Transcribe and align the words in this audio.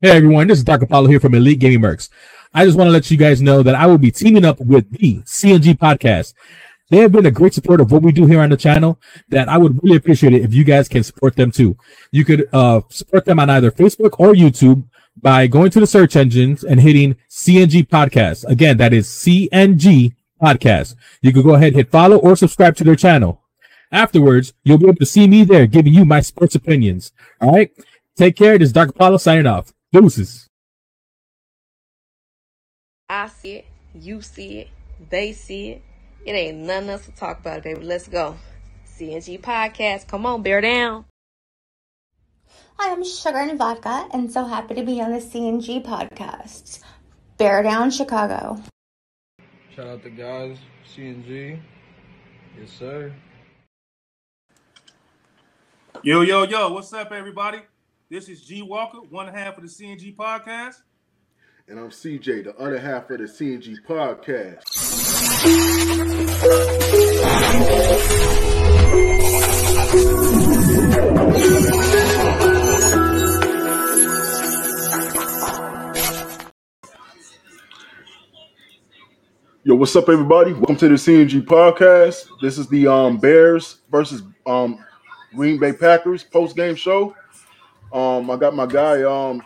Hey 0.00 0.10
everyone, 0.10 0.48
this 0.48 0.58
is 0.58 0.64
Dark 0.64 0.82
Apollo 0.82 1.06
here 1.06 1.20
from 1.20 1.34
Elite 1.34 1.60
Gaming 1.60 1.80
Mercs. 1.80 2.08
I 2.52 2.64
just 2.66 2.76
want 2.76 2.88
to 2.88 2.92
let 2.92 3.10
you 3.10 3.16
guys 3.16 3.40
know 3.40 3.62
that 3.62 3.74
I 3.74 3.86
will 3.86 3.96
be 3.96 4.10
teaming 4.10 4.44
up 4.44 4.60
with 4.60 4.90
the 4.90 5.20
CNG 5.20 5.78
podcast. 5.78 6.34
They 6.90 6.98
have 6.98 7.12
been 7.12 7.26
a 7.26 7.30
great 7.30 7.54
support 7.54 7.80
of 7.80 7.90
what 7.90 8.02
we 8.02 8.12
do 8.12 8.26
here 8.26 8.40
on 8.40 8.50
the 8.50 8.56
channel 8.56 9.00
that 9.28 9.48
I 9.48 9.56
would 9.56 9.82
really 9.82 9.96
appreciate 9.96 10.34
it 10.34 10.42
if 10.42 10.52
you 10.52 10.64
guys 10.64 10.88
can 10.88 11.04
support 11.04 11.36
them 11.36 11.50
too. 11.50 11.76
You 12.12 12.24
could 12.24 12.48
uh, 12.52 12.82
support 12.90 13.24
them 13.24 13.40
on 13.40 13.48
either 13.48 13.70
Facebook 13.70 14.18
or 14.18 14.34
YouTube 14.34 14.84
by 15.16 15.46
going 15.46 15.70
to 15.70 15.80
the 15.80 15.86
search 15.86 16.16
engines 16.16 16.64
and 16.64 16.80
hitting 16.80 17.16
CNG 17.30 17.86
podcast. 17.88 18.44
Again, 18.46 18.76
that 18.78 18.92
is 18.92 19.08
CNG 19.08 20.14
podcast. 20.42 20.96
You 21.22 21.32
can 21.32 21.42
go 21.42 21.54
ahead, 21.54 21.74
hit 21.74 21.90
follow 21.90 22.16
or 22.16 22.36
subscribe 22.36 22.76
to 22.76 22.84
their 22.84 22.96
channel. 22.96 23.42
Afterwards, 23.92 24.52
you'll 24.64 24.78
be 24.78 24.86
able 24.86 24.96
to 24.96 25.06
see 25.06 25.28
me 25.28 25.44
there 25.44 25.66
giving 25.66 25.94
you 25.94 26.04
my 26.04 26.20
sports 26.20 26.56
opinions. 26.56 27.12
All 27.40 27.52
right. 27.52 27.70
Take 28.16 28.36
care. 28.36 28.58
This 28.58 28.68
is 28.68 28.72
Dark 28.72 28.90
Apollo 28.90 29.16
signing 29.18 29.46
off. 29.46 29.73
Deuces. 29.94 30.48
I 33.08 33.28
see 33.28 33.52
it, 33.58 33.66
you 33.94 34.22
see 34.22 34.58
it, 34.58 34.68
they 35.08 35.32
see 35.32 35.68
it. 35.68 35.82
It 36.26 36.32
ain't 36.32 36.58
nothing 36.58 36.88
else 36.88 37.04
to 37.04 37.12
talk 37.12 37.38
about, 37.38 37.62
baby. 37.62 37.84
Let's 37.84 38.08
go. 38.08 38.34
CNG 38.88 39.40
Podcast. 39.40 40.08
Come 40.08 40.26
on, 40.26 40.42
bear 40.42 40.60
down. 40.60 41.04
Hi, 42.76 42.90
I'm 42.90 43.04
Sugar 43.04 43.38
and 43.38 43.56
Vodka, 43.56 44.08
and 44.12 44.32
so 44.32 44.44
happy 44.44 44.74
to 44.74 44.82
be 44.82 45.00
on 45.00 45.12
the 45.12 45.20
CNG 45.20 45.84
podcast. 45.86 46.80
Bear 47.38 47.62
down, 47.62 47.92
Chicago. 47.92 48.60
Shout 49.76 49.86
out 49.86 50.02
the 50.02 50.10
guys, 50.10 50.58
CNG. 50.92 51.60
Yes, 52.58 52.70
sir. 52.70 53.12
Yo, 56.02 56.22
yo, 56.22 56.42
yo, 56.42 56.72
what's 56.72 56.92
up, 56.92 57.12
everybody? 57.12 57.60
This 58.14 58.28
is 58.28 58.42
G 58.42 58.62
Walker, 58.62 58.98
one 59.10 59.26
half 59.26 59.58
of 59.58 59.64
the 59.64 59.68
CNG 59.68 60.14
podcast. 60.14 60.76
And 61.66 61.80
I'm 61.80 61.90
CJ, 61.90 62.44
the 62.44 62.56
other 62.56 62.78
half 62.78 63.10
of 63.10 63.18
the 63.18 63.24
CNG 63.24 63.78
podcast. 63.84 64.62
Yo, 79.64 79.74
what's 79.74 79.96
up, 79.96 80.08
everybody? 80.08 80.52
Welcome 80.52 80.76
to 80.76 80.86
the 80.86 80.94
CNG 80.94 81.44
podcast. 81.44 82.28
This 82.40 82.58
is 82.58 82.68
the 82.68 82.86
um, 82.86 83.18
Bears 83.18 83.78
versus 83.90 84.22
um, 84.46 84.78
Green 85.34 85.58
Bay 85.58 85.72
Packers 85.72 86.22
post 86.22 86.54
game 86.54 86.76
show. 86.76 87.16
Um, 87.94 88.28
I 88.28 88.36
got 88.36 88.56
my 88.56 88.66
guy 88.66 89.02
um, 89.04 89.40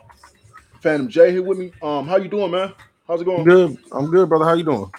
Phantom 0.80 1.06
J 1.06 1.32
here 1.32 1.42
with 1.42 1.58
me. 1.58 1.70
Um, 1.82 2.08
how 2.08 2.16
you 2.16 2.28
doing, 2.28 2.50
man? 2.50 2.72
How's 3.06 3.20
it 3.20 3.24
going? 3.24 3.44
Good. 3.44 3.76
I'm 3.92 4.10
good, 4.10 4.26
brother. 4.28 4.46
How 4.46 4.54
you 4.54 4.64
doing? 4.64 4.90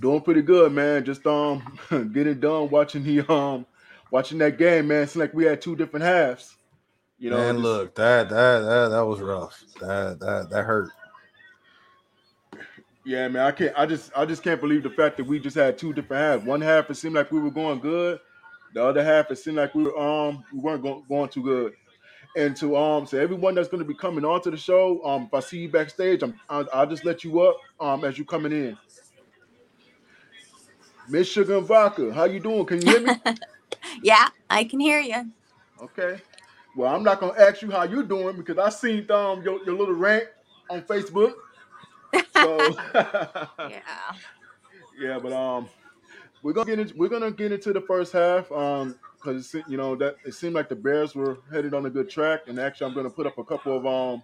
Doing 0.00 0.20
pretty 0.20 0.42
good, 0.42 0.72
man. 0.72 1.04
Just 1.04 1.26
um, 1.26 1.76
getting 2.12 2.38
done 2.38 2.70
watching 2.70 3.02
the 3.02 3.28
um, 3.30 3.66
watching 4.12 4.38
that 4.38 4.56
game, 4.56 4.86
man. 4.86 5.02
It's 5.02 5.16
like 5.16 5.34
we 5.34 5.44
had 5.44 5.60
two 5.60 5.74
different 5.74 6.04
halves. 6.04 6.56
You 7.18 7.30
know, 7.30 7.38
Man, 7.38 7.56
just- 7.56 7.62
look, 7.64 7.94
that 7.96 8.28
that 8.28 8.60
that 8.60 8.88
that 8.90 9.04
was 9.04 9.20
rough. 9.20 9.62
That 9.80 10.20
that 10.20 10.48
that 10.50 10.62
hurt. 10.62 10.90
Yeah, 13.04 13.26
man, 13.28 13.46
I 13.46 13.50
can't. 13.50 13.72
I 13.76 13.84
just, 13.86 14.12
I 14.16 14.24
just 14.24 14.42
can't 14.44 14.60
believe 14.60 14.82
the 14.84 14.90
fact 14.90 15.16
that 15.16 15.24
we 15.24 15.40
just 15.40 15.56
had 15.56 15.76
two 15.76 15.92
different 15.92 16.22
halves. 16.22 16.44
One 16.44 16.60
half 16.60 16.88
it 16.88 16.94
seemed 16.94 17.16
like 17.16 17.32
we 17.32 17.40
were 17.40 17.50
going 17.50 17.80
good. 17.80 18.20
The 18.74 18.84
other 18.84 19.02
half 19.02 19.30
it 19.32 19.36
seemed 19.36 19.56
like 19.56 19.74
we 19.74 19.82
were, 19.84 19.98
um 19.98 20.44
we 20.52 20.60
weren't 20.60 20.82
going, 20.82 21.02
going 21.08 21.28
too 21.28 21.42
good. 21.42 21.72
And 22.36 22.56
to 22.58 22.76
um 22.76 23.06
so 23.06 23.18
everyone 23.18 23.54
that's 23.56 23.68
going 23.68 23.82
to 23.82 23.88
be 23.88 23.94
coming 23.94 24.24
onto 24.24 24.50
the 24.50 24.56
show, 24.56 25.04
um 25.04 25.24
if 25.24 25.34
I 25.34 25.40
see 25.40 25.60
you 25.60 25.70
backstage, 25.70 26.22
I'm 26.22 26.40
I'll, 26.48 26.68
I'll 26.72 26.86
just 26.86 27.04
let 27.04 27.24
you 27.24 27.40
up 27.42 27.56
um 27.80 28.04
as 28.04 28.18
you're 28.18 28.26
coming 28.26 28.52
in. 28.52 28.78
Miss 31.08 31.28
Sugar 31.28 31.58
and 31.58 31.66
Vodka, 31.66 32.12
how 32.14 32.24
you 32.24 32.40
doing? 32.40 32.66
Can 32.66 32.82
you 32.82 32.88
hear 32.88 33.00
me? 33.00 33.16
Yeah, 34.02 34.28
I 34.50 34.64
can 34.64 34.80
hear 34.80 35.00
you. 35.00 35.32
okay. 35.82 36.20
Well, 36.76 36.94
I'm 36.94 37.04
not 37.04 37.20
gonna 37.20 37.38
ask 37.38 37.62
you 37.62 37.70
how 37.70 37.84
you're 37.84 38.04
doing 38.04 38.36
because 38.36 38.58
I 38.58 38.70
seen 38.70 39.10
um 39.10 39.42
your, 39.42 39.64
your 39.66 39.76
little 39.76 39.94
rant 39.94 40.24
on 40.70 40.82
Facebook. 40.82 41.34
So 42.28 42.76
Yeah. 43.66 43.80
Yeah, 44.98 45.18
but 45.18 45.32
um, 45.32 45.68
we're 46.42 46.52
gonna 46.52 46.66
get 46.66 46.78
into, 46.80 46.94
we're 46.96 47.08
gonna 47.08 47.30
get 47.32 47.52
into 47.52 47.72
the 47.72 47.80
first 47.82 48.12
half 48.12 48.50
um 48.52 48.96
because 49.20 49.54
you 49.68 49.76
know 49.76 49.94
that 49.96 50.16
it 50.24 50.34
seemed 50.34 50.54
like 50.54 50.68
the 50.68 50.76
Bears 50.76 51.14
were 51.14 51.38
headed 51.52 51.74
on 51.74 51.86
a 51.86 51.90
good 51.90 52.08
track, 52.10 52.42
and 52.46 52.58
actually 52.58 52.86
I'm 52.88 52.94
gonna 52.94 53.10
put 53.10 53.26
up 53.26 53.38
a 53.38 53.44
couple 53.44 53.76
of 53.76 53.86
um 53.86 54.22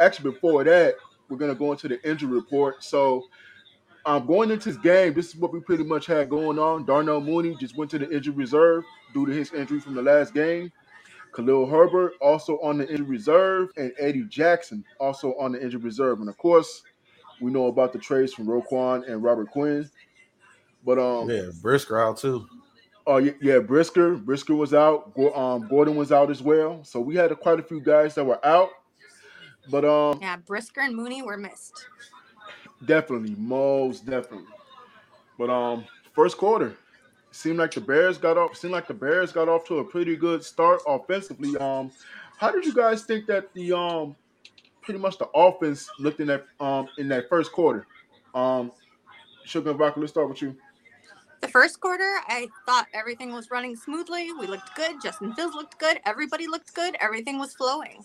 actually 0.00 0.32
before 0.32 0.64
that 0.64 0.94
we're 1.28 1.38
gonna 1.38 1.54
go 1.54 1.72
into 1.72 1.88
the 1.88 2.02
injury 2.08 2.30
report. 2.30 2.82
So 2.84 3.24
um 4.04 4.26
going 4.26 4.50
into 4.50 4.70
this 4.70 4.78
game, 4.78 5.14
this 5.14 5.28
is 5.28 5.36
what 5.36 5.52
we 5.52 5.60
pretty 5.60 5.84
much 5.84 6.06
had 6.06 6.30
going 6.30 6.58
on. 6.58 6.84
Darnell 6.86 7.20
Mooney 7.20 7.56
just 7.56 7.76
went 7.76 7.90
to 7.92 7.98
the 7.98 8.10
injury 8.10 8.34
reserve 8.34 8.84
due 9.12 9.26
to 9.26 9.32
his 9.32 9.52
injury 9.52 9.80
from 9.80 9.94
the 9.94 10.02
last 10.02 10.34
game. 10.34 10.72
Khalil 11.34 11.66
Herbert 11.66 12.14
also 12.22 12.58
on 12.60 12.78
the 12.78 12.88
injury 12.88 13.06
reserve, 13.06 13.68
and 13.76 13.92
Eddie 13.98 14.24
Jackson 14.24 14.84
also 15.00 15.34
on 15.38 15.52
the 15.52 15.62
injury 15.62 15.80
reserve, 15.82 16.20
and 16.20 16.28
of 16.28 16.38
course. 16.38 16.82
We 17.40 17.50
know 17.50 17.66
about 17.66 17.92
the 17.92 17.98
trades 17.98 18.32
from 18.32 18.46
Roquan 18.46 19.08
and 19.08 19.22
Robert 19.22 19.50
Quinn. 19.50 19.88
But 20.84 20.98
um, 20.98 21.28
Yeah, 21.28 21.50
Brisker 21.60 21.98
out 22.00 22.18
too. 22.18 22.46
Oh 23.06 23.18
yeah, 23.18 23.32
yeah, 23.40 23.58
Brisker, 23.58 24.16
Brisker 24.16 24.54
was 24.54 24.74
out. 24.74 25.14
Go- 25.14 25.32
Um, 25.34 25.68
Gordon 25.68 25.96
was 25.96 26.12
out 26.12 26.30
as 26.30 26.42
well. 26.42 26.82
So 26.84 27.00
we 27.00 27.14
had 27.16 27.30
quite 27.40 27.60
a 27.60 27.62
few 27.62 27.80
guys 27.80 28.14
that 28.14 28.24
were 28.24 28.44
out. 28.44 28.70
But 29.70 29.84
um, 29.84 30.18
Yeah, 30.20 30.36
Brisker 30.36 30.80
and 30.80 30.94
Mooney 30.94 31.22
were 31.22 31.36
missed. 31.36 31.86
definitely, 32.84 33.34
most 33.36 34.06
definitely. 34.06 34.46
But 35.38 35.50
um, 35.50 35.84
first 36.14 36.36
quarter 36.38 36.76
seemed 37.32 37.58
like 37.58 37.72
the 37.72 37.80
Bears 37.80 38.16
got 38.18 38.38
off. 38.38 38.56
Seemed 38.56 38.72
like 38.72 38.86
the 38.86 38.94
Bears 38.94 39.32
got 39.32 39.48
off 39.48 39.64
to 39.66 39.78
a 39.80 39.84
pretty 39.84 40.16
good 40.16 40.42
start 40.44 40.80
offensively. 40.86 41.56
Um, 41.58 41.90
how 42.38 42.50
did 42.50 42.64
you 42.64 42.72
guys 42.74 43.02
think 43.04 43.26
that 43.26 43.52
the 43.54 43.76
um, 43.76 44.14
pretty 44.82 45.00
much 45.00 45.18
the 45.18 45.26
offense 45.34 45.90
looked 45.98 46.20
in 46.20 46.28
that 46.28 46.44
um 46.60 46.88
in 46.98 47.08
that 47.08 47.28
first 47.28 47.52
quarter? 47.52 47.86
Um, 48.34 48.70
Sugar 49.44 49.70
and 49.70 49.78
Vodka, 49.78 50.00
let's 50.00 50.12
start 50.12 50.28
with 50.28 50.42
you. 50.42 50.56
The 51.40 51.48
first 51.48 51.80
quarter, 51.80 52.20
I 52.28 52.48
thought 52.66 52.86
everything 52.94 53.32
was 53.32 53.50
running 53.50 53.76
smoothly. 53.76 54.32
We 54.32 54.46
looked 54.46 54.74
good. 54.74 54.96
Justin 55.02 55.34
Fields 55.34 55.54
looked 55.54 55.78
good. 55.78 55.98
Everybody 56.06 56.46
looked 56.46 56.74
good. 56.74 56.96
Everything 57.00 57.38
was 57.38 57.54
flowing. 57.54 58.04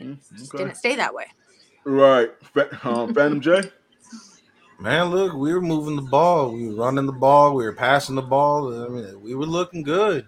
Mm, 0.00 0.18
Just 0.36 0.54
okay. 0.54 0.64
didn't 0.64 0.76
stay 0.76 0.96
that 0.96 1.14
way. 1.14 1.26
Right, 1.84 2.30
Fa- 2.52 2.78
um, 2.88 3.12
Phantom 3.14 3.40
J. 3.42 3.62
Man, 4.80 5.10
look, 5.10 5.34
we 5.34 5.52
were 5.52 5.60
moving 5.60 5.96
the 5.96 6.02
ball. 6.02 6.52
We 6.52 6.68
were 6.68 6.74
running 6.74 7.06
the 7.06 7.12
ball. 7.12 7.54
We 7.54 7.64
were 7.64 7.74
passing 7.74 8.16
the 8.16 8.22
ball. 8.22 8.84
I 8.84 8.88
mean, 8.88 9.22
we 9.22 9.34
were 9.34 9.46
looking 9.46 9.82
good. 9.82 10.26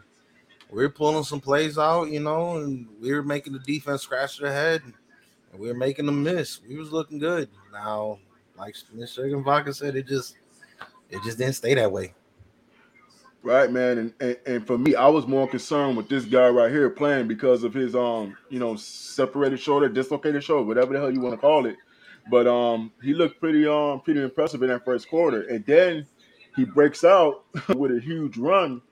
We 0.70 0.82
were 0.82 0.90
pulling 0.90 1.24
some 1.24 1.40
plays 1.40 1.78
out, 1.78 2.10
you 2.10 2.20
know, 2.20 2.58
and 2.58 2.88
we 3.00 3.12
were 3.12 3.22
making 3.22 3.52
the 3.52 3.58
defense 3.60 4.02
scratch 4.02 4.38
their 4.38 4.52
head, 4.52 4.82
and 4.84 5.60
we 5.60 5.68
were 5.68 5.74
making 5.74 6.06
them 6.06 6.22
miss. 6.22 6.60
We 6.68 6.76
was 6.76 6.92
looking 6.92 7.18
good. 7.18 7.48
Now, 7.72 8.18
like 8.58 8.74
Miss 8.92 9.12
Sugar 9.12 9.36
and 9.36 9.76
said, 9.76 9.96
it 9.96 10.06
just 10.06 10.36
it 11.10 11.22
just 11.22 11.38
didn't 11.38 11.54
stay 11.54 11.74
that 11.74 11.90
way. 11.92 12.14
Right, 13.42 13.70
man, 13.70 13.98
and, 13.98 14.14
and 14.20 14.36
and 14.44 14.66
for 14.66 14.76
me, 14.76 14.96
I 14.96 15.06
was 15.06 15.26
more 15.26 15.46
concerned 15.46 15.96
with 15.96 16.08
this 16.08 16.24
guy 16.24 16.48
right 16.48 16.70
here 16.70 16.90
playing 16.90 17.28
because 17.28 17.62
of 17.62 17.72
his 17.72 17.94
um, 17.94 18.36
you 18.50 18.58
know, 18.58 18.74
separated 18.74 19.60
shoulder, 19.60 19.88
dislocated 19.88 20.42
shoulder, 20.42 20.66
whatever 20.66 20.92
the 20.92 20.98
hell 20.98 21.12
you 21.12 21.20
want 21.20 21.34
to 21.34 21.40
call 21.40 21.66
it. 21.66 21.76
But 22.28 22.48
um, 22.48 22.90
he 23.02 23.14
looked 23.14 23.38
pretty 23.38 23.64
um, 23.66 24.00
pretty 24.00 24.20
impressive 24.20 24.62
in 24.62 24.68
that 24.70 24.84
first 24.84 25.08
quarter, 25.08 25.42
and 25.42 25.64
then 25.64 26.06
he 26.56 26.64
breaks 26.64 27.04
out 27.04 27.44
with 27.76 27.92
a 27.92 28.00
huge 28.00 28.36
run 28.36 28.82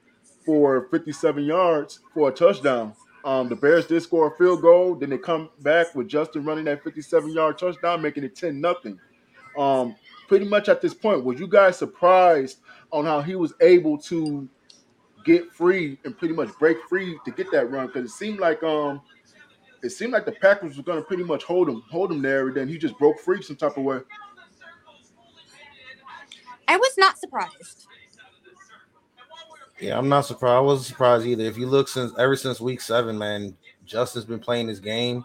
for 0.46 0.86
57 0.90 1.42
yards 1.42 2.00
for 2.12 2.28
a 2.28 2.32
touchdown. 2.32 2.94
Um, 3.24 3.48
the 3.48 3.56
Bears 3.56 3.86
did 3.86 4.02
score 4.02 4.28
a 4.32 4.36
field 4.36 4.60
goal, 4.60 4.94
then 4.94 5.10
they 5.10 5.18
come 5.18 5.48
back 5.62 5.94
with 5.94 6.08
Justin 6.08 6.44
running 6.44 6.66
that 6.66 6.84
57 6.84 7.32
yard 7.32 7.58
touchdown, 7.58 8.02
making 8.02 8.22
it 8.22 8.36
10 8.36 8.60
nothing. 8.60 9.00
Um, 9.58 9.96
pretty 10.28 10.46
much 10.46 10.68
at 10.68 10.80
this 10.80 10.94
point, 10.94 11.24
were 11.24 11.34
you 11.34 11.46
guys 11.46 11.78
surprised 11.78 12.58
on 12.92 13.04
how 13.04 13.20
he 13.20 13.34
was 13.34 13.54
able 13.60 13.98
to 13.98 14.48
get 15.24 15.52
free 15.52 15.98
and 16.04 16.16
pretty 16.16 16.34
much 16.34 16.50
break 16.58 16.76
free 16.88 17.18
to 17.24 17.30
get 17.30 17.50
that 17.52 17.70
run? 17.70 17.86
Because 17.86 18.10
it 18.10 18.14
seemed 18.14 18.40
like 18.40 18.62
um, 18.62 19.00
it 19.82 19.90
seemed 19.90 20.12
like 20.12 20.24
the 20.24 20.32
Packers 20.32 20.76
were 20.76 20.82
going 20.82 20.98
to 20.98 21.04
pretty 21.04 21.24
much 21.24 21.44
hold 21.44 21.68
him, 21.68 21.82
hold 21.90 22.10
him 22.10 22.22
there, 22.22 22.48
and 22.48 22.56
then 22.56 22.68
he 22.68 22.78
just 22.78 22.98
broke 22.98 23.18
free 23.20 23.42
some 23.42 23.56
type 23.56 23.76
of 23.76 23.84
way. 23.84 24.00
I 26.66 26.76
was 26.76 26.94
not 26.96 27.18
surprised. 27.18 27.86
Yeah, 29.80 29.98
I'm 29.98 30.08
not 30.08 30.22
surprised. 30.22 30.56
I 30.56 30.60
wasn't 30.60 30.86
surprised 30.86 31.26
either. 31.26 31.44
If 31.44 31.58
you 31.58 31.66
look 31.66 31.88
since 31.88 32.12
ever 32.18 32.36
since 32.36 32.60
week 32.60 32.80
seven, 32.80 33.18
man, 33.18 33.56
Justin's 33.84 34.24
been 34.24 34.38
playing 34.38 34.68
his 34.68 34.80
game. 34.80 35.24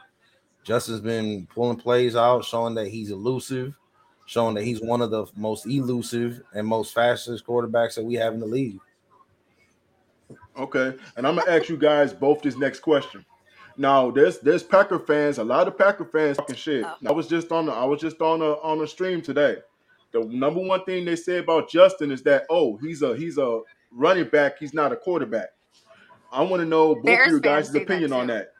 Justin's 0.63 0.99
been 0.99 1.47
pulling 1.47 1.77
plays 1.77 2.15
out, 2.15 2.43
showing 2.43 2.75
that 2.75 2.87
he's 2.87 3.11
elusive, 3.11 3.73
showing 4.29 4.53
that 4.53 4.63
he's 4.63 4.79
one 4.79 5.01
of 5.01 5.09
the 5.09 5.25
most 5.35 5.65
elusive 5.65 6.43
and 6.53 6.67
most 6.67 6.93
fastest 6.93 7.43
quarterbacks 7.43 7.95
that 7.95 8.05
we 8.05 8.13
have 8.13 8.31
in 8.35 8.39
the 8.39 8.45
league. 8.45 8.79
Okay, 10.55 10.95
and 11.17 11.25
I'm 11.25 11.35
gonna 11.35 11.49
ask 11.49 11.67
you 11.67 11.77
guys 11.77 12.13
both 12.13 12.43
this 12.43 12.55
next 12.55 12.81
question. 12.81 13.25
Now 13.75 14.11
there's 14.11 14.37
there's 14.37 14.61
Packer 14.61 14.99
fans, 14.99 15.39
a 15.39 15.43
lot 15.43 15.67
of 15.67 15.79
Packer 15.79 16.05
fans 16.05 16.37
talking 16.37 16.55
shit. 16.55 16.85
Oh. 16.85 16.95
I 17.07 17.11
was 17.11 17.27
just 17.27 17.51
on 17.51 17.65
the 17.65 17.71
I 17.71 17.85
was 17.85 17.99
just 18.01 18.21
on 18.21 18.43
a 18.43 18.51
on 18.59 18.79
a 18.81 18.87
stream 18.87 19.23
today. 19.23 19.57
The 20.11 20.23
number 20.25 20.59
one 20.59 20.85
thing 20.85 21.05
they 21.05 21.15
say 21.15 21.39
about 21.39 21.67
Justin 21.67 22.11
is 22.11 22.21
that 22.23 22.45
oh 22.51 22.77
he's 22.77 23.01
a 23.01 23.17
he's 23.17 23.39
a 23.39 23.61
running 23.91 24.25
back, 24.25 24.59
he's 24.59 24.75
not 24.75 24.91
a 24.91 24.95
quarterback. 24.95 25.49
I 26.31 26.43
want 26.43 26.61
to 26.61 26.67
know 26.67 26.93
both 26.93 27.05
Bears 27.05 27.25
of 27.25 27.31
your 27.31 27.39
guys' 27.39 27.67
say 27.69 27.79
that 27.79 27.81
opinion 27.81 28.13
on 28.13 28.27
that. 28.27 28.53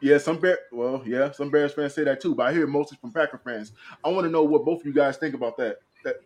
Yeah, 0.00 0.18
some 0.18 0.38
Bear 0.38 0.58
well, 0.72 1.02
yeah, 1.06 1.30
some 1.30 1.50
Bears 1.50 1.72
fans 1.72 1.94
say 1.94 2.04
that 2.04 2.20
too, 2.20 2.34
but 2.34 2.46
I 2.46 2.52
hear 2.52 2.66
mostly 2.66 2.98
from 3.00 3.12
Packer 3.12 3.38
fans. 3.38 3.72
I 4.04 4.08
want 4.10 4.24
to 4.24 4.30
know 4.30 4.44
what 4.44 4.64
both 4.64 4.80
of 4.80 4.86
you 4.86 4.92
guys 4.92 5.16
think 5.16 5.34
about 5.34 5.56
that. 5.56 5.78
That 6.04 6.16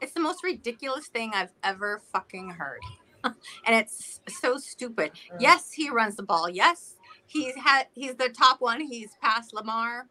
It's 0.00 0.12
the 0.12 0.20
most 0.20 0.44
ridiculous 0.44 1.06
thing 1.06 1.32
I've 1.34 1.52
ever 1.64 2.02
fucking 2.12 2.50
heard. 2.50 2.80
and 3.24 3.34
it's 3.66 4.20
so 4.28 4.58
stupid. 4.58 5.12
Yes, 5.40 5.72
he 5.72 5.90
runs 5.90 6.16
the 6.16 6.22
ball. 6.22 6.48
Yes, 6.48 6.96
he's 7.26 7.54
had 7.56 7.86
he's 7.94 8.14
the 8.14 8.28
top 8.28 8.60
one. 8.60 8.80
He's 8.80 9.16
past 9.22 9.54
Lamar. 9.54 10.06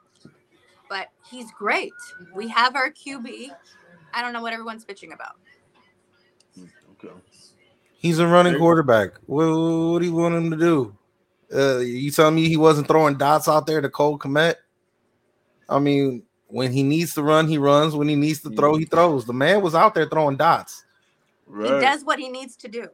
But 0.90 1.10
he's 1.30 1.52
great. 1.52 1.92
We 2.34 2.48
have 2.48 2.76
our 2.76 2.90
QB. 2.90 3.50
I 4.14 4.22
don't 4.22 4.34
know 4.34 4.42
what 4.42 4.54
everyone's 4.54 4.86
bitching 4.86 5.14
about. 5.14 5.36
Hmm, 6.56 6.66
okay. 6.94 7.14
He's 7.98 8.20
a 8.20 8.28
running 8.28 8.58
quarterback. 8.58 9.18
What, 9.26 9.48
what 9.48 10.00
do 10.00 10.06
you 10.06 10.14
want 10.14 10.36
him 10.36 10.52
to 10.52 10.58
do? 10.58 10.97
Uh, 11.54 11.78
you 11.78 12.12
telling 12.12 12.36
me 12.36 12.50
he 12.50 12.58
wasn't 12.58 12.88
throwing 12.88 13.18
dots 13.18 13.48
out 13.48 13.68
there 13.68 13.82
to 13.82 13.90
Cole 13.90 14.20
Kmet? 14.20 14.56
I 15.70 15.80
mean, 15.80 16.24
when 16.48 16.72
he 16.72 16.84
needs 16.84 17.14
to 17.16 17.24
run, 17.24 17.48
he 17.48 17.58
runs. 17.58 17.96
When 17.96 18.08
he 18.08 18.16
needs 18.16 18.42
to 18.42 18.50
throw, 18.50 18.76
he 18.76 18.86
throws. 18.86 19.26
The 19.26 19.34
man 19.34 19.62
was 19.62 19.76
out 19.76 19.94
there 19.96 20.08
throwing 20.08 20.38
dots. 20.38 20.84
Right. 21.46 21.74
He 21.74 21.80
does 21.82 22.04
what 22.04 22.20
he 22.20 22.30
needs 22.30 22.56
to 22.58 22.68
do. 22.68 22.88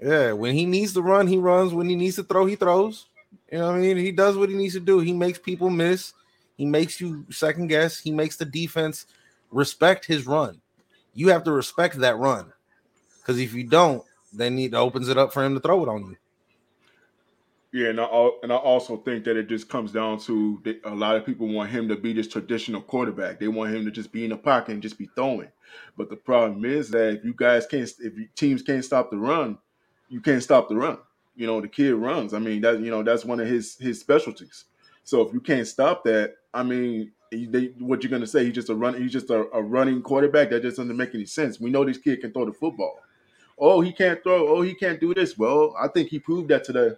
Yeah, 0.00 0.32
when 0.32 0.54
he 0.54 0.64
needs 0.66 0.94
to 0.94 1.02
run, 1.02 1.26
he 1.26 1.36
runs. 1.36 1.74
When 1.74 1.88
he 1.88 1.96
needs 1.96 2.16
to 2.16 2.22
throw, 2.22 2.46
he 2.46 2.56
throws. 2.56 3.06
You 3.50 3.58
know 3.58 3.66
what 3.66 3.76
I 3.76 3.78
mean? 3.78 3.96
He 3.96 4.12
does 4.12 4.36
what 4.36 4.48
he 4.48 4.56
needs 4.56 4.74
to 4.74 4.80
do. 4.80 5.00
He 5.00 5.12
makes 5.12 5.38
people 5.38 5.70
miss. 5.70 6.14
He 6.56 6.64
makes 6.64 7.00
you 7.00 7.26
second 7.30 7.66
guess. 7.66 7.98
He 7.98 8.10
makes 8.10 8.36
the 8.36 8.44
defense 8.44 9.06
respect 9.50 10.04
his 10.04 10.26
run. 10.26 10.60
You 11.14 11.28
have 11.28 11.44
to 11.44 11.52
respect 11.52 11.98
that 11.98 12.16
run. 12.16 12.52
Because 13.18 13.38
if 13.38 13.52
you 13.52 13.64
don't, 13.64 14.02
then 14.32 14.58
it 14.58 14.74
opens 14.74 15.08
it 15.08 15.18
up 15.18 15.32
for 15.32 15.44
him 15.44 15.54
to 15.54 15.60
throw 15.60 15.82
it 15.82 15.88
on 15.88 16.02
you. 16.02 16.16
Yeah, 17.72 17.88
and 17.90 18.00
I 18.00 18.30
and 18.42 18.52
I 18.52 18.56
also 18.56 18.96
think 18.96 19.24
that 19.24 19.36
it 19.36 19.48
just 19.48 19.68
comes 19.68 19.92
down 19.92 20.18
to 20.20 20.60
a 20.84 20.94
lot 20.94 21.16
of 21.16 21.24
people 21.24 21.46
want 21.46 21.70
him 21.70 21.88
to 21.88 21.96
be 21.96 22.12
this 22.12 22.26
traditional 22.26 22.80
quarterback. 22.82 23.38
They 23.38 23.46
want 23.46 23.72
him 23.72 23.84
to 23.84 23.92
just 23.92 24.10
be 24.10 24.24
in 24.24 24.30
the 24.30 24.36
pocket 24.36 24.72
and 24.72 24.82
just 24.82 24.98
be 24.98 25.08
throwing. 25.14 25.50
But 25.96 26.10
the 26.10 26.16
problem 26.16 26.64
is 26.64 26.90
that 26.90 27.18
if 27.18 27.24
you 27.24 27.32
guys 27.32 27.66
can't, 27.66 27.88
if 28.00 28.34
teams 28.34 28.62
can't 28.62 28.84
stop 28.84 29.10
the 29.12 29.18
run, 29.18 29.56
you 30.08 30.20
can't 30.20 30.42
stop 30.42 30.68
the 30.68 30.74
run. 30.74 30.98
You 31.36 31.46
know, 31.46 31.60
the 31.60 31.68
kid 31.68 31.94
runs. 31.94 32.34
I 32.34 32.40
mean, 32.40 32.60
that 32.62 32.80
you 32.80 32.90
know 32.90 33.04
that's 33.04 33.24
one 33.24 33.38
of 33.38 33.46
his 33.46 33.76
his 33.78 34.00
specialties. 34.00 34.64
So 35.04 35.22
if 35.22 35.32
you 35.32 35.40
can't 35.40 35.66
stop 35.66 36.02
that, 36.04 36.34
I 36.52 36.64
mean, 36.64 37.12
he- 37.30 37.46
they, 37.46 37.66
what 37.78 38.02
you're 38.02 38.10
gonna 38.10 38.26
say? 38.26 38.44
He's 38.46 38.54
just 38.54 38.70
a 38.70 38.74
run. 38.74 39.00
He's 39.00 39.12
just 39.12 39.30
a, 39.30 39.46
a 39.52 39.62
running 39.62 40.02
quarterback. 40.02 40.50
That 40.50 40.62
just 40.62 40.78
doesn't 40.78 40.96
make 40.96 41.14
any 41.14 41.26
sense. 41.26 41.60
We 41.60 41.70
know 41.70 41.84
this 41.84 41.98
kid 41.98 42.20
can 42.20 42.32
throw 42.32 42.46
the 42.46 42.52
football. 42.52 42.98
Oh, 43.58 43.80
he 43.80 43.92
can't 43.92 44.22
throw. 44.22 44.48
Oh, 44.48 44.62
he 44.62 44.74
can't 44.74 45.00
do 45.00 45.14
this. 45.14 45.38
Well, 45.38 45.74
I 45.80 45.88
think 45.88 46.08
he 46.10 46.18
proved 46.18 46.48
that 46.50 46.64
today. 46.64 46.92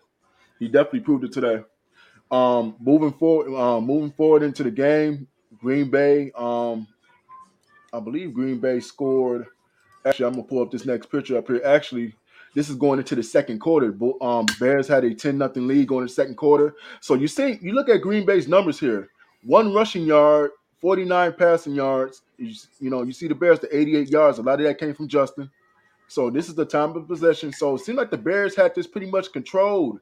He 0.63 0.69
definitely 0.69 1.01
proved 1.01 1.25
it 1.25 1.33
today. 1.33 1.65
Um, 2.31 2.77
moving 2.79 3.13
forward, 3.13 3.53
um, 3.61 3.85
moving 3.85 4.13
forward 4.13 4.45
into 4.45 4.63
the 4.63 4.71
game, 4.71 5.27
Green 5.61 5.91
Bay. 5.91 6.31
Um, 6.37 6.87
I 7.93 7.99
believe 7.99 8.33
Green 8.33 8.59
Bay 8.61 8.79
scored. 8.79 9.49
Actually, 10.07 10.27
I'm 10.27 10.33
gonna 10.35 10.45
pull 10.45 10.63
up 10.63 10.71
this 10.71 10.87
next 10.87 11.07
picture 11.07 11.37
up 11.37 11.49
here. 11.49 11.61
Actually, 11.65 12.15
this 12.55 12.71
is 12.71 12.77
going 12.77 13.01
into 13.01 13.17
the 13.17 13.25
second 13.25 13.59
quarter. 13.59 13.93
Um, 14.21 14.47
Bears 14.61 14.87
had 14.87 15.03
a 15.03 15.13
10 15.13 15.37
nothing 15.37 15.67
lead 15.67 15.89
going 15.89 16.03
into 16.03 16.13
the 16.13 16.23
second 16.23 16.37
quarter. 16.37 16.77
So 17.01 17.15
you 17.15 17.27
see, 17.27 17.59
you 17.61 17.73
look 17.73 17.89
at 17.89 18.01
Green 18.01 18.25
Bay's 18.25 18.47
numbers 18.47 18.79
here: 18.79 19.09
one 19.43 19.75
rushing 19.75 20.05
yard, 20.05 20.53
49 20.81 21.33
passing 21.33 21.75
yards. 21.75 22.23
You, 22.39 22.55
you 22.79 22.89
know, 22.89 23.03
you 23.03 23.13
see 23.13 23.27
the 23.27 23.35
Bears 23.35 23.59
the 23.59 23.77
88 23.77 24.11
yards. 24.11 24.39
A 24.39 24.43
lot 24.43 24.61
of 24.61 24.67
that 24.67 24.79
came 24.79 24.95
from 24.95 25.09
Justin. 25.09 25.51
So 26.07 26.31
this 26.31 26.49
is 26.49 26.55
the 26.55 26.65
time 26.65 26.95
of 26.95 27.09
possession. 27.09 27.53
So 27.53 27.75
it 27.75 27.81
seemed 27.81 27.99
like 27.99 28.13
the 28.13 28.17
Bears 28.17 28.55
had 28.55 28.77
this 28.77 28.87
pretty 28.87 29.11
much 29.11 29.33
controlled 29.33 29.99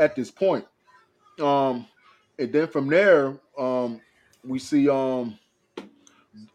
at 0.00 0.16
this 0.16 0.30
point. 0.30 0.66
Um, 1.40 1.86
and 2.38 2.52
then 2.52 2.68
from 2.68 2.88
there, 2.88 3.34
um, 3.58 4.00
we 4.44 4.58
see 4.58 4.88
um, 4.88 5.38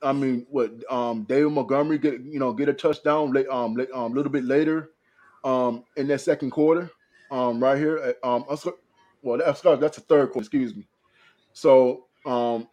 I 0.02 0.14
mean, 0.14 0.46
what 0.50 0.72
um, 0.92 1.24
David 1.24 1.52
Montgomery 1.52 1.98
get 2.00 2.22
you 2.22 2.40
know 2.40 2.54
get 2.54 2.70
a 2.70 2.74
touchdown 2.74 3.32
late 3.34 3.48
um, 3.50 3.76
late, 3.76 3.90
um, 3.94 4.12
a 4.12 4.16
little 4.16 4.32
bit 4.32 4.46
later, 4.46 4.92
um, 5.44 5.84
in 5.98 6.08
that 6.08 6.22
second 6.22 6.52
quarter, 6.52 6.92
um, 7.32 7.64
right 7.64 7.78
here. 7.78 8.16
uh, 8.24 8.36
Um, 8.36 8.46
well, 9.24 9.40
that's 9.40 9.62
that's 9.62 9.98
the 9.98 10.04
third 10.04 10.32
quarter. 10.32 10.42
Excuse 10.46 10.76
me. 10.76 10.88
So 11.54 12.06
um, 12.26 12.68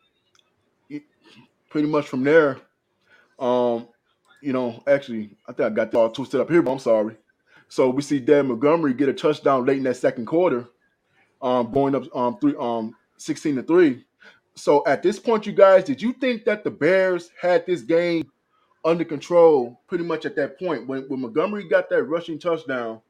pretty 1.71 1.89
much 1.89 2.09
from 2.09 2.25
there, 2.25 2.59
um, 3.39 3.89
you 4.43 4.53
know, 4.53 4.83
actually, 4.87 5.37
I 5.49 5.53
think 5.53 5.67
I 5.67 5.71
got 5.71 5.95
all 5.95 6.11
twisted 6.11 6.41
up 6.41 6.51
here, 6.51 6.63
but 6.63 6.73
I'm 6.73 6.79
sorry. 6.81 7.17
So 7.69 7.91
we 7.91 8.03
see 8.03 8.21
Dan 8.21 8.49
Montgomery 8.49 8.95
get 8.95 9.09
a 9.09 9.15
touchdown 9.15 9.65
late 9.65 9.79
in 9.79 9.85
that 9.85 9.97
second 9.97 10.27
quarter, 10.27 10.69
um, 11.43 11.73
going 11.73 11.95
up 11.95 12.05
um 12.15 12.39
three 12.39 12.55
um 12.59 12.95
16 13.17 13.57
to 13.57 13.63
3. 13.63 14.05
So 14.55 14.85
at 14.87 15.03
this 15.03 15.19
point, 15.19 15.47
you 15.47 15.53
guys, 15.53 15.85
did 15.85 16.01
you 16.01 16.13
think 16.13 16.45
that 16.45 16.63
the 16.63 16.71
Bears 16.71 17.31
had 17.41 17.67
this 17.67 17.83
game 17.83 18.31
under 18.85 19.05
control 19.05 19.81
pretty 19.89 20.05
much 20.05 20.27
at 20.27 20.37
that 20.37 20.59
point? 20.59 20.87
When 20.87 21.03
when 21.09 21.21
Montgomery 21.21 21.69
got 21.69 21.89
that 21.91 22.05
rushing 22.05 22.39
touchdown, 22.39 23.01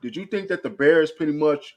did 0.00 0.16
you 0.16 0.26
think 0.26 0.48
that 0.48 0.62
the 0.62 0.70
Bears 0.70 1.10
pretty 1.10 1.32
much 1.32 1.76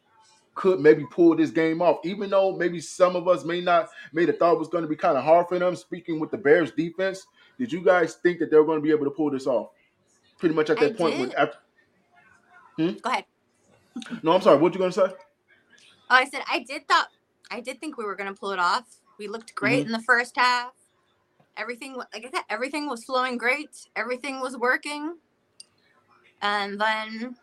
could 0.55 0.79
maybe 0.79 1.05
pull 1.11 1.35
this 1.35 1.51
game 1.51 1.81
off, 1.81 1.99
even 2.03 2.29
though 2.29 2.55
maybe 2.55 2.79
some 2.79 3.15
of 3.15 3.27
us 3.27 3.43
may 3.45 3.61
not 3.61 3.89
may 4.13 4.25
have 4.25 4.37
thought 4.37 4.53
it 4.53 4.59
was 4.59 4.69
going 4.69 4.83
to 4.83 4.89
be 4.89 4.95
kind 4.95 5.17
of 5.17 5.23
hard 5.23 5.47
for 5.47 5.59
them. 5.59 5.75
Speaking 5.75 6.19
with 6.19 6.31
the 6.31 6.37
Bears 6.37 6.71
defense, 6.71 7.27
did 7.59 7.71
you 7.71 7.81
guys 7.81 8.15
think 8.15 8.39
that 8.39 8.49
they 8.51 8.57
were 8.57 8.65
going 8.65 8.79
to 8.79 8.83
be 8.83 8.91
able 8.91 9.05
to 9.05 9.11
pull 9.11 9.29
this 9.29 9.47
off? 9.47 9.69
Pretty 10.39 10.55
much 10.55 10.69
at 10.69 10.79
I 10.79 10.87
that 10.87 10.97
point 10.97 11.19
when 11.19 11.29
did. 11.29 11.37
After, 12.79 12.99
Go 13.01 13.09
ahead. 13.09 13.25
no, 14.23 14.33
I'm 14.33 14.41
sorry. 14.41 14.57
What 14.59 14.73
you 14.73 14.79
going 14.79 14.91
to 14.91 15.07
say? 15.07 15.13
Oh, 16.09 16.15
I 16.15 16.25
said 16.25 16.41
I 16.49 16.59
did 16.67 16.87
thought 16.87 17.07
I 17.51 17.59
did 17.61 17.79
think 17.79 17.97
we 17.97 18.05
were 18.05 18.15
gonna 18.15 18.33
pull 18.33 18.51
it 18.51 18.59
off. 18.59 18.85
We 19.17 19.27
looked 19.27 19.55
great 19.55 19.79
Mm-hmm. 19.79 19.87
in 19.87 19.91
the 19.91 20.01
first 20.03 20.35
half. 20.37 20.71
Everything, 21.57 21.95
like 21.95 22.07
I 22.25 22.29
said, 22.29 22.43
everything 22.49 22.87
was 22.87 23.03
flowing 23.03 23.37
great. 23.37 23.69
Everything 23.95 24.39
was 24.39 24.55
working, 24.57 25.17
and 26.41 26.79
then 26.79 27.35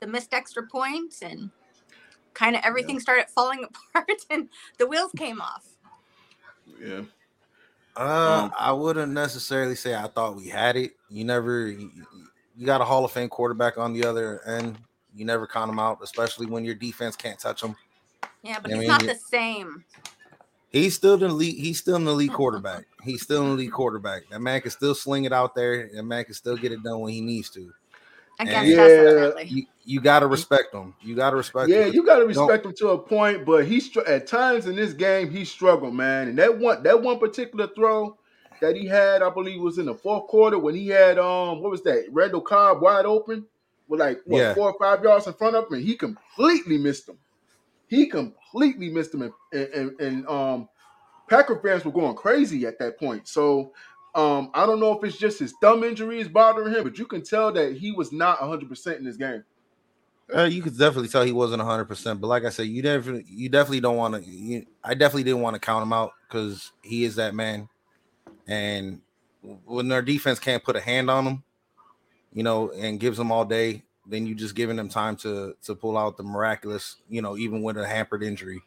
the 0.00 0.06
missed 0.06 0.32
extra 0.32 0.66
points 0.66 1.20
point 1.20 1.32
and 1.32 1.50
kind 2.34 2.56
of 2.56 2.62
everything 2.64 3.00
started 3.00 3.26
falling 3.34 3.64
apart, 3.94 4.10
and 4.30 4.48
the 4.78 4.86
wheels 4.86 5.10
came 5.16 5.40
off. 5.40 5.66
Yeah. 6.80 7.02
Uh, 7.96 8.44
Um, 8.44 8.52
I 8.58 8.72
wouldn't 8.72 9.12
necessarily 9.12 9.74
say 9.74 9.94
I 9.94 10.06
thought 10.08 10.36
we 10.36 10.48
had 10.48 10.76
it. 10.76 10.92
You 11.10 11.24
never, 11.24 11.66
you, 11.68 11.90
you 12.56 12.66
got 12.66 12.80
a 12.80 12.84
Hall 12.84 13.04
of 13.04 13.12
Fame 13.12 13.28
quarterback 13.28 13.78
on 13.78 13.92
the 13.92 14.04
other 14.04 14.40
end. 14.46 14.78
You 15.14 15.24
never 15.24 15.46
count 15.46 15.70
him 15.70 15.78
out, 15.78 15.98
especially 16.02 16.46
when 16.46 16.64
your 16.64 16.74
defense 16.74 17.16
can't 17.16 17.38
touch 17.38 17.62
him. 17.62 17.76
Yeah, 18.42 18.58
but 18.60 18.70
I 18.72 18.74
he's 18.74 18.80
mean, 18.80 18.88
not 18.88 19.02
the 19.02 19.14
same. 19.14 19.84
He's 20.70 20.94
still 20.94 21.18
the 21.18 21.26
elite. 21.26 21.58
He's 21.58 21.78
still 21.78 21.96
an 21.96 22.06
elite 22.06 22.32
quarterback. 22.32 22.86
He's 23.02 23.22
still 23.22 23.44
an 23.44 23.52
elite 23.52 23.72
quarterback. 23.72 24.22
That 24.30 24.40
man 24.40 24.60
can 24.62 24.70
still 24.70 24.94
sling 24.94 25.24
it 25.24 25.32
out 25.32 25.54
there. 25.54 25.90
That 25.92 26.02
man 26.02 26.24
can 26.24 26.34
still 26.34 26.56
get 26.56 26.72
it 26.72 26.82
done 26.82 27.00
when 27.00 27.12
he 27.12 27.20
needs 27.20 27.50
to. 27.50 27.70
I 28.40 28.44
And- 28.44 28.50
guess 28.50 28.66
Yeah. 28.66 28.76
definitely. 28.76 29.44
You, 29.44 29.66
you 29.84 30.00
got 30.00 30.20
to 30.20 30.26
mm-hmm. 30.26 30.32
respect 30.32 30.74
him. 30.74 30.94
You 31.02 31.14
got 31.14 31.30
to 31.30 31.36
respect. 31.36 31.68
Yeah, 31.68 31.84
him. 31.84 31.92
you 31.92 32.06
got 32.06 32.14
to 32.14 32.20
Don't- 32.20 32.48
respect 32.48 32.64
him 32.64 32.72
to 32.78 32.88
a 32.90 32.98
point, 32.98 33.44
but 33.44 33.66
he 33.66 33.80
str- 33.80 34.00
at 34.00 34.26
times 34.26 34.66
in 34.66 34.74
this 34.74 34.94
game 34.94 35.30
he 35.30 35.44
struggled, 35.44 35.94
man. 35.94 36.28
And 36.28 36.38
that 36.38 36.58
one 36.58 36.82
that 36.84 37.00
one 37.02 37.18
particular 37.18 37.68
throw 37.68 38.16
that 38.62 38.76
he 38.76 38.86
had, 38.86 39.22
I 39.22 39.30
believe, 39.30 39.60
was 39.60 39.78
in 39.78 39.86
the 39.86 39.94
fourth 39.94 40.28
quarter 40.28 40.58
when 40.58 40.74
he 40.76 40.88
had 40.88 41.18
um 41.18 41.62
what 41.62 41.72
was 41.72 41.84
that 41.84 42.06
Randall 42.12 42.42
Cobb 42.42 42.82
wide 42.82 43.06
open 43.06 43.46
with 43.88 44.00
like 44.00 44.20
what 44.26 44.38
Yeah. 44.40 44.54
four 44.54 44.72
or 44.72 44.78
five 44.80 45.04
yards 45.04 45.26
in 45.28 45.34
front 45.34 45.56
of 45.56 45.66
him, 45.68 45.74
and 45.74 45.84
he 45.84 45.96
completely 45.96 46.78
missed 46.78 47.08
him. 47.08 47.18
He 47.88 48.06
completely 48.08 48.90
missed 48.90 49.14
him, 49.14 49.22
and, 49.22 49.34
and, 49.52 50.00
and 50.00 50.28
um 50.28 50.68
Packer 51.28 51.60
fans 51.62 51.84
were 51.84 51.92
going 51.92 52.16
crazy 52.16 52.66
at 52.66 52.78
that 52.80 52.98
point. 52.98 53.28
So. 53.28 53.72
Um, 54.14 54.50
I 54.54 54.66
don't 54.66 54.80
know 54.80 54.92
if 54.98 55.04
it's 55.04 55.16
just 55.16 55.38
his 55.38 55.54
thumb 55.62 55.84
injury 55.84 56.20
is 56.20 56.28
bothering 56.28 56.74
him, 56.74 56.84
but 56.84 56.98
you 56.98 57.06
can 57.06 57.22
tell 57.22 57.50
that 57.52 57.78
he 57.78 57.92
was 57.92 58.12
not 58.12 58.40
100% 58.40 58.98
in 58.98 59.04
this 59.04 59.16
game. 59.16 59.42
Uh, 60.34 60.44
you 60.44 60.62
could 60.62 60.76
definitely 60.78 61.08
tell 61.08 61.22
he 61.24 61.32
wasn't 61.32 61.60
100. 61.60 61.86
percent 61.86 62.20
But 62.20 62.28
like 62.28 62.44
I 62.44 62.50
said, 62.50 62.66
you 62.68 62.82
definitely, 62.82 63.24
you 63.28 63.48
definitely 63.48 63.80
don't 63.80 63.96
want 63.96 64.22
to. 64.22 64.64
I 64.84 64.94
definitely 64.94 65.24
didn't 65.24 65.42
want 65.42 65.54
to 65.54 65.60
count 65.60 65.82
him 65.82 65.92
out 65.92 66.12
because 66.28 66.72
he 66.82 67.04
is 67.04 67.16
that 67.16 67.34
man. 67.34 67.68
And 68.46 69.00
when 69.64 69.88
their 69.88 70.02
defense 70.02 70.38
can't 70.38 70.62
put 70.62 70.76
a 70.76 70.80
hand 70.80 71.10
on 71.10 71.24
them, 71.24 71.44
you 72.32 72.42
know, 72.42 72.70
and 72.70 73.00
gives 73.00 73.18
them 73.18 73.32
all 73.32 73.44
day, 73.44 73.82
then 74.06 74.26
you 74.26 74.34
just 74.34 74.54
giving 74.54 74.76
them 74.76 74.88
time 74.88 75.16
to 75.16 75.54
to 75.62 75.74
pull 75.74 75.96
out 75.96 76.16
the 76.16 76.22
miraculous. 76.22 76.96
You 77.08 77.22
know, 77.22 77.36
even 77.36 77.62
with 77.62 77.76
a 77.76 77.86
hampered 77.86 78.22
injury. 78.22 78.62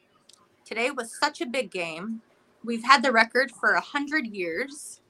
Today 0.65 0.91
was 0.91 1.13
such 1.17 1.41
a 1.41 1.45
big 1.45 1.71
game. 1.71 2.21
We've 2.63 2.83
had 2.83 3.03
the 3.03 3.11
record 3.11 3.51
for 3.51 3.73
a 3.73 3.81
hundred 3.81 4.27
years, 4.27 5.01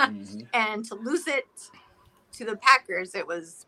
mm-hmm. 0.00 0.40
and 0.54 0.84
to 0.86 0.94
lose 0.94 1.26
it 1.28 1.46
to 2.32 2.44
the 2.44 2.56
Packers, 2.56 3.14
it 3.14 3.26
was 3.26 3.66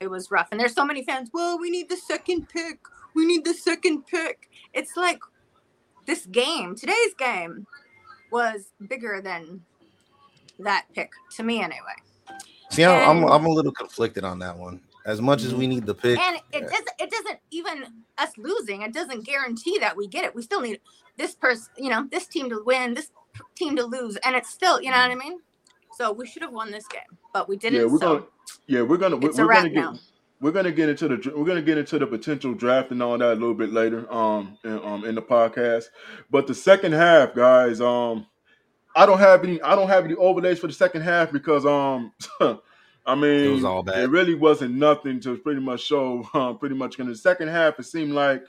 it 0.00 0.08
was 0.08 0.30
rough. 0.30 0.48
And 0.50 0.60
there's 0.60 0.74
so 0.74 0.84
many 0.84 1.02
fans. 1.04 1.30
Well, 1.32 1.58
we 1.58 1.70
need 1.70 1.88
the 1.88 1.96
second 1.96 2.48
pick. 2.48 2.80
we 3.14 3.24
need 3.24 3.44
the 3.44 3.54
second 3.54 4.06
pick. 4.06 4.50
It's 4.74 4.96
like 4.96 5.20
this 6.06 6.26
game, 6.26 6.74
today's 6.76 7.14
game, 7.18 7.66
was 8.30 8.72
bigger 8.88 9.20
than 9.22 9.62
that 10.60 10.86
pick 10.94 11.10
to 11.36 11.42
me 11.42 11.62
anyway. 11.62 11.80
See, 12.70 12.84
I'm, 12.84 13.24
I'm 13.24 13.30
I'm 13.30 13.46
a 13.46 13.48
little 13.48 13.72
conflicted 13.72 14.24
on 14.24 14.38
that 14.40 14.56
one. 14.56 14.80
As 15.04 15.22
much 15.22 15.44
as 15.44 15.54
we 15.54 15.68
need 15.68 15.86
the 15.86 15.94
pick, 15.94 16.18
And 16.18 16.38
it 16.52 16.62
doesn't 16.62 16.90
it 16.98 17.10
doesn't 17.10 17.38
even 17.52 17.84
us 18.18 18.30
losing, 18.36 18.82
it 18.82 18.92
doesn't 18.92 19.24
guarantee 19.24 19.78
that 19.78 19.96
we 19.96 20.08
get 20.08 20.24
it. 20.24 20.34
We 20.34 20.42
still 20.42 20.60
need 20.60 20.80
this 21.16 21.34
person, 21.34 21.68
you 21.76 21.90
know, 21.90 22.08
this 22.10 22.26
team 22.26 22.50
to 22.50 22.62
win, 22.64 22.94
this 22.94 23.10
team 23.54 23.76
to 23.76 23.84
lose, 23.84 24.16
and 24.24 24.34
it's 24.34 24.50
still, 24.50 24.80
you 24.80 24.90
know 24.90 24.96
what 24.96 25.10
I 25.10 25.14
mean? 25.14 25.38
So 25.96 26.12
we 26.12 26.26
should 26.26 26.42
have 26.42 26.52
won 26.52 26.70
this 26.70 26.86
game, 26.88 27.18
but 27.32 27.48
we 27.48 27.56
didn't. 27.56 27.80
Yeah, 27.80 27.86
we're 27.86 27.98
so 27.98 28.14
gonna. 28.18 28.26
Yeah, 28.66 28.82
we're 28.82 28.96
gonna. 28.98 29.16
We're, 29.16 29.30
it's 29.30 29.38
a 29.38 29.46
wrap 29.46 29.58
gonna 29.58 29.70
get. 29.70 29.80
now. 29.80 29.98
We're 30.40 30.52
gonna 30.52 30.72
get 30.72 30.88
into 30.90 31.08
the. 31.08 31.32
We're 31.34 31.46
gonna 31.46 31.62
get 31.62 31.78
into 31.78 31.98
the 31.98 32.06
potential 32.06 32.52
draft 32.52 32.90
and 32.90 33.02
all 33.02 33.16
that 33.16 33.32
a 33.32 33.34
little 33.34 33.54
bit 33.54 33.72
later. 33.72 34.12
Um, 34.12 34.58
in, 34.62 34.78
um, 34.84 35.04
in 35.06 35.14
the 35.14 35.22
podcast. 35.22 35.84
But 36.30 36.46
the 36.46 36.54
second 36.54 36.92
half, 36.92 37.34
guys. 37.34 37.80
Um, 37.80 38.26
I 38.96 39.04
don't 39.06 39.18
have 39.18 39.44
any. 39.44 39.60
I 39.60 39.76
don't 39.76 39.88
have 39.88 40.06
any 40.06 40.14
overlays 40.14 40.58
for 40.58 40.66
the 40.66 40.72
second 40.72 41.02
half 41.02 41.30
because 41.30 41.66
um, 41.66 42.12
I 43.06 43.14
mean, 43.14 43.44
It 43.44 43.54
was 43.54 43.64
all 43.64 43.82
bad. 43.82 43.98
It 43.98 44.10
really 44.10 44.34
wasn't 44.34 44.74
nothing 44.74 45.20
to 45.20 45.36
pretty 45.36 45.60
much 45.60 45.82
show. 45.82 46.28
Um, 46.34 46.58
pretty 46.58 46.74
much 46.74 46.98
in 46.98 47.06
the 47.06 47.14
second 47.14 47.48
half, 47.48 47.78
it 47.78 47.84
seemed 47.84 48.12
like 48.12 48.42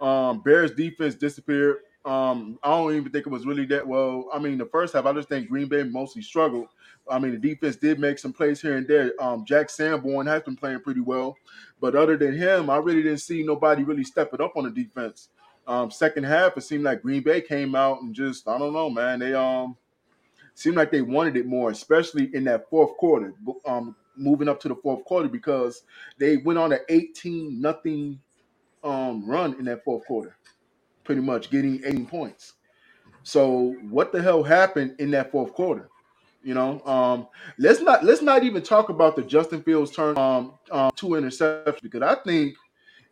um 0.00 0.40
Bears 0.40 0.72
defense 0.72 1.14
disappeared. 1.14 1.78
Um, 2.04 2.58
I 2.62 2.70
don't 2.70 2.94
even 2.94 3.10
think 3.10 3.26
it 3.26 3.30
was 3.30 3.46
really 3.46 3.64
that 3.66 3.86
well. 3.86 4.28
I 4.32 4.38
mean, 4.38 4.58
the 4.58 4.66
first 4.66 4.94
half, 4.94 5.06
I 5.06 5.12
just 5.12 5.28
think 5.28 5.48
Green 5.48 5.68
Bay 5.68 5.82
mostly 5.82 6.22
struggled. 6.22 6.68
I 7.10 7.18
mean, 7.18 7.32
the 7.32 7.38
defense 7.38 7.76
did 7.76 7.98
make 7.98 8.18
some 8.18 8.32
plays 8.32 8.60
here 8.60 8.76
and 8.76 8.86
there. 8.86 9.12
Um, 9.20 9.44
Jack 9.44 9.70
Sanborn 9.70 10.26
has 10.28 10.42
been 10.42 10.56
playing 10.56 10.80
pretty 10.80 11.00
well, 11.00 11.36
but 11.80 11.96
other 11.96 12.16
than 12.16 12.36
him, 12.36 12.70
I 12.70 12.76
really 12.76 13.02
didn't 13.02 13.18
see 13.18 13.42
nobody 13.42 13.82
really 13.82 14.04
stepping 14.04 14.40
up 14.40 14.56
on 14.56 14.64
the 14.64 14.70
defense. 14.70 15.30
Um, 15.66 15.90
second 15.90 16.24
half, 16.24 16.56
it 16.56 16.62
seemed 16.62 16.84
like 16.84 17.02
Green 17.02 17.22
Bay 17.22 17.40
came 17.40 17.74
out 17.74 18.02
and 18.02 18.14
just 18.14 18.48
I 18.48 18.58
don't 18.58 18.72
know, 18.72 18.90
man. 18.90 19.18
They 19.18 19.34
um 19.34 19.76
seemed 20.54 20.76
like 20.76 20.90
they 20.90 21.02
wanted 21.02 21.36
it 21.36 21.46
more, 21.46 21.70
especially 21.70 22.34
in 22.34 22.44
that 22.44 22.68
fourth 22.70 22.96
quarter. 22.96 23.34
Um, 23.66 23.96
moving 24.16 24.48
up 24.48 24.58
to 24.60 24.68
the 24.68 24.74
fourth 24.76 25.04
quarter 25.04 25.28
because 25.28 25.82
they 26.18 26.38
went 26.38 26.58
on 26.58 26.72
an 26.72 26.80
eighteen 26.88 27.60
nothing 27.60 28.18
um 28.84 29.28
run 29.28 29.54
in 29.58 29.64
that 29.66 29.84
fourth 29.84 30.06
quarter, 30.06 30.36
pretty 31.04 31.20
much 31.20 31.50
getting 31.50 31.82
18 31.84 32.06
points. 32.06 32.54
So 33.22 33.74
what 33.90 34.12
the 34.12 34.22
hell 34.22 34.42
happened 34.42 34.94
in 34.98 35.10
that 35.10 35.32
fourth 35.32 35.52
quarter? 35.52 35.88
You 36.44 36.54
know, 36.54 36.80
um, 36.86 37.26
let's 37.58 37.80
not 37.80 38.04
let's 38.04 38.22
not 38.22 38.44
even 38.44 38.62
talk 38.62 38.88
about 38.88 39.16
the 39.16 39.22
Justin 39.22 39.62
Fields 39.62 39.90
turn 39.90 40.16
um, 40.16 40.54
um 40.70 40.92
two 40.94 41.08
interceptions 41.08 41.82
because 41.82 42.02
I 42.02 42.14
think 42.14 42.54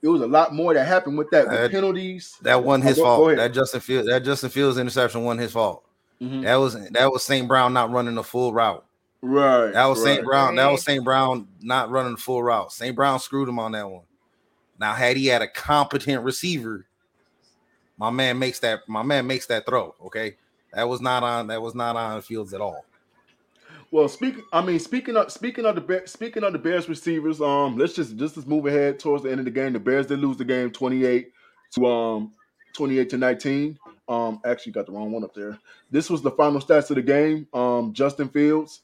it 0.04 0.08
was 0.08 0.20
a 0.20 0.26
lot 0.26 0.54
more 0.54 0.74
that 0.74 0.84
happened 0.86 1.16
with 1.18 1.30
that 1.30 1.48
with 1.48 1.56
That- 1.56 1.70
penalties. 1.70 2.36
that 2.42 2.62
wasn't 2.62 2.84
his 2.84 2.98
Oh, 2.98 3.02
go- 3.02 3.04
go 3.08 3.16
fault. 3.16 3.26
ahead. 3.28 3.38
that 3.38 3.54
Justin 3.54 3.80
Fields, 3.80 4.08
that 4.08 4.22
Justin 4.24 4.50
Fields 4.50 4.78
interception 4.78 5.24
wasn't 5.24 5.40
his 5.40 5.52
fault. 5.52 5.82
Mhm. 6.20 6.42
That 6.44 6.56
was 6.56 6.74
that 6.90 7.10
was 7.10 7.24
St. 7.24 7.48
Brown 7.48 7.72
not 7.72 7.90
running 7.90 8.14
the 8.14 8.22
full 8.22 8.52
route. 8.52 8.84
Right. 9.22 9.72
That 9.72 9.86
was 9.86 10.02
St. 10.02 10.18
right. 10.18 10.24
Brown. 10.26 10.54
That 10.56 10.70
was 10.70 10.82
St. 10.84 11.02
Brown 11.02 11.48
not 11.62 11.90
running 11.90 12.12
the 12.12 12.20
full 12.20 12.42
route. 12.42 12.70
St. 12.72 12.94
Brown 12.94 13.18
screwed 13.18 13.48
him 13.48 13.58
on 13.58 13.72
that 13.72 13.90
one. 13.90 14.02
Now, 14.78 14.92
had 14.92 15.16
he 15.16 15.26
had 15.28 15.40
a 15.40 15.48
competent 15.48 16.22
receiver, 16.22 16.84
my 17.96 18.10
man 18.10 18.38
makes 18.38 18.58
that 18.60 18.80
my 18.88 19.02
man 19.02 19.26
makes 19.26 19.46
that 19.46 19.64
throw. 19.66 19.94
Okay. 20.06 20.36
That 20.74 20.88
was 20.88 21.00
not 21.00 21.22
on 21.22 21.46
that 21.46 21.62
was 21.62 21.74
not 21.74 21.96
on 21.96 22.20
Fields 22.20 22.52
at 22.52 22.60
all. 22.60 22.84
Well, 23.94 24.08
speaking, 24.08 24.42
I 24.52 24.60
mean, 24.60 24.80
speaking 24.80 25.16
of 25.16 25.30
speaking 25.30 25.64
of 25.66 25.76
the 25.76 25.80
Bear- 25.80 26.08
speaking 26.08 26.42
of 26.42 26.52
the 26.52 26.58
Bears 26.58 26.88
receivers, 26.88 27.40
um, 27.40 27.78
let's 27.78 27.92
just 27.94 28.16
just 28.16 28.36
let's 28.36 28.48
move 28.48 28.66
ahead 28.66 28.98
towards 28.98 29.22
the 29.22 29.30
end 29.30 29.38
of 29.38 29.44
the 29.44 29.52
game. 29.52 29.72
The 29.72 29.78
Bears 29.78 30.08
did 30.08 30.18
lose 30.18 30.36
the 30.36 30.44
game 30.44 30.72
twenty 30.72 31.04
eight 31.04 31.30
to 31.76 31.86
um 31.86 32.32
twenty 32.74 32.98
eight 32.98 33.08
to 33.10 33.18
nineteen. 33.18 33.78
Um, 34.08 34.40
actually 34.44 34.72
got 34.72 34.86
the 34.86 34.92
wrong 34.92 35.12
one 35.12 35.22
up 35.22 35.32
there. 35.32 35.60
This 35.92 36.10
was 36.10 36.22
the 36.22 36.32
final 36.32 36.60
stats 36.60 36.90
of 36.90 36.96
the 36.96 37.02
game. 37.02 37.46
Um, 37.54 37.92
Justin 37.92 38.28
Fields, 38.30 38.80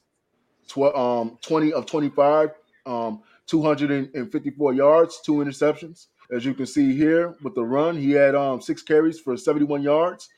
tw- 0.69 0.95
um, 0.95 1.37
twenty 1.41 1.73
of 1.73 1.85
twenty 1.87 2.07
five, 2.07 2.51
um, 2.85 3.21
two 3.47 3.61
hundred 3.61 3.91
and 3.91 4.31
fifty 4.31 4.51
four 4.51 4.73
yards, 4.73 5.19
two 5.25 5.33
interceptions. 5.33 6.07
As 6.31 6.45
you 6.45 6.53
can 6.53 6.65
see 6.65 6.95
here 6.95 7.35
with 7.43 7.55
the 7.55 7.65
run, 7.65 7.97
he 7.97 8.11
had 8.11 8.33
um 8.33 8.61
six 8.61 8.81
carries 8.81 9.19
for 9.19 9.35
seventy 9.35 9.65
one 9.65 9.83
yards, 9.83 10.29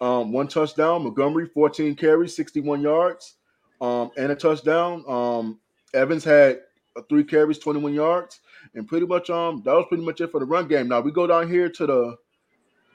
um, 0.00 0.30
one 0.30 0.46
touchdown. 0.46 1.02
Montgomery 1.02 1.48
fourteen 1.48 1.96
carries, 1.96 2.36
sixty 2.36 2.60
one 2.60 2.80
yards 2.80 3.34
um, 3.80 4.10
and 4.16 4.32
a 4.32 4.34
touchdown. 4.34 5.04
Um, 5.08 5.58
Evans 5.94 6.24
had 6.24 6.60
three 7.08 7.24
carries, 7.24 7.58
21 7.58 7.94
yards, 7.94 8.40
and 8.74 8.86
pretty 8.86 9.06
much 9.06 9.30
um 9.30 9.62
that 9.64 9.72
was 9.74 9.86
pretty 9.88 10.04
much 10.04 10.20
it 10.20 10.30
for 10.30 10.40
the 10.40 10.46
run 10.46 10.68
game. 10.68 10.88
Now 10.88 11.00
we 11.00 11.10
go 11.10 11.26
down 11.26 11.48
here 11.48 11.68
to 11.68 11.86
the 11.86 12.16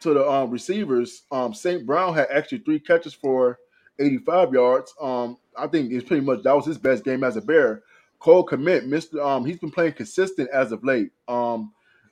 to 0.01 0.13
the 0.13 0.29
um, 0.29 0.51
receivers. 0.51 1.23
Um, 1.31 1.53
St. 1.53 1.85
Brown 1.85 2.13
had 2.13 2.27
actually 2.31 2.59
three 2.59 2.79
catches 2.79 3.13
for 3.13 3.59
85 3.99 4.53
yards. 4.53 4.93
Um, 5.01 5.37
I 5.57 5.67
think 5.67 5.91
it's 5.91 6.07
pretty 6.07 6.25
much 6.25 6.43
that 6.43 6.55
was 6.55 6.65
his 6.65 6.77
best 6.77 7.03
game 7.03 7.23
as 7.23 7.37
a 7.37 7.41
Bear. 7.41 7.83
Cole 8.19 8.45
Kmet, 8.45 8.87
Mr. 8.87 9.25
Um, 9.25 9.45
he's 9.45 9.57
been 9.57 9.71
playing 9.71 9.93
consistent 9.93 10.49
as 10.51 10.71
of 10.71 10.83
late. 10.83 11.11
Um, 11.27 11.71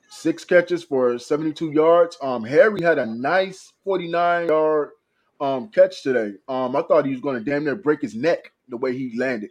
six 0.09 0.45
catches 0.45 0.83
for 0.83 1.17
72 1.17 1.71
yards. 1.71 2.17
Um, 2.21 2.43
Harry 2.43 2.81
had 2.81 2.99
a 2.99 3.05
nice 3.05 3.73
49 3.83 4.47
yard 4.47 4.89
um 5.41 5.67
catch 5.69 6.03
today. 6.03 6.33
Um, 6.47 6.75
I 6.75 6.83
thought 6.83 7.05
he 7.05 7.11
was 7.11 7.21
going 7.21 7.43
to 7.43 7.43
damn 7.43 7.65
near 7.65 7.75
break 7.75 8.01
his 8.01 8.15
neck 8.15 8.52
the 8.69 8.77
way 8.77 8.97
he 8.97 9.17
landed, 9.17 9.49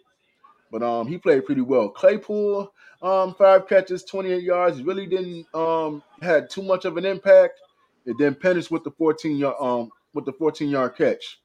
but 0.71 0.83
um, 0.83 1.07
he 1.07 1.19
played 1.19 1.45
pretty 1.45 1.61
well. 1.61 1.88
Claypool, 1.88 2.73
um, 3.02 3.35
five 3.35 3.69
catches, 3.69 4.04
28 4.04 4.42
yards. 4.42 4.78
He 4.78 4.85
really 4.85 5.07
didn't 5.07 5.47
um 5.54 6.02
had 6.21 6.49
too 6.50 6.62
much 6.62 6.85
of 6.85 6.97
an 6.97 7.04
impact. 7.04 7.61
And 8.07 8.19
then 8.19 8.35
Pettis 8.35 8.71
with 8.71 8.85
the 8.85 8.90
14 8.92 9.37
yard 9.37 9.57
um 9.61 9.90
with 10.14 10.25
the 10.25 10.33
14 10.33 10.69
yard 10.69 10.97
catch. 10.97 11.40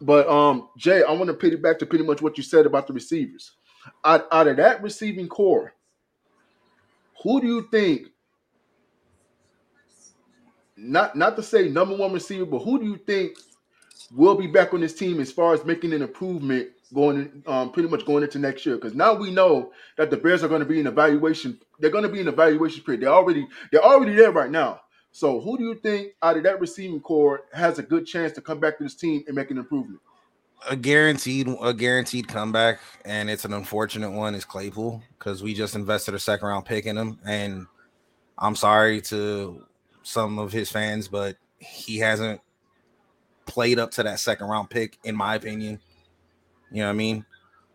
But 0.00 0.28
um, 0.28 0.68
Jay, 0.76 1.02
I 1.02 1.12
want 1.12 1.28
to 1.28 1.34
pity 1.34 1.56
back 1.56 1.78
to 1.78 1.86
pretty 1.86 2.04
much 2.04 2.20
what 2.20 2.36
you 2.36 2.42
said 2.42 2.66
about 2.66 2.86
the 2.86 2.92
receivers. 2.92 3.52
Out, 4.04 4.26
out 4.30 4.48
of 4.48 4.56
that 4.58 4.82
receiving 4.82 5.28
core, 5.28 5.72
who 7.22 7.40
do 7.40 7.46
you 7.46 7.68
think? 7.70 8.08
Not 10.76 11.16
not 11.16 11.36
to 11.36 11.42
say 11.42 11.68
number 11.68 11.96
one 11.96 12.12
receiver, 12.12 12.44
but 12.44 12.58
who 12.58 12.78
do 12.78 12.84
you 12.84 12.98
think 12.98 13.38
will 14.14 14.34
be 14.34 14.46
back 14.46 14.74
on 14.74 14.80
this 14.80 14.94
team 14.94 15.20
as 15.20 15.32
far 15.32 15.54
as 15.54 15.64
making 15.64 15.92
an 15.94 16.02
improvement 16.02 16.68
going 16.94 17.42
um, 17.46 17.72
pretty 17.72 17.88
much 17.88 18.04
going 18.04 18.22
into 18.22 18.38
next 18.38 18.64
year? 18.66 18.76
Because 18.76 18.94
now 18.94 19.14
we 19.14 19.30
know 19.30 19.72
that 19.96 20.10
the 20.10 20.16
Bears 20.16 20.42
are 20.42 20.48
going 20.48 20.60
to 20.60 20.66
be 20.66 20.80
in 20.80 20.86
evaluation. 20.86 21.58
They're 21.78 21.90
going 21.90 22.04
to 22.04 22.10
be 22.10 22.20
in 22.20 22.28
evaluation 22.28 22.82
period. 22.84 23.02
They're 23.02 23.10
already 23.10 23.46
they're 23.70 23.84
already 23.84 24.14
there 24.14 24.32
right 24.32 24.50
now. 24.50 24.80
So 25.12 25.40
who 25.40 25.56
do 25.56 25.64
you 25.64 25.74
think 25.76 26.12
out 26.22 26.36
of 26.36 26.42
that 26.42 26.60
receiving 26.60 27.00
core 27.00 27.44
has 27.52 27.78
a 27.78 27.82
good 27.82 28.06
chance 28.06 28.32
to 28.32 28.42
come 28.42 28.60
back 28.60 28.76
to 28.78 28.84
this 28.84 28.94
team 28.94 29.24
and 29.26 29.34
make 29.34 29.50
an 29.50 29.58
improvement? 29.58 30.00
A 30.68 30.76
guaranteed 30.76 31.48
a 31.62 31.72
guaranteed 31.72 32.28
comeback, 32.28 32.80
and 33.04 33.30
it's 33.30 33.44
an 33.44 33.52
unfortunate 33.52 34.10
one 34.10 34.34
is 34.34 34.44
Claypool 34.44 35.02
because 35.18 35.42
we 35.42 35.54
just 35.54 35.74
invested 35.74 36.14
a 36.14 36.18
second 36.18 36.48
round 36.48 36.64
pick 36.64 36.86
in 36.86 36.96
him, 36.96 37.18
and 37.24 37.66
I'm 38.38 38.56
sorry 38.56 39.00
to 39.02 39.64
some 40.02 40.38
of 40.38 40.52
his 40.52 40.70
fans, 40.70 41.08
but 41.08 41.36
he 41.58 41.98
hasn't 41.98 42.40
played 43.46 43.78
up 43.78 43.90
to 43.92 44.02
that 44.02 44.20
second 44.20 44.48
round 44.48 44.70
pick, 44.70 44.98
in 45.04 45.16
my 45.16 45.34
opinion. 45.34 45.80
You 46.70 46.78
know 46.78 46.86
what 46.86 46.90
I 46.90 46.94
mean? 46.94 47.24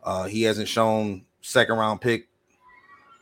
Uh, 0.04 0.24
he 0.26 0.44
hasn't 0.44 0.68
shown 0.68 1.26
second 1.42 1.78
round 1.78 2.02
pick, 2.02 2.28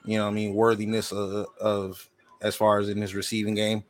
you 0.06 0.18
know 0.18 0.26
what 0.26 0.32
I 0.32 0.34
mean, 0.34 0.54
worthiness 0.54 1.12
of, 1.12 1.48
of 1.60 2.10
as 2.42 2.56
far 2.56 2.80
as 2.80 2.90
in 2.90 3.02
his 3.02 3.16
receiving 3.16 3.56
game. 3.56 3.84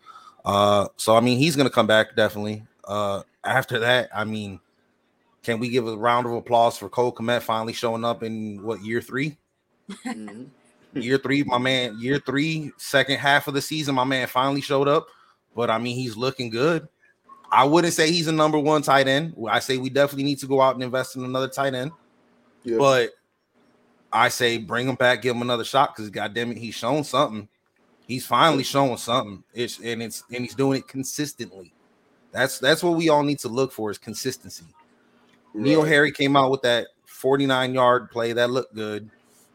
Uh, 0.46 0.88
so 0.98 1.16
I 1.16 1.20
mean, 1.20 1.38
he's 1.38 1.56
gonna 1.56 1.70
come 1.70 1.88
back 1.88 2.16
definitely. 2.16 2.64
Uh, 2.84 3.22
after 3.44 3.80
that, 3.80 4.10
I 4.14 4.26
mean, 4.26 4.60
can 5.44 5.60
we 5.60 5.70
give 5.70 5.88
a 5.88 5.98
round 5.98 6.26
of 6.26 6.34
applause 6.34 6.78
for 6.78 6.90
Cole 6.90 7.14
Kmet 7.14 7.42
finally 7.42 7.74
showing 7.74 8.04
up 8.04 8.24
in 8.24 8.62
what 8.64 8.84
year 8.84 9.02
three? 9.02 9.38
year 10.94 11.18
three, 11.18 11.44
my 11.44 11.58
man, 11.58 11.98
year 12.00 12.20
three, 12.20 12.72
second 12.78 13.18
half 13.18 13.48
of 13.48 13.54
the 13.54 13.62
season, 13.62 13.96
my 13.96 14.04
man 14.04 14.28
finally 14.28 14.62
showed 14.62 14.88
up. 14.88 15.08
But 15.56 15.70
I 15.70 15.78
mean, 15.78 15.96
he's 15.96 16.18
looking 16.18 16.50
good. 16.50 16.88
I 17.52 17.64
wouldn't 17.66 17.94
say 17.94 18.12
he's 18.12 18.28
a 18.28 18.32
number 18.32 18.60
one 18.60 18.82
tight 18.82 19.08
end. 19.08 19.36
I 19.50 19.60
say 19.60 19.78
we 19.78 19.90
definitely 19.90 20.24
need 20.24 20.40
to 20.40 20.48
go 20.48 20.62
out 20.62 20.76
and 20.76 20.84
invest 20.84 21.16
in 21.16 21.24
another 21.24 21.48
tight 21.48 21.74
end. 21.74 21.92
Yeah. 22.64 22.78
But 22.78 23.12
I 24.12 24.30
say 24.30 24.58
bring 24.58 24.88
him 24.88 24.96
back, 24.96 25.22
give 25.22 25.36
him 25.36 25.42
another 25.42 25.64
shot 25.64 25.96
because 25.96 26.10
goddamn 26.10 26.52
it, 26.52 26.58
he's 26.58 26.76
shown 26.76 27.04
something. 27.04 27.48
He's 28.08 28.26
finally 28.26 28.64
showing 28.64 28.98
something. 28.98 29.44
It's 29.54 29.80
and 29.80 30.02
it's 30.02 30.24
and 30.32 30.42
he's 30.42 30.56
doing 30.56 30.80
it 30.80 30.88
consistently. 30.88 31.74
That's 32.32 32.60
that's 32.60 32.84
what 32.84 32.96
we 32.96 33.10
all 33.10 33.24
need 33.24 33.40
to 33.40 33.50
look 33.50 33.72
for 33.72 33.92
is 33.92 33.98
consistency. 33.98 34.66
N'Keal 35.56 35.88
Harry 35.88 36.12
came 36.12 36.36
out 36.36 36.52
with 36.52 36.62
that 36.62 36.88
49 37.06 37.74
yard 37.74 38.12
play 38.12 38.34
that 38.34 38.50
looked 38.50 38.76
good. 38.76 39.10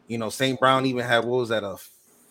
You 0.09 0.19
know, 0.19 0.29
St. 0.29 0.59
Brown 0.59 0.87
even 0.87 1.05
had 1.05 1.25
what 1.25 1.39
was 1.39 1.49
that 1.49 1.65
a 1.65 1.77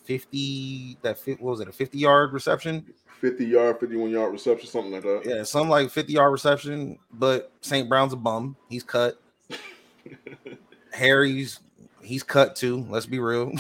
50 0.04 0.98
that 1.02 1.18
fit 1.18 1.42
was 1.42 1.60
it 1.60 1.68
a 1.68 1.72
50 1.72 1.98
yard 1.98 2.34
reception? 2.34 2.86
50 3.22 3.46
yard, 3.46 3.80
51 3.80 4.10
yard 4.10 4.34
reception, 4.34 4.68
something 4.68 4.92
like 4.92 5.04
that. 5.04 5.24
Yeah, 5.26 5.44
something 5.44 5.70
like 5.70 5.90
50 5.90 6.12
yard 6.12 6.32
reception, 6.32 7.00
but 7.14 7.52
St. 7.62 7.88
Brown's 7.88 8.14
a 8.14 8.18
bum. 8.18 8.58
He's 8.70 8.84
cut. 8.84 9.18
Harry's 10.94 11.60
he's 12.04 12.24
cut 12.24 12.56
too. 12.56 12.86
Let's 12.90 13.06
be 13.06 13.20
real. 13.20 13.52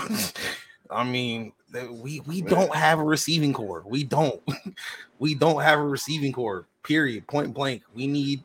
I 0.92 1.04
mean, 1.04 1.54
we 1.90 2.20
we 2.22 2.42
don't 2.42 2.76
have 2.76 3.00
a 3.00 3.04
receiving 3.04 3.54
core. 3.54 3.84
We 3.86 4.04
don't. 4.04 4.42
we 5.20 5.34
don't 5.34 5.62
have 5.62 5.80
a 5.80 5.84
receiving 5.84 6.32
core. 6.32 6.68
Period. 6.84 7.28
Point 7.28 7.54
blank. 7.54 7.84
We 7.96 8.08
need. 8.08 8.44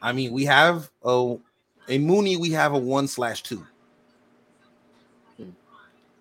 I 0.00 0.12
mean, 0.12 0.32
we 0.32 0.44
have 0.44 0.90
a 1.04 1.36
a 1.88 1.98
Mooney. 1.98 2.36
We 2.36 2.50
have 2.50 2.72
a 2.72 2.78
one 2.78 3.08
slash 3.08 3.42
two. 3.42 3.66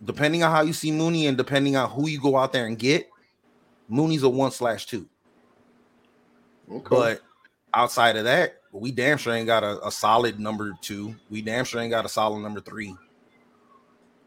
Depending 0.04 0.44
on 0.44 0.52
how 0.52 0.62
you 0.62 0.74
see 0.74 0.92
Mooney 0.92 1.28
and 1.28 1.38
depending 1.38 1.76
on 1.76 1.90
who 1.90 2.08
you 2.08 2.20
go 2.20 2.38
out 2.38 2.54
there 2.54 2.66
and 2.66 2.78
get, 2.78 3.10
Mooney's 3.88 4.24
a 4.24 4.30
one 4.30 4.52
slash 4.52 4.86
two. 4.86 5.08
Okay. 6.72 6.88
But 6.90 7.22
outside 7.74 8.16
of 8.16 8.24
that, 8.24 8.62
we 8.72 8.92
damn 8.92 9.18
sure 9.18 9.34
ain't 9.34 9.48
got 9.48 9.64
a, 9.64 9.86
a 9.86 9.92
solid 9.92 10.40
number 10.40 10.72
two. 10.82 11.16
We 11.30 11.42
damn 11.42 11.66
sure 11.66 11.82
ain't 11.82 11.92
got 11.92 12.06
a 12.06 12.10
solid 12.10 12.40
number 12.40 12.62
three. 12.62 12.96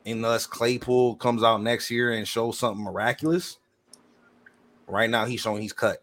Unless 0.06 0.46
Claypool 0.46 1.16
comes 1.16 1.42
out 1.42 1.62
next 1.62 1.90
year 1.90 2.12
and 2.12 2.28
shows 2.28 2.58
something 2.58 2.84
miraculous. 2.84 3.58
Right 4.86 5.08
now, 5.08 5.24
he's 5.24 5.40
showing 5.40 5.62
he's 5.62 5.72
cut. 5.72 6.02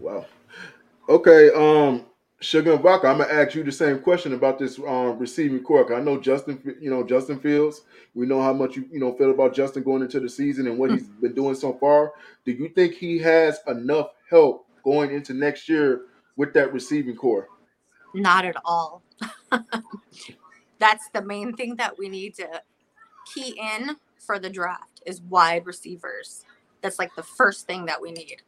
Wow. 0.00 0.24
Okay, 1.10 1.50
um, 1.50 2.06
Sugar 2.40 2.72
and 2.72 2.82
Vodka, 2.82 3.08
I'm 3.08 3.18
gonna 3.18 3.32
ask 3.32 3.54
you 3.56 3.64
the 3.64 3.72
same 3.72 3.98
question 3.98 4.32
about 4.32 4.58
this 4.58 4.78
um 4.78 5.18
receiving 5.18 5.62
core. 5.62 5.92
I 5.92 6.00
know 6.00 6.20
Justin, 6.20 6.76
you 6.80 6.88
know 6.90 7.02
Justin 7.02 7.40
Fields. 7.40 7.82
We 8.14 8.26
know 8.26 8.40
how 8.40 8.52
much 8.52 8.76
you 8.76 8.88
you 8.92 9.00
know 9.00 9.12
feel 9.14 9.30
about 9.30 9.54
Justin 9.54 9.82
going 9.82 10.02
into 10.02 10.20
the 10.20 10.28
season 10.28 10.68
and 10.68 10.78
what 10.78 10.92
he's 10.92 11.08
been 11.08 11.34
doing 11.34 11.56
so 11.56 11.72
far. 11.74 12.12
Do 12.44 12.52
you 12.52 12.68
think 12.68 12.94
he 12.94 13.18
has 13.18 13.58
enough 13.66 14.10
help 14.30 14.66
going 14.84 15.10
into 15.10 15.34
next 15.34 15.68
year 15.68 16.02
with 16.36 16.52
that 16.54 16.72
receiving 16.72 17.16
core? 17.16 17.48
Not 18.14 18.44
at 18.44 18.56
all. 18.64 19.02
That's 20.78 21.08
the 21.12 21.22
main 21.22 21.54
thing 21.54 21.76
that 21.76 21.98
we 21.98 22.08
need 22.08 22.34
to 22.36 22.62
key 23.34 23.58
in 23.60 23.96
for 24.18 24.38
the 24.38 24.48
draft 24.48 25.02
is 25.04 25.20
wide 25.22 25.66
receivers. 25.66 26.44
That's 26.82 27.00
like 27.00 27.14
the 27.16 27.24
first 27.24 27.66
thing 27.66 27.86
that 27.86 28.00
we 28.00 28.12
need 28.12 28.42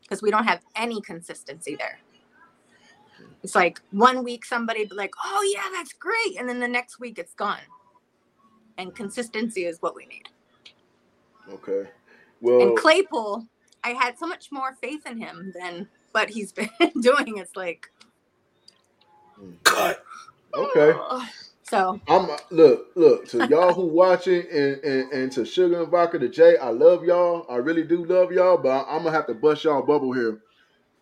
because 0.00 0.22
we 0.22 0.30
don't 0.30 0.44
have 0.44 0.62
any 0.74 1.02
consistency 1.02 1.76
there. 1.76 1.98
It's 3.44 3.54
like 3.54 3.78
one 3.90 4.24
week 4.24 4.46
somebody 4.46 4.86
be 4.86 4.94
like, 4.94 5.12
"Oh 5.22 5.52
yeah, 5.54 5.68
that's 5.70 5.92
great," 5.92 6.40
and 6.40 6.48
then 6.48 6.60
the 6.60 6.66
next 6.66 6.98
week 6.98 7.18
it's 7.18 7.34
gone. 7.34 7.60
And 8.78 8.94
consistency 8.94 9.66
is 9.66 9.82
what 9.82 9.94
we 9.94 10.06
need. 10.06 10.30
Okay. 11.50 11.90
Well, 12.40 12.62
and 12.62 12.76
Claypool, 12.76 13.46
I 13.84 13.90
had 13.90 14.18
so 14.18 14.26
much 14.26 14.50
more 14.50 14.74
faith 14.80 15.06
in 15.06 15.18
him 15.18 15.52
than 15.54 15.86
what 16.12 16.30
he's 16.30 16.52
been 16.52 16.70
doing. 17.00 17.36
It's 17.36 17.54
like 17.54 17.92
hmm. 19.36 19.52
Cut. 19.62 20.02
okay. 20.54 20.98
So 21.66 21.98
I'm 22.08 22.28
uh, 22.28 22.36
look, 22.50 22.88
look 22.94 23.26
to 23.28 23.46
y'all 23.48 23.72
who 23.72 23.86
watching 23.86 24.44
and, 24.52 24.84
and 24.84 25.12
and 25.12 25.32
to 25.32 25.46
Sugar 25.46 25.82
and 25.82 25.90
Vodka 25.90 26.18
to 26.18 26.28
Jay. 26.28 26.58
I 26.58 26.68
love 26.68 27.04
y'all. 27.04 27.46
I 27.48 27.56
really 27.56 27.82
do 27.82 28.04
love 28.04 28.30
y'all, 28.32 28.58
but 28.58 28.84
I'm 28.86 28.98
gonna 28.98 29.12
have 29.12 29.26
to 29.28 29.34
bust 29.34 29.64
y'all 29.64 29.80
bubble 29.80 30.12
here. 30.12 30.42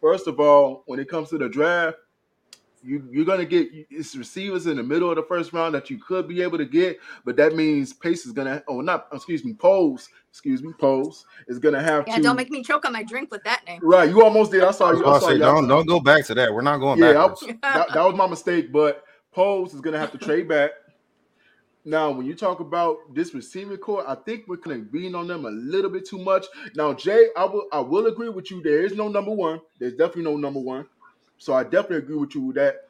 First 0.00 0.28
of 0.28 0.38
all, 0.38 0.84
when 0.86 1.00
it 1.00 1.08
comes 1.08 1.30
to 1.30 1.38
the 1.38 1.48
draft, 1.48 1.98
you 2.84 3.06
you're 3.10 3.24
gonna 3.24 3.44
get 3.44 3.68
it's 3.90 4.16
receivers 4.16 4.66
in 4.66 4.76
the 4.76 4.82
middle 4.82 5.10
of 5.10 5.16
the 5.16 5.22
first 5.22 5.52
round 5.52 5.74
that 5.74 5.90
you 5.90 5.98
could 5.98 6.28
be 6.28 6.42
able 6.42 6.58
to 6.58 6.64
get, 6.66 6.98
but 7.24 7.36
that 7.36 7.54
means 7.54 7.92
Pace 7.92 8.26
is 8.26 8.32
gonna 8.32 8.62
oh 8.68 8.80
not 8.80 9.08
excuse 9.12 9.44
me 9.44 9.54
Poles 9.54 10.08
excuse 10.30 10.62
me 10.62 10.72
Poles 10.78 11.26
is 11.48 11.58
gonna 11.58 11.82
have 11.82 12.04
yeah, 12.06 12.16
to 12.16 12.22
don't 12.22 12.36
make 12.36 12.50
me 12.50 12.62
choke 12.62 12.84
on 12.84 12.92
my 12.92 13.02
drink 13.02 13.30
with 13.30 13.44
that 13.44 13.62
name. 13.66 13.80
right. 13.82 14.08
You 14.08 14.24
almost 14.24 14.52
did. 14.52 14.64
I 14.64 14.70
saw 14.72 14.90
I 14.90 14.92
you. 14.92 14.98
I 14.98 15.00
about 15.02 15.14
to 15.14 15.20
saw 15.20 15.26
say, 15.28 15.34
you. 15.34 15.40
don't 15.40 15.68
don't 15.68 15.86
go 15.86 16.00
back 16.00 16.24
to 16.26 16.34
that. 16.34 16.52
We're 16.52 16.62
not 16.62 16.78
going 16.78 16.98
Yeah, 16.98 17.10
I- 17.10 17.28
backwards. 17.28 17.42
that, 17.62 17.88
that 17.94 18.04
was 18.04 18.14
my 18.14 18.26
mistake, 18.26 18.72
but 18.72 19.04
Poles 19.32 19.74
is 19.74 19.80
gonna 19.80 19.98
have 19.98 20.12
to 20.12 20.18
trade 20.18 20.48
back. 20.48 20.72
Now, 21.84 22.12
when 22.12 22.26
you 22.26 22.34
talk 22.34 22.60
about 22.60 22.98
this 23.12 23.34
receiving 23.34 23.76
core, 23.78 24.08
I 24.08 24.14
think 24.14 24.44
we're 24.46 24.56
kind 24.58 24.82
of 24.82 24.92
being 24.92 25.16
on 25.16 25.26
them 25.26 25.46
a 25.46 25.50
little 25.50 25.90
bit 25.90 26.06
too 26.08 26.18
much. 26.18 26.46
Now, 26.76 26.94
Jay, 26.94 27.28
I 27.36 27.44
will 27.44 27.66
I 27.72 27.80
will 27.80 28.06
agree 28.06 28.28
with 28.28 28.50
you. 28.52 28.62
There 28.62 28.84
is 28.84 28.94
no 28.94 29.08
number 29.08 29.32
one. 29.32 29.60
There's 29.80 29.94
definitely 29.94 30.24
no 30.24 30.36
number 30.36 30.60
one. 30.60 30.86
So 31.42 31.54
I 31.54 31.64
definitely 31.64 31.98
agree 31.98 32.16
with 32.16 32.34
you 32.34 32.42
with 32.42 32.56
that. 32.56 32.82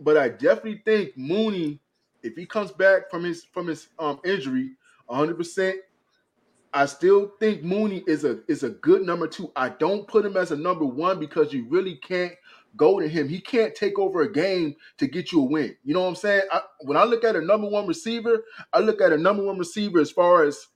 But 0.00 0.16
I 0.16 0.28
definitely 0.28 0.82
think 0.84 1.16
Mooney, 1.16 1.80
if 2.22 2.36
he 2.36 2.46
comes 2.46 2.70
back 2.70 3.10
from 3.10 3.24
his 3.24 3.44
from 3.44 3.66
his 3.66 3.88
um 3.98 4.20
injury, 4.24 4.72
100 5.06 5.36
percent 5.36 5.78
I 6.72 6.86
still 6.86 7.32
think 7.40 7.62
Mooney 7.62 8.04
is 8.06 8.24
a 8.24 8.40
is 8.46 8.62
a 8.62 8.70
good 8.70 9.02
number 9.02 9.26
two. 9.26 9.50
I 9.56 9.70
don't 9.70 10.06
put 10.06 10.24
him 10.24 10.36
as 10.36 10.52
a 10.52 10.56
number 10.56 10.84
one 10.84 11.18
because 11.18 11.52
you 11.52 11.66
really 11.68 11.96
can't 11.96 12.34
go 12.76 13.00
to 13.00 13.08
him. 13.08 13.28
He 13.28 13.40
can't 13.40 13.74
take 13.74 13.98
over 13.98 14.22
a 14.22 14.32
game 14.32 14.76
to 14.98 15.06
get 15.06 15.32
you 15.32 15.40
a 15.40 15.44
win. 15.44 15.76
You 15.84 15.94
know 15.94 16.02
what 16.02 16.08
I'm 16.08 16.14
saying? 16.16 16.42
I, 16.52 16.60
when 16.82 16.96
I 16.96 17.04
look 17.04 17.24
at 17.24 17.36
a 17.36 17.40
number 17.40 17.68
one 17.68 17.86
receiver, 17.86 18.44
I 18.72 18.80
look 18.80 19.00
at 19.00 19.12
a 19.12 19.18
number 19.18 19.42
one 19.44 19.58
receiver 19.58 20.00
as 20.00 20.10
far 20.10 20.44
as 20.44 20.66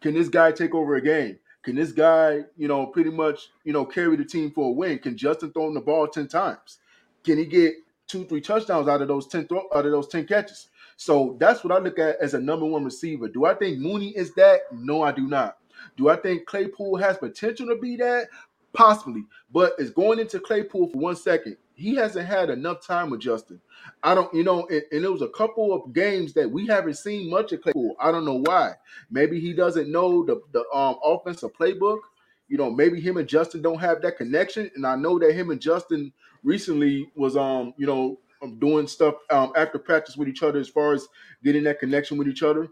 can 0.00 0.14
this 0.14 0.28
guy 0.28 0.52
take 0.52 0.74
over 0.74 0.96
a 0.96 1.02
game? 1.02 1.38
Can 1.68 1.76
this 1.76 1.92
guy, 1.92 2.44
you 2.56 2.66
know, 2.66 2.86
pretty 2.86 3.10
much, 3.10 3.50
you 3.62 3.74
know, 3.74 3.84
carry 3.84 4.16
the 4.16 4.24
team 4.24 4.50
for 4.50 4.70
a 4.70 4.72
win? 4.72 4.98
Can 5.00 5.18
Justin 5.18 5.52
throw 5.52 5.66
him 5.68 5.74
the 5.74 5.82
ball 5.82 6.08
10 6.08 6.26
times? 6.26 6.78
Can 7.22 7.36
he 7.36 7.44
get 7.44 7.74
two, 8.06 8.24
three 8.24 8.40
touchdowns 8.40 8.88
out 8.88 9.02
of 9.02 9.08
those 9.08 9.26
10 9.26 9.48
throw, 9.48 9.68
out 9.74 9.84
of 9.84 9.92
those 9.92 10.08
10 10.08 10.26
catches? 10.26 10.70
So 10.96 11.36
that's 11.38 11.62
what 11.62 11.74
I 11.74 11.78
look 11.78 11.98
at 11.98 12.16
as 12.22 12.32
a 12.32 12.40
number 12.40 12.64
one 12.64 12.86
receiver. 12.86 13.28
Do 13.28 13.44
I 13.44 13.52
think 13.52 13.80
Mooney 13.80 14.16
is 14.16 14.32
that? 14.36 14.60
No, 14.72 15.02
I 15.02 15.12
do 15.12 15.28
not. 15.28 15.58
Do 15.98 16.08
I 16.08 16.16
think 16.16 16.46
Claypool 16.46 16.96
has 16.96 17.18
potential 17.18 17.66
to 17.66 17.76
be 17.76 17.96
that? 17.96 18.28
Possibly. 18.72 19.24
But 19.52 19.74
it's 19.76 19.90
going 19.90 20.20
into 20.20 20.40
Claypool 20.40 20.88
for 20.88 20.98
one 20.98 21.16
second. 21.16 21.58
He 21.78 21.94
hasn't 21.94 22.26
had 22.26 22.50
enough 22.50 22.84
time 22.86 23.10
with 23.10 23.20
Justin. 23.20 23.60
I 24.02 24.14
don't, 24.14 24.32
you 24.34 24.42
know, 24.44 24.66
and, 24.66 24.82
and 24.92 25.04
it 25.04 25.12
was 25.12 25.22
a 25.22 25.28
couple 25.28 25.72
of 25.72 25.92
games 25.94 26.32
that 26.34 26.50
we 26.50 26.66
haven't 26.66 26.94
seen 26.94 27.30
much 27.30 27.52
of 27.52 27.62
Claypool. 27.62 27.96
I 28.00 28.10
don't 28.10 28.24
know 28.24 28.40
why. 28.44 28.72
Maybe 29.10 29.40
he 29.40 29.52
doesn't 29.52 29.90
know 29.90 30.24
the, 30.24 30.40
the 30.52 30.64
um 30.74 30.98
offensive 31.04 31.52
playbook. 31.54 32.00
You 32.48 32.58
know, 32.58 32.70
maybe 32.70 33.00
him 33.00 33.16
and 33.16 33.28
Justin 33.28 33.62
don't 33.62 33.78
have 33.78 34.02
that 34.02 34.16
connection. 34.16 34.70
And 34.74 34.86
I 34.86 34.96
know 34.96 35.18
that 35.20 35.32
him 35.32 35.50
and 35.50 35.60
Justin 35.60 36.12
recently 36.42 37.10
was 37.14 37.36
um, 37.36 37.74
you 37.78 37.86
know, 37.86 38.18
um, 38.42 38.58
doing 38.58 38.86
stuff 38.88 39.14
um 39.30 39.52
after 39.56 39.78
practice 39.78 40.16
with 40.16 40.28
each 40.28 40.42
other 40.42 40.58
as 40.58 40.68
far 40.68 40.94
as 40.94 41.06
getting 41.44 41.64
that 41.64 41.80
connection 41.80 42.18
with 42.18 42.28
each 42.28 42.42
other. 42.42 42.68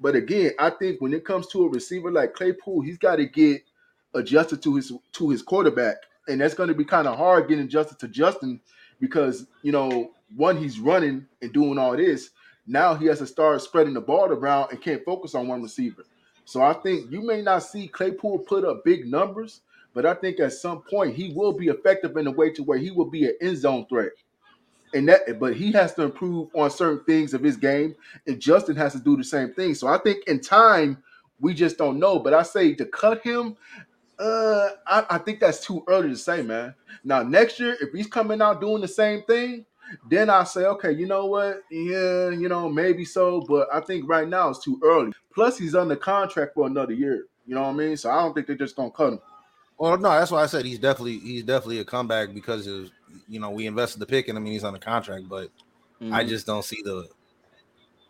But 0.00 0.16
again, 0.16 0.52
I 0.58 0.70
think 0.70 1.00
when 1.00 1.14
it 1.14 1.24
comes 1.24 1.46
to 1.48 1.66
a 1.66 1.68
receiver 1.70 2.10
like 2.10 2.34
Claypool, 2.34 2.80
he's 2.82 2.98
got 2.98 3.16
to 3.16 3.26
get 3.26 3.62
adjusted 4.14 4.62
to 4.62 4.76
his 4.76 4.92
to 5.12 5.30
his 5.30 5.42
quarterback, 5.42 5.96
and 6.30 6.40
that's 6.40 6.54
going 6.54 6.68
to 6.68 6.74
be 6.74 6.84
kind 6.84 7.08
of 7.08 7.16
hard 7.18 7.48
getting 7.48 7.64
adjusted 7.64 7.98
to 7.98 8.08
Justin 8.08 8.60
because 9.00 9.46
you 9.62 9.72
know 9.72 10.12
one 10.36 10.56
he's 10.56 10.78
running 10.78 11.26
and 11.42 11.52
doing 11.52 11.78
all 11.78 11.96
this. 11.96 12.30
Now 12.66 12.94
he 12.94 13.06
has 13.06 13.18
to 13.18 13.26
start 13.26 13.60
spreading 13.62 13.94
the 13.94 14.00
ball 14.00 14.26
around 14.26 14.70
and 14.70 14.80
can't 14.80 15.04
focus 15.04 15.34
on 15.34 15.48
one 15.48 15.62
receiver. 15.62 16.04
So 16.44 16.62
I 16.62 16.72
think 16.74 17.10
you 17.10 17.20
may 17.22 17.42
not 17.42 17.64
see 17.64 17.88
Claypool 17.88 18.40
put 18.40 18.64
up 18.64 18.84
big 18.84 19.06
numbers, 19.06 19.60
but 19.94 20.06
I 20.06 20.14
think 20.14 20.40
at 20.40 20.52
some 20.52 20.82
point 20.82 21.16
he 21.16 21.32
will 21.34 21.52
be 21.52 21.68
effective 21.68 22.16
in 22.16 22.26
a 22.26 22.30
way 22.30 22.50
to 22.50 22.62
where 22.62 22.78
he 22.78 22.90
will 22.90 23.10
be 23.10 23.24
an 23.26 23.36
end 23.40 23.58
zone 23.58 23.86
threat. 23.88 24.12
And 24.92 25.08
that, 25.08 25.38
but 25.38 25.54
he 25.54 25.70
has 25.72 25.94
to 25.94 26.02
improve 26.02 26.48
on 26.54 26.70
certain 26.70 27.04
things 27.04 27.34
of 27.34 27.42
his 27.42 27.56
game, 27.56 27.94
and 28.26 28.40
Justin 28.40 28.74
has 28.76 28.92
to 28.92 28.98
do 28.98 29.16
the 29.16 29.22
same 29.22 29.52
thing. 29.54 29.74
So 29.74 29.86
I 29.86 29.98
think 29.98 30.26
in 30.26 30.40
time 30.40 31.02
we 31.40 31.54
just 31.54 31.78
don't 31.78 31.98
know. 31.98 32.18
But 32.18 32.34
I 32.34 32.42
say 32.42 32.74
to 32.74 32.84
cut 32.84 33.22
him, 33.22 33.56
uh, 34.20 34.68
I, 34.86 35.06
I 35.10 35.18
think 35.18 35.40
that's 35.40 35.64
too 35.64 35.82
early 35.88 36.10
to 36.10 36.16
say, 36.16 36.42
man. 36.42 36.74
Now 37.04 37.22
next 37.22 37.58
year, 37.58 37.76
if 37.80 37.90
he's 37.92 38.06
coming 38.06 38.42
out 38.42 38.60
doing 38.60 38.82
the 38.82 38.88
same 38.88 39.22
thing, 39.22 39.64
then 40.08 40.30
I 40.30 40.44
say, 40.44 40.64
okay, 40.66 40.92
you 40.92 41.06
know 41.06 41.26
what? 41.26 41.62
Yeah, 41.70 42.30
you 42.30 42.48
know, 42.48 42.68
maybe 42.68 43.04
so. 43.04 43.40
But 43.40 43.68
I 43.72 43.80
think 43.80 44.08
right 44.08 44.28
now 44.28 44.50
it's 44.50 44.62
too 44.62 44.80
early. 44.84 45.12
Plus, 45.34 45.58
he's 45.58 45.74
under 45.74 45.96
contract 45.96 46.54
for 46.54 46.66
another 46.66 46.92
year. 46.92 47.24
You 47.46 47.54
know 47.54 47.62
what 47.62 47.70
I 47.70 47.72
mean? 47.72 47.96
So 47.96 48.10
I 48.10 48.22
don't 48.22 48.34
think 48.34 48.46
they're 48.46 48.56
just 48.56 48.76
gonna 48.76 48.90
cut 48.90 49.14
him. 49.14 49.20
Well, 49.78 49.96
no, 49.96 50.10
that's 50.10 50.30
why 50.30 50.42
I 50.42 50.46
said 50.46 50.66
he's 50.66 50.78
definitely 50.78 51.18
he's 51.18 51.42
definitely 51.42 51.78
a 51.78 51.84
comeback 51.84 52.34
because 52.34 52.66
of 52.66 52.90
you 53.28 53.40
know 53.40 53.50
we 53.50 53.66
invested 53.66 53.98
the 53.98 54.06
pick 54.06 54.28
and 54.28 54.36
I 54.38 54.40
mean 54.40 54.52
he's 54.52 54.64
on 54.64 54.74
the 54.74 54.78
contract, 54.78 55.28
but 55.28 55.50
I 56.12 56.22
Mhm. 56.22 56.28
just 56.28 56.46
don't 56.46 56.64
see 56.64 56.82
the 56.84 57.08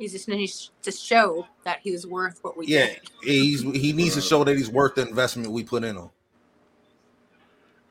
He's 0.01 0.13
just 0.13 0.29
needs 0.29 0.71
to 0.81 0.91
show 0.91 1.47
that 1.65 1.81
he's 1.83 2.07
worth 2.07 2.39
what 2.43 2.57
we 2.57 2.67
yeah 2.67 2.87
paid. 2.87 3.01
he's 3.23 3.61
he 3.61 3.93
needs 3.93 4.15
to 4.15 4.23
show 4.23 4.43
that 4.45 4.57
he's 4.57 4.71
worth 4.71 4.95
the 4.95 5.07
investment 5.07 5.51
we 5.53 5.63
put 5.63 5.85
in 5.85 5.95
him. 5.95 6.09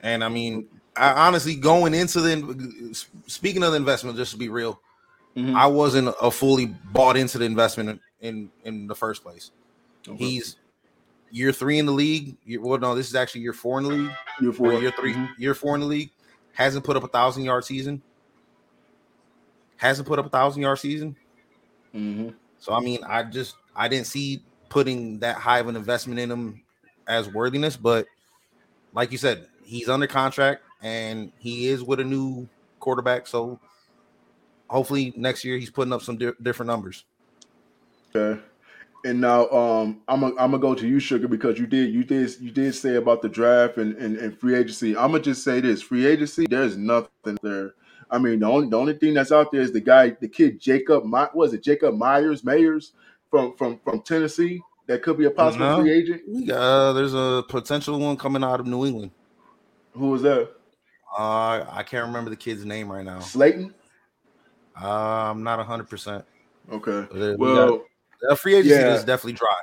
And 0.01 0.23
I 0.23 0.27
mean, 0.29 0.67
I 0.95 1.27
honestly 1.27 1.53
going 1.55 1.93
into 1.93 2.19
the 2.19 3.05
speaking 3.27 3.61
of 3.61 3.71
the 3.71 3.77
investment, 3.77 4.17
just 4.17 4.31
to 4.31 4.37
be 4.37 4.49
real, 4.49 4.81
Mhm. 5.37 5.55
I 5.55 5.67
wasn't 5.67 6.13
a 6.19 6.31
fully 6.31 6.65
bought 6.65 7.15
into 7.15 7.37
the 7.37 7.45
investment 7.45 8.01
in 8.21 8.49
in 8.63 8.87
the 8.87 8.95
first 8.95 9.21
place. 9.21 9.51
Okay. 10.07 10.17
He's 10.17 10.55
year 11.29 11.51
three 11.51 11.77
in 11.77 11.85
the 11.85 11.91
league. 11.91 12.37
Year, 12.43 12.59
well, 12.59 12.79
no, 12.79 12.95
this 12.95 13.07
is 13.07 13.13
actually 13.13 13.41
year 13.41 13.53
four 13.53 13.77
in 13.77 13.83
the 13.83 13.89
league. 13.91 14.11
Year 14.41 14.49
Or 14.49 14.53
four. 14.53 14.73
year 14.73 14.91
3 14.97 15.13
Mhm. 15.13 15.29
year 15.37 15.53
four 15.53 15.75
in 15.75 15.81
the 15.81 15.87
league. 15.87 16.09
Hasn't 16.53 16.83
put 16.83 16.97
up 16.97 17.03
a 17.03 17.07
thousand 17.07 17.43
yard 17.43 17.65
season. 17.65 18.01
Hasn't 19.77 20.07
put 20.07 20.17
up 20.17 20.25
a 20.25 20.29
thousand 20.29 20.63
yard 20.63 20.79
season. 20.79 21.15
Mhm. 21.95 22.33
So 22.59 22.73
I 22.73 22.79
mean, 22.79 22.99
I 23.05 23.23
just 23.23 23.55
I 23.75 23.87
didn't 23.87 24.07
see 24.07 24.43
putting 24.69 25.19
that 25.19 25.37
high 25.37 25.59
of 25.59 25.67
an 25.67 25.75
investment 25.75 26.19
in 26.19 26.29
him 26.31 26.61
as 27.07 27.27
worthiness. 27.29 27.75
But 27.75 28.05
like 28.93 29.11
you 29.11 29.17
said, 29.17 29.47
he's 29.63 29.89
under 29.89 30.07
contract 30.07 30.63
and 30.81 31.31
he 31.39 31.67
is 31.67 31.83
with 31.83 31.99
a 31.99 32.03
new 32.03 32.47
quarterback. 32.79 33.27
So 33.27 33.59
hopefully 34.69 35.13
next 35.15 35.43
year 35.43 35.57
he's 35.57 35.71
putting 35.71 35.93
up 35.93 36.01
some 36.01 36.17
di- 36.17 36.31
different 36.41 36.67
numbers. 36.67 37.05
Okay. 38.15 38.39
And 39.05 39.21
now 39.21 39.47
um 39.49 40.01
I'm 40.07 40.21
gonna 40.21 40.35
I'm 40.37 40.51
gonna 40.51 40.59
go 40.59 40.75
to 40.75 40.87
you, 40.87 40.99
Sugar, 40.99 41.27
because 41.27 41.57
you 41.57 41.65
did 41.65 41.93
you 41.93 42.03
did 42.03 42.39
you 42.41 42.51
did 42.51 42.75
say 42.75 42.95
about 42.95 43.21
the 43.21 43.29
draft 43.29 43.77
and, 43.77 43.95
and, 43.95 44.17
and 44.17 44.37
free 44.37 44.55
agency. 44.55 44.95
I'm 44.95 45.11
gonna 45.11 45.23
just 45.23 45.43
say 45.43 45.61
this: 45.61 45.81
free 45.81 46.05
agency, 46.05 46.45
there's 46.47 46.75
nothing 46.75 47.37
there. 47.41 47.75
I 48.11 48.17
mean, 48.17 48.39
the 48.39 48.47
only 48.47 48.69
the 48.69 48.77
only 48.77 48.93
thing 48.93 49.13
that's 49.13 49.31
out 49.31 49.51
there 49.51 49.61
is 49.61 49.71
the 49.71 49.81
guy, 49.81 50.09
the 50.19 50.27
kid 50.27 50.59
Jacob. 50.59 51.03
My 51.05 51.29
was 51.33 51.53
it 51.53 51.63
Jacob 51.63 51.95
Myers 51.95 52.41
Mayers 52.41 52.91
from 53.29 53.55
from 53.55 53.79
from 53.83 54.01
Tennessee 54.01 54.61
that 54.87 55.03
could 55.03 55.17
be 55.17 55.25
a 55.25 55.31
possible 55.31 55.65
No. 55.65 55.81
free 55.81 55.91
agent. 55.91 56.47
Got, 56.47 56.55
uh, 56.59 56.93
there's 56.93 57.13
a 57.13 57.43
potential 57.47 57.99
one 57.99 58.17
coming 58.17 58.43
out 58.43 58.59
of 58.59 58.65
New 58.65 58.85
England. 58.85 59.11
Who 59.93 60.09
was 60.09 60.23
that? 60.23 60.49
Uh, 61.17 61.65
I 61.71 61.83
can't 61.85 62.07
remember 62.07 62.29
the 62.29 62.35
kid's 62.35 62.65
name 62.65 62.91
right 62.91 63.05
now. 63.05 63.19
Slayton. 63.19 63.73
Uh, 64.81 64.87
I'm 65.31 65.43
not 65.43 65.57
100. 65.59 65.89
percent 65.89 66.25
Okay. 66.71 67.07
Well, 67.13 67.37
Well, 67.37 67.85
the 68.21 68.35
free 68.35 68.55
agency 68.55 68.75
yeah. 68.75 68.93
is 68.95 69.03
definitely 69.03 69.33
dry. 69.33 69.55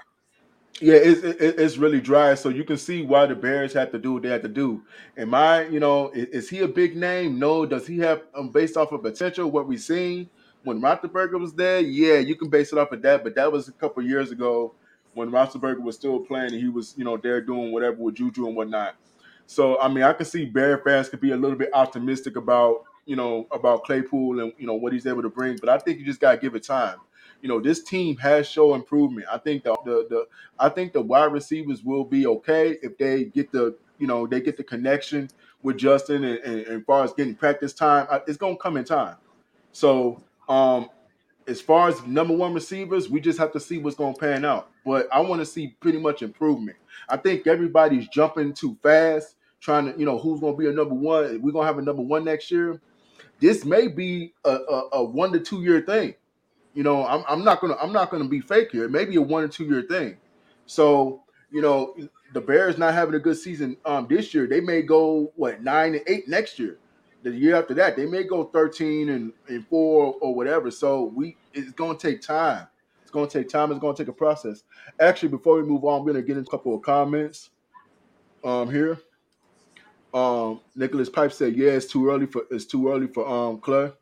Yeah, 0.80 0.96
it's 0.96 1.22
it, 1.22 1.58
it's 1.58 1.78
really 1.78 2.02
dry, 2.02 2.34
so 2.34 2.50
you 2.50 2.62
can 2.62 2.76
see 2.76 3.02
why 3.02 3.24
the 3.26 3.34
Bears 3.34 3.72
had 3.72 3.92
to 3.92 3.98
do 3.98 4.12
what 4.14 4.22
they 4.22 4.28
had 4.28 4.42
to 4.42 4.48
do. 4.48 4.82
Am 5.16 5.32
I, 5.34 5.66
you 5.68 5.80
know, 5.80 6.10
is, 6.10 6.26
is 6.28 6.48
he 6.50 6.60
a 6.60 6.68
big 6.68 6.96
name? 6.96 7.38
No. 7.38 7.64
Does 7.64 7.86
he 7.86 7.98
have 8.00 8.24
um, 8.34 8.50
based 8.50 8.76
off 8.76 8.92
of 8.92 9.02
potential 9.02 9.50
what 9.50 9.66
we've 9.66 9.80
seen 9.80 10.28
when 10.64 10.82
Roethlisberger 10.82 11.40
was 11.40 11.54
there? 11.54 11.80
Yeah, 11.80 12.18
you 12.18 12.36
can 12.36 12.50
base 12.50 12.72
it 12.72 12.78
off 12.78 12.92
of 12.92 13.00
that, 13.02 13.24
but 13.24 13.34
that 13.36 13.50
was 13.50 13.68
a 13.68 13.72
couple 13.72 14.02
years 14.02 14.30
ago 14.32 14.74
when 15.14 15.30
Roethlisberger 15.30 15.80
was 15.82 15.96
still 15.96 16.20
playing 16.20 16.52
and 16.52 16.60
he 16.60 16.68
was, 16.68 16.94
you 16.98 17.04
know, 17.04 17.16
there 17.16 17.40
doing 17.40 17.72
whatever 17.72 17.96
with 17.96 18.16
Juju 18.16 18.46
and 18.46 18.54
whatnot. 18.54 18.96
So 19.46 19.80
I 19.80 19.88
mean, 19.88 20.04
I 20.04 20.12
can 20.12 20.26
see 20.26 20.44
Bear 20.44 20.76
fans 20.78 21.08
could 21.08 21.20
be 21.20 21.32
a 21.32 21.36
little 21.38 21.56
bit 21.56 21.70
optimistic 21.72 22.36
about, 22.36 22.82
you 23.06 23.16
know, 23.16 23.46
about 23.50 23.84
Claypool 23.84 24.40
and 24.40 24.52
you 24.58 24.66
know 24.66 24.74
what 24.74 24.92
he's 24.92 25.06
able 25.06 25.22
to 25.22 25.30
bring, 25.30 25.56
but 25.58 25.70
I 25.70 25.78
think 25.78 25.98
you 25.98 26.04
just 26.04 26.20
gotta 26.20 26.36
give 26.36 26.54
it 26.54 26.64
time. 26.64 26.98
You 27.46 27.52
know, 27.54 27.60
this 27.60 27.84
team 27.84 28.16
has 28.18 28.48
shown 28.48 28.74
improvement. 28.80 29.28
I 29.32 29.38
think 29.38 29.64
the 29.64 29.76
the, 29.86 30.06
the 30.10 30.26
I 30.58 30.68
think 30.68 30.92
the 30.94 31.02
wide 31.02 31.32
receivers 31.32 31.84
will 31.84 32.04
be 32.04 32.26
okay 32.26 32.78
if 32.82 32.98
they 32.98 33.26
get 33.26 33.52
the 33.52 33.76
you 33.98 34.08
know 34.08 34.26
they 34.26 34.40
get 34.42 34.56
the 34.56 34.64
connection 34.64 35.30
with 35.62 35.78
Justin 35.78 36.24
and, 36.24 36.38
and, 36.40 36.60
and 36.62 36.80
as 36.80 36.84
far 36.86 37.04
as 37.04 37.12
getting 37.14 37.36
practice 37.36 37.72
time, 37.74 38.08
it's 38.26 38.38
gonna 38.38 38.56
come 38.58 38.76
in 38.78 38.84
time. 38.84 39.16
So 39.72 40.24
um 40.48 40.90
as 41.48 41.60
far 41.60 41.88
as 41.88 42.04
number 42.06 42.34
one 42.34 42.54
receivers, 42.54 43.10
we 43.10 43.20
just 43.20 43.38
have 43.38 43.52
to 43.52 43.60
see 43.60 43.78
what's 43.78 43.96
gonna 43.96 44.14
pan 44.16 44.44
out. 44.44 44.70
But 44.84 45.08
I 45.12 45.20
want 45.20 45.40
to 45.42 45.46
see 45.46 45.76
pretty 45.80 45.98
much 45.98 46.22
improvement. 46.22 46.78
I 47.08 47.18
think 47.18 47.46
everybody's 47.46 48.08
jumping 48.08 48.54
too 48.54 48.78
fast, 48.82 49.36
trying 49.60 49.92
to 49.92 49.98
you 50.00 50.06
know 50.06 50.18
who's 50.18 50.40
gonna 50.40 50.56
be 50.56 50.68
a 50.68 50.72
number 50.72 50.96
one. 50.96 51.42
We're 51.42 51.52
gonna 51.52 51.66
have 51.66 51.78
a 51.78 51.82
number 51.82 52.02
one 52.02 52.24
next 52.24 52.50
year. 52.50 52.80
This 53.40 53.64
may 53.64 53.88
be 53.88 54.34
a, 54.44 54.50
a, 54.50 54.88
a 54.94 55.04
one 55.04 55.32
to 55.32 55.40
two 55.40 55.62
year 55.62 55.82
thing. 55.82 56.14
You 56.76 56.82
know, 56.82 57.06
I'm, 57.06 57.24
I'm 57.26 57.42
not 57.42 57.62
gonna 57.62 57.76
I'm 57.80 57.92
not 57.92 58.10
gonna 58.10 58.28
be 58.28 58.40
fake 58.40 58.70
here. 58.70 58.84
It 58.84 58.90
may 58.90 59.06
be 59.06 59.16
a 59.16 59.22
one 59.22 59.42
or 59.42 59.48
two 59.48 59.64
year 59.64 59.82
thing. 59.82 60.18
So 60.66 61.22
you 61.50 61.62
know, 61.62 61.96
the 62.34 62.40
Bears 62.42 62.76
not 62.76 62.92
having 62.92 63.14
a 63.14 63.18
good 63.18 63.38
season 63.38 63.78
um 63.86 64.06
this 64.10 64.34
year. 64.34 64.46
They 64.46 64.60
may 64.60 64.82
go 64.82 65.32
what 65.36 65.62
nine 65.62 65.94
and 65.94 66.04
eight 66.06 66.28
next 66.28 66.58
year. 66.58 66.78
The 67.22 67.30
year 67.30 67.56
after 67.56 67.72
that, 67.74 67.96
they 67.96 68.04
may 68.04 68.24
go 68.24 68.44
thirteen 68.44 69.08
and, 69.08 69.32
and 69.48 69.66
four 69.68 70.16
or 70.20 70.34
whatever. 70.34 70.70
So 70.70 71.04
we 71.16 71.38
it's 71.54 71.72
gonna 71.72 71.96
take 71.96 72.20
time. 72.20 72.66
It's 73.00 73.10
gonna 73.10 73.26
take 73.26 73.48
time. 73.48 73.70
It's 73.70 73.80
gonna 73.80 73.96
take 73.96 74.08
a 74.08 74.12
process. 74.12 74.62
Actually, 75.00 75.30
before 75.30 75.56
we 75.56 75.62
move 75.62 75.82
on, 75.86 76.00
I'm 76.02 76.06
gonna 76.06 76.20
get 76.20 76.36
into 76.36 76.48
a 76.48 76.50
couple 76.50 76.74
of 76.74 76.82
comments 76.82 77.48
um 78.44 78.70
here. 78.70 78.98
Um, 80.12 80.60
Nicholas 80.74 81.08
Pipe 81.08 81.32
said, 81.32 81.56
"Yeah, 81.56 81.70
it's 81.70 81.86
too 81.86 82.10
early 82.10 82.26
for 82.26 82.42
it's 82.50 82.66
too 82.66 82.90
early 82.90 83.06
for 83.06 83.26
um 83.26 83.60
Clay." 83.60 83.92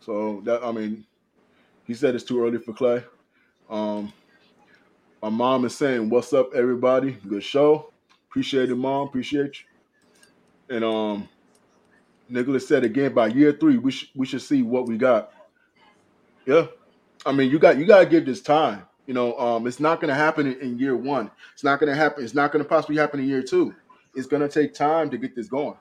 So 0.00 0.42
that 0.44 0.64
I 0.64 0.72
mean, 0.72 1.04
he 1.86 1.94
said 1.94 2.14
it's 2.14 2.24
too 2.24 2.44
early 2.44 2.58
for 2.58 2.72
Clay. 2.72 3.04
Um, 3.68 4.12
my 5.22 5.28
mom 5.28 5.64
is 5.64 5.76
saying, 5.76 6.10
"What's 6.10 6.32
up, 6.32 6.54
everybody? 6.54 7.12
Good 7.28 7.44
show. 7.44 7.92
Appreciate 8.30 8.70
it, 8.70 8.76
mom. 8.76 9.08
Appreciate 9.08 9.60
you." 9.60 10.76
And 10.76 10.84
um, 10.84 11.28
Nicholas 12.28 12.66
said 12.66 12.84
again, 12.84 13.12
by 13.12 13.28
year 13.28 13.52
three, 13.52 13.78
we 13.78 13.90
should 13.90 14.08
we 14.14 14.26
should 14.26 14.42
see 14.42 14.62
what 14.62 14.86
we 14.86 14.96
got. 14.96 15.32
Yeah, 16.46 16.66
I 17.26 17.32
mean, 17.32 17.50
you 17.50 17.58
got 17.58 17.78
you 17.78 17.86
got 17.86 18.00
to 18.00 18.06
give 18.06 18.26
this 18.26 18.40
time. 18.40 18.84
You 19.06 19.14
know, 19.14 19.36
um, 19.38 19.66
it's 19.66 19.80
not 19.80 20.00
going 20.00 20.08
to 20.08 20.14
happen 20.14 20.46
in, 20.46 20.60
in 20.60 20.78
year 20.78 20.96
one. 20.96 21.30
It's 21.52 21.64
not 21.64 21.80
going 21.80 21.90
to 21.92 21.96
happen. 21.96 22.24
It's 22.24 22.34
not 22.34 22.52
going 22.52 22.64
to 22.64 22.68
possibly 22.68 22.96
happen 22.96 23.20
in 23.20 23.28
year 23.28 23.42
two. 23.42 23.74
It's 24.14 24.26
going 24.26 24.42
to 24.42 24.48
take 24.48 24.74
time 24.74 25.10
to 25.10 25.18
get 25.18 25.34
this 25.34 25.48
going. 25.48 25.76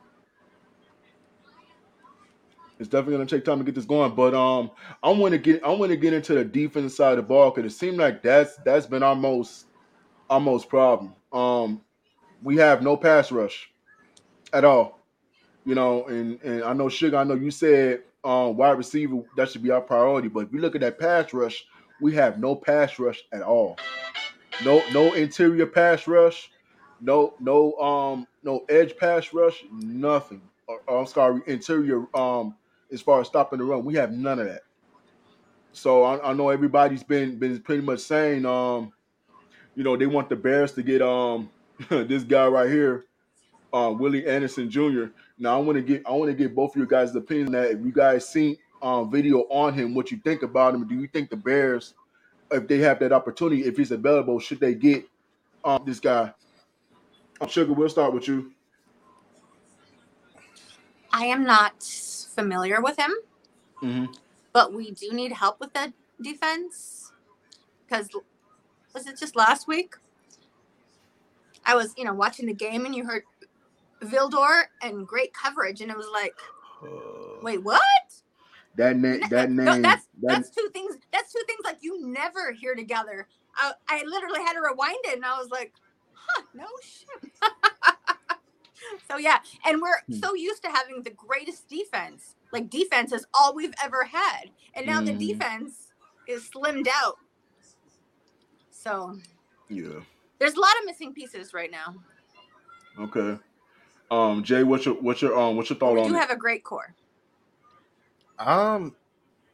It's 2.79 2.87
definitely 2.87 3.25
to 3.25 3.35
take 3.35 3.43
time 3.43 3.57
to 3.59 3.65
get 3.65 3.75
this 3.75 3.85
going. 3.85 4.15
But 4.15 4.33
um, 4.33 4.71
I 5.03 5.09
want 5.09 5.33
to 5.33 5.37
get 5.37 5.63
I 5.63 5.69
want 5.69 5.91
to 5.91 5.97
get 5.97 6.13
into 6.13 6.33
the 6.33 6.45
defense 6.45 6.95
side 6.95 7.11
of 7.11 7.17
the 7.17 7.23
ball 7.23 7.51
because 7.51 7.71
it 7.71 7.75
seemed 7.75 7.97
like 7.97 8.23
that's 8.23 8.55
that's 8.57 8.85
been 8.85 9.03
our 9.03 9.15
most 9.15 9.65
our 10.29 10.39
most 10.39 10.69
problem. 10.69 11.13
Um, 11.33 11.81
we 12.41 12.55
have 12.57 12.81
no 12.81 12.95
pass 12.95 13.31
rush 13.31 13.69
at 14.53 14.63
all. 14.63 14.99
You 15.65 15.75
know, 15.75 16.05
and 16.05 16.41
and 16.41 16.63
I 16.63 16.71
know 16.71 16.87
Sugar. 16.87 17.17
I 17.17 17.25
know 17.25 17.35
you 17.35 17.51
said 17.51 18.03
um, 18.23 18.55
wide 18.55 18.77
receiver 18.77 19.21
that 19.35 19.49
should 19.49 19.63
be 19.63 19.71
our 19.71 19.81
priority. 19.81 20.29
But 20.29 20.47
if 20.47 20.53
you 20.53 20.59
look 20.59 20.75
at 20.75 20.81
that 20.81 20.99
pass 20.99 21.33
rush, 21.33 21.65
we 21.99 22.15
have 22.15 22.39
no 22.39 22.55
pass 22.55 22.97
rush 22.97 23.23
at 23.33 23.41
all. 23.41 23.77
No 24.63 24.81
no 24.93 25.13
interior 25.13 25.65
pass 25.65 26.07
rush. 26.07 26.49
No 27.01 27.33
no 27.41 27.73
um 27.75 28.25
no 28.43 28.65
edge 28.69 28.95
pass 28.97 29.33
rush. 29.33 29.65
Nothing. 29.69 30.41
Or 30.67 30.79
I'm 30.99 31.07
sorry, 31.07 31.41
interior 31.47 32.05
um 32.15 32.55
as 32.91 33.01
far 33.01 33.21
as 33.21 33.27
stopping 33.27 33.59
the 33.59 33.65
run, 33.65 33.85
we 33.85 33.95
have 33.95 34.11
none 34.11 34.39
of 34.39 34.47
that. 34.47 34.61
So 35.71 36.03
I, 36.03 36.31
I 36.31 36.33
know 36.33 36.49
everybody's 36.49 37.03
been 37.03 37.37
been 37.37 37.59
pretty 37.61 37.83
much 37.83 37.99
saying 37.99 38.45
um 38.45 38.91
you 39.75 39.83
know 39.83 39.95
they 39.95 40.07
want 40.07 40.29
the 40.29 40.35
Bears 40.35 40.71
to 40.73 40.83
get 40.83 41.01
um 41.01 41.49
this 41.89 42.23
guy 42.23 42.47
right 42.47 42.69
here, 42.69 43.05
uh, 43.71 43.93
Willie 43.97 44.27
Anderson 44.27 44.69
Jr. 44.69 45.05
Now 45.37 45.57
I 45.57 45.61
want 45.61 45.77
to 45.77 45.81
get 45.81 46.03
I 46.05 46.11
want 46.11 46.29
to 46.31 46.35
get 46.35 46.55
both 46.55 46.75
of 46.75 46.77
you 46.77 46.87
guys' 46.87 47.15
opinion 47.15 47.51
that. 47.53 47.71
If 47.71 47.79
you 47.85 47.91
guys 47.91 48.27
seen 48.27 48.57
um 48.81 49.11
video 49.11 49.41
on 49.49 49.73
him, 49.73 49.93
what 49.93 50.11
you 50.11 50.17
think 50.17 50.43
about 50.43 50.73
him? 50.73 50.87
Do 50.87 50.95
you 50.95 51.07
think 51.07 51.29
the 51.29 51.37
Bears, 51.37 51.93
if 52.51 52.67
they 52.67 52.79
have 52.79 52.99
that 52.99 53.13
opportunity, 53.13 53.63
if 53.63 53.77
he's 53.77 53.91
available, 53.91 54.39
should 54.39 54.59
they 54.59 54.73
get 54.73 55.05
um 55.63 55.83
this 55.85 55.99
guy? 55.99 56.33
Um, 57.41 57.47
Sugar, 57.47 57.71
we'll 57.71 57.89
start 57.89 58.13
with 58.13 58.27
you. 58.27 58.51
I 61.11 61.25
am 61.25 61.43
not 61.43 61.83
familiar 62.39 62.81
with 62.81 62.97
him, 62.97 63.11
hmm 63.79 64.05
but 64.53 64.73
we 64.73 64.91
do 64.91 65.11
need 65.13 65.31
help 65.33 65.59
with 65.59 65.73
that 65.73 65.93
defense. 66.21 67.11
Because 67.87 68.09
was 68.93 69.07
it 69.07 69.17
just 69.19 69.35
last 69.35 69.67
week? 69.67 69.95
I 71.65 71.75
was, 71.75 71.93
you 71.97 72.05
know, 72.05 72.13
watching 72.13 72.47
the 72.47 72.53
game 72.53 72.85
and 72.85 72.95
you 72.95 73.05
heard 73.05 73.23
Vildor 74.01 74.63
and 74.81 75.07
great 75.07 75.33
coverage, 75.33 75.81
and 75.81 75.91
it 75.91 75.97
was 75.97 76.07
like, 76.13 76.35
wait, 77.43 77.63
what? 77.63 77.81
That 78.75 78.97
name, 78.97 79.21
that 79.29 79.49
No, 79.65 79.73
name, 79.73 79.81
that's 79.81 80.07
that 80.23 80.43
that's 80.43 80.49
two 80.49 80.69
things. 80.73 80.95
That's 81.11 81.33
two 81.33 81.43
things 81.47 81.61
like 81.65 81.79
you 81.81 82.07
never 82.07 82.53
hear 82.53 82.75
together. 82.75 83.27
I, 83.55 83.73
I 83.89 84.03
literally 84.05 84.39
had 84.39 84.53
to 84.53 84.61
rewind 84.61 84.99
it, 85.05 85.15
and 85.15 85.25
I 85.25 85.37
was 85.37 85.49
like, 85.49 85.73
huh, 86.13 86.43
no 86.53 86.65
shit. 86.81 87.31
so 89.09 89.17
yeah, 89.17 89.39
and 89.65 89.81
we're 89.81 89.99
Hmm. 90.07 90.13
so 90.19 90.33
used 90.35 90.63
to 90.63 90.69
having 90.69 91.03
the 91.03 91.09
greatest 91.11 91.67
defense. 91.67 92.35
Like 92.51 92.69
defense 92.69 93.11
is 93.11 93.25
all 93.33 93.53
we've 93.55 93.73
ever 93.83 94.03
had, 94.03 94.49
and 94.73 94.85
now 94.85 95.01
the 95.01 95.11
Mhm. 95.13 95.19
defense 95.19 95.87
is 96.27 96.49
slimmed 96.49 96.87
out. 96.87 97.17
So 98.71 99.17
yeah. 99.69 99.99
there's 100.39 100.53
a 100.55 100.59
lot 100.59 100.71
of 100.79 100.85
missing 100.85 101.13
pieces 101.13 101.53
right 101.53 101.71
now. 101.71 101.95
Okay. 102.97 103.37
Um, 104.11 104.43
Jay, 104.43 104.63
what's 104.63 104.85
your 104.85 104.95
what's 104.95 105.21
your 105.21 105.37
um 105.37 105.55
what's 105.55 105.69
your 105.69 105.77
thought 105.77 105.93
We 105.93 106.01
on 106.01 106.09
do 106.09 106.15
it? 106.15 106.19
have 106.19 106.31
a 106.31 106.35
great 106.35 106.63
core. 106.63 106.95
Um, 108.39 108.95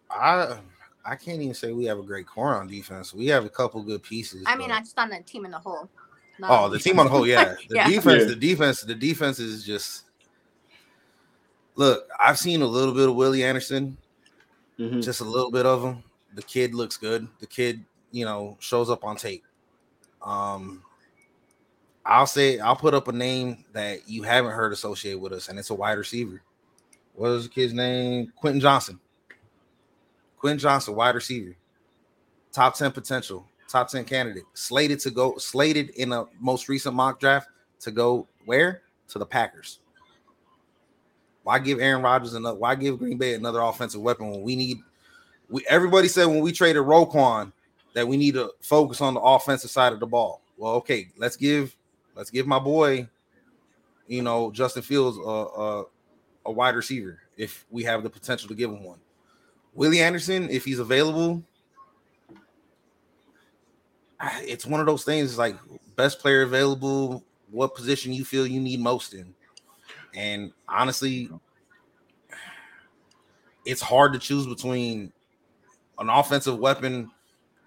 I 0.09 0.59
I 1.03 1.15
can't 1.15 1.41
even 1.41 1.53
say 1.53 1.71
we 1.73 1.85
have 1.85 1.99
a 1.99 2.03
great 2.03 2.27
core 2.27 2.55
on 2.55 2.67
defense. 2.67 3.13
We 3.13 3.27
have 3.27 3.45
a 3.45 3.49
couple 3.49 3.83
good 3.83 4.03
pieces. 4.03 4.43
I 4.47 4.55
mean, 4.55 4.69
but- 4.69 4.75
I 4.77 4.79
just 4.79 4.97
on 4.97 5.09
the 5.09 5.21
team 5.21 5.45
in 5.45 5.51
the 5.51 5.59
whole. 5.59 5.89
Not 6.37 6.49
oh, 6.51 6.65
on 6.65 6.71
the 6.71 6.79
team 6.79 6.99
on 6.99 7.05
the 7.05 7.11
whole, 7.11 7.25
yeah. 7.27 7.55
The 7.69 7.75
Yeah. 7.75 7.87
defense, 7.89 8.23
Yeah. 8.23 8.27
the 8.29 8.35
defense, 8.35 8.81
the 8.81 8.95
defense 8.95 9.39
is 9.39 9.63
just. 9.63 10.03
Look, 11.75 12.07
I've 12.23 12.37
seen 12.37 12.61
a 12.61 12.65
little 12.65 12.93
bit 12.93 13.09
of 13.09 13.15
Willie 13.15 13.43
Anderson, 13.43 13.97
Mhm. 14.79 15.03
just 15.03 15.19
a 15.21 15.25
little 15.25 15.51
bit 15.51 15.65
of 15.65 15.83
him. 15.83 16.03
The 16.33 16.41
kid 16.41 16.73
looks 16.73 16.97
good. 16.97 17.27
The 17.39 17.47
kid, 17.47 17.83
you 18.11 18.25
know, 18.25 18.57
shows 18.59 18.89
up 18.89 19.03
on 19.03 19.17
tape. 19.17 19.43
Um, 20.21 20.83
I'll 22.05 22.27
say 22.27 22.59
I'll 22.59 22.75
put 22.75 22.93
up 22.93 23.07
a 23.07 23.11
name 23.11 23.65
that 23.73 24.07
you 24.07 24.23
haven't 24.23 24.51
heard 24.51 24.71
associated 24.71 25.19
with 25.19 25.33
us, 25.33 25.49
and 25.49 25.57
it's 25.59 25.69
a 25.69 25.73
wide 25.73 25.97
receiver. 25.97 26.41
What 27.13 27.31
is 27.31 27.43
the 27.43 27.49
kid's 27.49 27.73
name? 27.73 28.31
Quentin 28.35 28.59
Johnston. 28.61 28.99
Quentin 30.37 30.59
Johnston, 30.59 30.95
wide 30.95 31.15
receiver, 31.15 31.55
top 32.51 32.75
ten 32.75 32.91
potential, 32.91 33.47
top 33.67 33.89
ten 33.89 34.05
candidate, 34.05 34.43
slated 34.53 34.99
to 35.01 35.11
go, 35.11 35.37
slated 35.37 35.89
in 35.91 36.11
a 36.11 36.25
most 36.39 36.69
recent 36.69 36.95
mock 36.95 37.19
draft 37.19 37.47
to 37.81 37.91
go 37.91 38.27
where 38.45 38.81
to 39.09 39.19
the 39.19 39.25
Packers. 39.25 39.79
Why 41.43 41.59
give 41.59 41.79
Aaron 41.79 42.01
Rodgers 42.01 42.33
another? 42.33 42.57
Why 42.57 42.75
give 42.75 42.97
Green 42.97 43.17
Bay 43.17 43.35
another 43.35 43.61
offensive 43.61 44.01
weapon 44.01 44.31
when 44.31 44.41
we 44.41 44.55
need? 44.55 44.77
We 45.49 45.65
everybody 45.69 46.07
said 46.07 46.25
when 46.25 46.39
we 46.39 46.51
traded 46.51 46.81
Roquan, 46.81 47.51
that 47.93 48.07
we 48.07 48.17
need 48.17 48.33
to 48.33 48.51
focus 48.61 48.99
on 49.01 49.13
the 49.13 49.21
offensive 49.21 49.69
side 49.69 49.93
of 49.93 49.99
the 49.99 50.07
ball. 50.07 50.41
Well, 50.57 50.73
okay, 50.73 51.09
let's 51.17 51.35
give 51.35 51.75
let's 52.15 52.29
give 52.29 52.47
my 52.47 52.59
boy, 52.59 53.07
you 54.07 54.21
know, 54.21 54.51
Justin 54.51 54.81
Fields 54.81 55.17
a, 55.17 55.21
a, 55.21 55.83
a 56.45 56.51
wide 56.51 56.75
receiver 56.75 57.19
if 57.37 57.65
we 57.69 57.83
have 57.83 58.03
the 58.03 58.09
potential 58.09 58.47
to 58.47 58.55
give 58.55 58.71
him 58.71 58.83
one. 58.83 58.99
Willie 59.73 60.01
Anderson, 60.01 60.49
if 60.49 60.65
he's 60.65 60.79
available, 60.79 61.43
it's 64.41 64.65
one 64.65 64.79
of 64.79 64.85
those 64.85 65.03
things 65.03 65.37
like 65.37 65.55
best 65.95 66.19
player 66.19 66.41
available, 66.41 67.23
what 67.51 67.75
position 67.75 68.13
you 68.13 68.25
feel 68.25 68.45
you 68.45 68.59
need 68.59 68.79
most 68.79 69.13
in. 69.13 69.33
And 70.13 70.51
honestly, 70.67 71.29
it's 73.65 73.81
hard 73.81 74.13
to 74.13 74.19
choose 74.19 74.47
between 74.47 75.11
an 75.99 76.09
offensive 76.09 76.59
weapon 76.59 77.11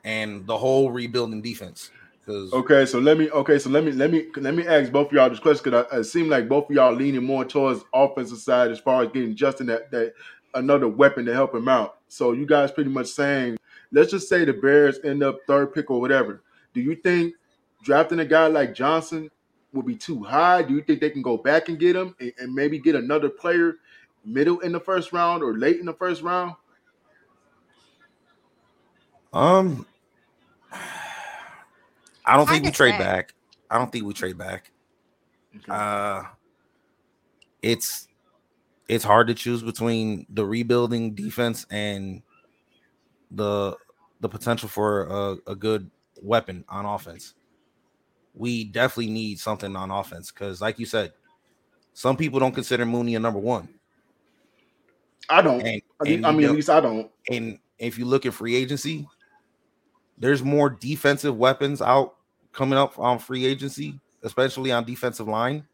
and 0.05 0.47
the 0.47 0.57
whole 0.57 0.91
rebuilding 0.91 1.43
defense. 1.43 1.91
Okay, 2.53 2.85
so 2.85 2.99
let 2.99 3.17
me 3.17 3.31
okay, 3.31 3.59
so 3.59 3.71
let 3.71 3.85
me 3.85 3.93
let 3.93 4.11
me 4.11 4.27
let 4.37 4.55
me 4.55 4.67
ask 4.67 4.93
both 4.93 5.07
of 5.07 5.13
y'all 5.15 5.31
this 5.31 5.39
question 5.39 5.73
because 5.73 6.07
it 6.07 6.11
seems 6.11 6.29
like 6.29 6.47
both 6.47 6.69
of 6.69 6.77
y'all 6.77 6.93
leaning 6.93 7.25
more 7.25 7.43
towards 7.43 7.83
offensive 7.95 8.37
side 8.37 8.71
as 8.71 8.79
far 8.79 9.03
as 9.03 9.11
getting 9.13 9.35
Justin 9.35 9.67
that 9.69 9.91
that 9.91 10.13
another 10.55 10.89
weapon 10.89 11.25
to 11.27 11.35
help 11.35 11.55
him 11.55 11.69
out. 11.69 11.99
So 12.09 12.33
you 12.33 12.47
guys 12.47 12.71
pretty 12.73 12.91
much 12.91 13.09
saying, 13.09 13.59
let's 13.93 14.11
just 14.11 14.29
say 14.29 14.45
the 14.45 14.53
Bears 14.53 14.99
end 15.05 15.23
up 15.23 15.39
third 15.47 15.75
pick 15.75 15.91
or 15.91 16.01
whatever. 16.01 16.43
Do 16.75 16.81
you 16.81 16.95
think 16.97 17.35
drafting 17.83 18.21
a 18.21 18.25
guy 18.25 18.47
like 18.47 18.75
Johnston 18.75 19.31
would 19.73 19.87
be 19.87 19.97
too 19.97 20.23
high? 20.23 20.63
Do 20.63 20.75
you 20.75 20.83
think 20.83 21.01
they 21.01 21.11
can 21.11 21.23
go 21.23 21.37
back 21.37 21.69
and 21.69 21.79
get 21.79 21.95
him 21.97 22.15
and, 22.21 22.33
and 22.39 22.55
maybe 22.55 22.79
get 22.79 22.95
another 22.95 23.29
player 23.29 23.77
middle 24.25 24.61
in 24.61 24.73
the 24.73 24.81
first 24.81 25.13
round 25.13 25.43
or 25.43 25.57
late 25.57 25.79
in 25.81 25.87
the 25.87 25.93
first 25.95 26.23
round? 26.23 26.55
um 29.33 29.87
I 32.25 32.37
don't 32.37 32.47
Hard 32.47 32.49
think 32.49 32.65
we 32.65 32.71
trade 32.71 32.93
say. 32.93 32.99
back. 32.99 33.35
I 33.71 33.79
don't 33.79 33.91
think 33.93 34.05
we 34.05 34.13
trade 34.15 34.39
back. 34.39 34.71
Okay. 35.57 35.65
Uh 35.69 36.23
it's 37.63 38.08
it's 38.89 39.05
hard 39.05 39.29
to 39.29 39.35
choose 39.35 39.63
between 39.63 40.27
the 40.31 40.45
rebuilding 40.45 41.15
defense 41.15 41.67
and 41.71 42.23
the 43.31 43.77
the 44.21 44.29
potential 44.29 44.69
for 44.69 45.05
a, 45.05 45.53
a 45.53 45.55
good 45.55 45.91
weapon 46.23 46.65
on 46.69 46.85
offense. 46.87 47.35
We 48.35 48.65
definitely 48.65 49.13
need 49.13 49.39
something 49.39 49.77
on 49.77 49.91
offense 49.91 50.31
because, 50.31 50.61
like 50.61 50.79
you 50.79 50.87
said, 50.87 51.13
some 51.93 52.17
people 52.17 52.41
don't 52.41 52.55
consider 52.55 52.87
Mooney 52.87 53.15
a 53.15 53.21
number 53.21 53.39
one. 53.39 53.69
I 55.29 55.43
don't. 55.43 55.61
And, 55.61 55.83
I 56.01 56.05
mean, 56.05 56.15
and 56.15 56.27
I 56.27 56.33
mean 56.33 56.47
at 56.47 56.53
least 56.53 56.71
I 56.71 56.81
don't. 56.81 57.11
and 57.31 57.59
if 57.79 57.99
you 57.99 58.07
look 58.07 58.27
at 58.27 58.35
free 58.35 58.57
agency, 58.57 59.07
there's 60.17 60.43
more 60.43 60.71
defensive 60.71 61.37
weapons 61.37 61.83
out 61.83 62.15
coming 62.53 62.79
up 62.79 62.99
on 62.99 63.19
free 63.19 63.45
agency, 63.45 64.01
especially 64.23 64.73
on 64.73 64.85
defensive 64.85 65.29
line. 65.29 65.67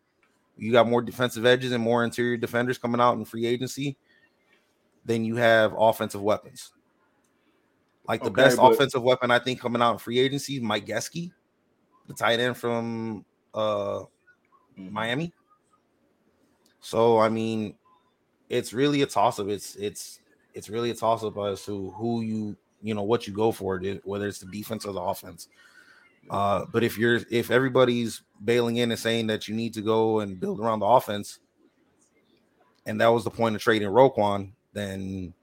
You 0.56 0.72
got 0.72 0.88
more 0.88 1.02
defensive 1.02 1.44
edges 1.46 1.72
and 1.72 1.82
more 1.82 2.04
interior 2.04 2.36
defenders 2.36 2.78
coming 2.78 3.00
out 3.00 3.16
in 3.18 3.24
free 3.24 3.46
agency 3.46 3.96
than 5.04 5.24
you 5.24 5.36
have 5.36 5.74
offensive 5.76 6.22
weapons. 6.22 6.72
Like 8.06 8.20
the 8.22 8.26
Okay, 8.30 8.34
best 8.42 8.56
but- 8.58 8.72
offensive 8.72 9.02
weapon 9.02 9.30
I 9.30 9.38
think 9.38 9.60
coming 9.60 9.82
out 9.82 9.92
in 9.92 9.98
free 9.98 10.18
agency, 10.18 10.60
Mike 10.60 10.86
Gesicki, 10.86 11.32
the 12.06 12.14
tight 12.14 12.38
end 12.40 12.56
from 12.56 13.24
uh 13.54 14.02
Miami. 14.76 15.32
So 16.80 17.18
I 17.18 17.28
mean, 17.28 17.74
it's 18.48 18.72
really 18.72 19.02
a 19.02 19.06
toss 19.06 19.38
up. 19.40 19.48
It's 19.48 19.74
it's 19.76 20.20
it's 20.52 20.68
really 20.68 20.90
a 20.90 20.94
toss 20.94 21.24
up 21.24 21.36
as 21.38 21.64
to 21.64 21.90
who 21.92 22.20
you 22.22 22.56
you 22.82 22.94
know 22.94 23.02
what 23.02 23.26
you 23.26 23.32
go 23.32 23.50
for, 23.52 23.80
whether 24.04 24.26
it's 24.28 24.38
the 24.38 24.46
defense 24.46 24.84
or 24.84 24.92
the 24.92 25.00
offense. 25.00 25.48
Uh, 26.30 26.64
but 26.72 26.82
if 26.82 26.96
you're 26.98 27.20
if 27.30 27.50
everybody's 27.50 28.22
bailing 28.44 28.76
in 28.76 28.90
and 28.90 28.98
saying 28.98 29.26
that 29.28 29.48
you 29.48 29.54
need 29.54 29.74
to 29.74 29.82
go 29.82 30.20
and 30.20 30.40
build 30.40 30.60
around 30.60 30.80
the 30.80 30.86
offense, 30.86 31.38
and 32.86 33.00
that 33.00 33.08
was 33.08 33.24
the 33.24 33.30
point 33.30 33.54
of 33.54 33.62
trading 33.62 33.88
Roquan, 33.88 34.52
then 34.72 35.34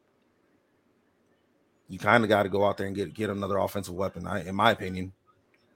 you 1.87 1.99
kind 1.99 2.23
of 2.23 2.29
got 2.29 2.43
to 2.43 2.49
go 2.49 2.65
out 2.65 2.77
there 2.77 2.87
and 2.87 2.95
get 2.95 3.13
get 3.13 3.29
another 3.29 3.57
offensive 3.57 3.93
weapon. 3.93 4.25
I, 4.25 4.43
in 4.45 4.55
my 4.55 4.71
opinion, 4.71 5.13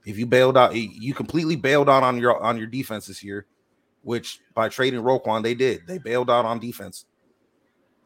if 0.05 0.17
you 0.17 0.25
bailed 0.25 0.57
out, 0.57 0.75
you 0.75 1.13
completely 1.13 1.55
bailed 1.55 1.89
out 1.89 2.03
on 2.03 2.17
your 2.17 2.41
on 2.41 2.57
your 2.57 2.67
defense 2.67 3.07
this 3.07 3.23
year, 3.23 3.45
which 4.03 4.39
by 4.53 4.69
trading 4.69 5.01
Roquan 5.01 5.43
they 5.43 5.55
did. 5.55 5.85
They 5.87 5.97
bailed 5.97 6.29
out 6.29 6.45
on 6.45 6.59
defense. 6.59 7.05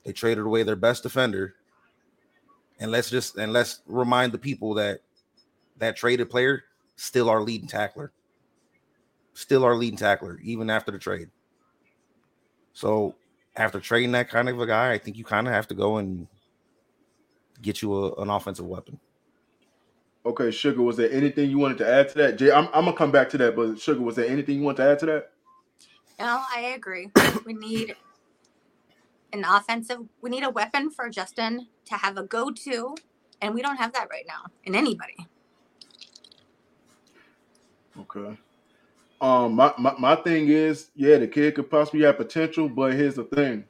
They 0.03 0.13
traded 0.13 0.45
away 0.45 0.63
their 0.63 0.75
best 0.75 1.03
defender. 1.03 1.55
And 2.79 2.91
let's 2.91 3.09
just 3.09 3.37
and 3.37 3.51
let's 3.53 3.81
remind 3.85 4.31
the 4.31 4.37
people 4.37 4.73
that 4.75 5.01
that 5.77 5.95
traded 5.95 6.29
player 6.29 6.63
still 6.99 7.29
our 7.29 7.41
leading 7.41 7.67
tackler. 7.67 8.11
Still 9.33 9.63
our 9.63 9.75
leading 9.75 9.97
tackler, 9.97 10.39
even 10.43 10.69
after 10.69 10.91
the 10.91 10.99
trade. 10.99 11.29
So 12.73 13.15
after 13.55 13.79
trading 13.79 14.11
that 14.11 14.29
kind 14.29 14.49
of 14.49 14.59
a 14.59 14.67
guy, 14.67 14.91
I 14.91 14.97
think 14.97 15.17
you 15.17 15.23
kind 15.23 15.47
of 15.47 15.53
have 15.53 15.67
to 15.69 15.75
go 15.75 15.97
and 15.97 16.27
get 17.61 17.81
you 17.81 17.93
a, 17.93 18.13
an 18.15 18.29
offensive 18.29 18.65
weapon. 18.65 18.99
Okay, 20.25 20.51
Sugar, 20.51 20.81
was 20.81 20.97
there 20.97 21.11
anything 21.11 21.49
you 21.49 21.57
wanted 21.57 21.77
to 21.79 21.87
add 21.87 22.09
to 22.09 22.17
that? 22.17 22.37
Jay, 22.37 22.51
I'm, 22.51 22.67
I'm 22.73 22.85
gonna 22.85 22.93
come 22.93 23.11
back 23.11 23.29
to 23.29 23.37
that, 23.37 23.55
but 23.55 23.79
Sugar, 23.79 24.01
was 24.01 24.17
there 24.17 24.27
anything 24.27 24.57
you 24.57 24.63
want 24.63 24.77
to 24.77 24.83
add 24.83 24.99
to 24.99 25.05
that? 25.05 25.31
No, 26.19 26.41
I 26.55 26.73
agree. 26.75 27.11
We 27.45 27.53
need 27.53 27.95
an 29.31 29.45
offensive. 29.45 29.99
We 30.21 30.29
need 30.29 30.43
a 30.43 30.49
weapon 30.49 30.91
for 30.91 31.09
Justin 31.09 31.67
to 31.85 31.95
have 31.95 32.17
a 32.17 32.23
go-to, 32.23 32.95
and 33.41 33.53
we 33.55 33.61
don't 33.61 33.77
have 33.77 33.93
that 33.93 34.09
right 34.11 34.25
now 34.27 34.51
in 34.65 34.75
anybody. 34.75 35.15
Okay. 38.01 38.37
Um, 39.21 39.55
my, 39.55 39.73
my, 39.77 39.93
my 39.99 40.15
thing 40.15 40.47
is, 40.47 40.91
yeah, 40.95 41.17
the 41.17 41.27
kid 41.27 41.55
could 41.55 41.69
possibly 41.69 42.01
have 42.01 42.17
potential, 42.17 42.69
but 42.69 42.93
here's 42.93 43.15
the 43.15 43.25
thing. 43.25 43.65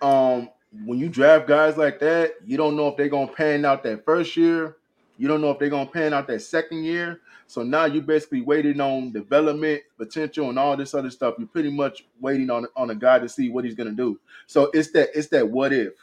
Um, 0.00 0.48
when 0.84 0.98
you 0.98 1.08
draft 1.08 1.46
guys 1.46 1.76
like 1.76 1.98
that, 2.00 2.34
you 2.46 2.56
don't 2.56 2.76
know 2.76 2.88
if 2.88 2.96
they're 2.96 3.08
gonna 3.08 3.32
pan 3.32 3.64
out 3.64 3.82
that 3.84 4.04
first 4.04 4.36
year. 4.36 4.76
You 5.18 5.28
don't 5.28 5.40
know 5.40 5.50
if 5.50 5.58
they're 5.58 5.68
gonna 5.68 5.90
pan 5.90 6.14
out 6.14 6.26
that 6.28 6.40
second 6.40 6.84
year. 6.84 7.20
So 7.46 7.62
now 7.62 7.86
you're 7.86 8.02
basically 8.02 8.42
waiting 8.42 8.80
on 8.80 9.10
development, 9.10 9.82
potential, 9.96 10.50
and 10.50 10.58
all 10.58 10.76
this 10.76 10.94
other 10.94 11.10
stuff. 11.10 11.34
You're 11.38 11.48
pretty 11.48 11.70
much 11.70 12.06
waiting 12.20 12.50
on 12.50 12.66
on 12.76 12.90
a 12.90 12.94
guy 12.94 13.18
to 13.18 13.28
see 13.28 13.50
what 13.50 13.64
he's 13.64 13.74
gonna 13.74 13.92
do. 13.92 14.20
So 14.46 14.70
it's 14.72 14.90
that 14.92 15.08
it's 15.14 15.28
that 15.28 15.48
what 15.48 15.72
if. 15.72 15.94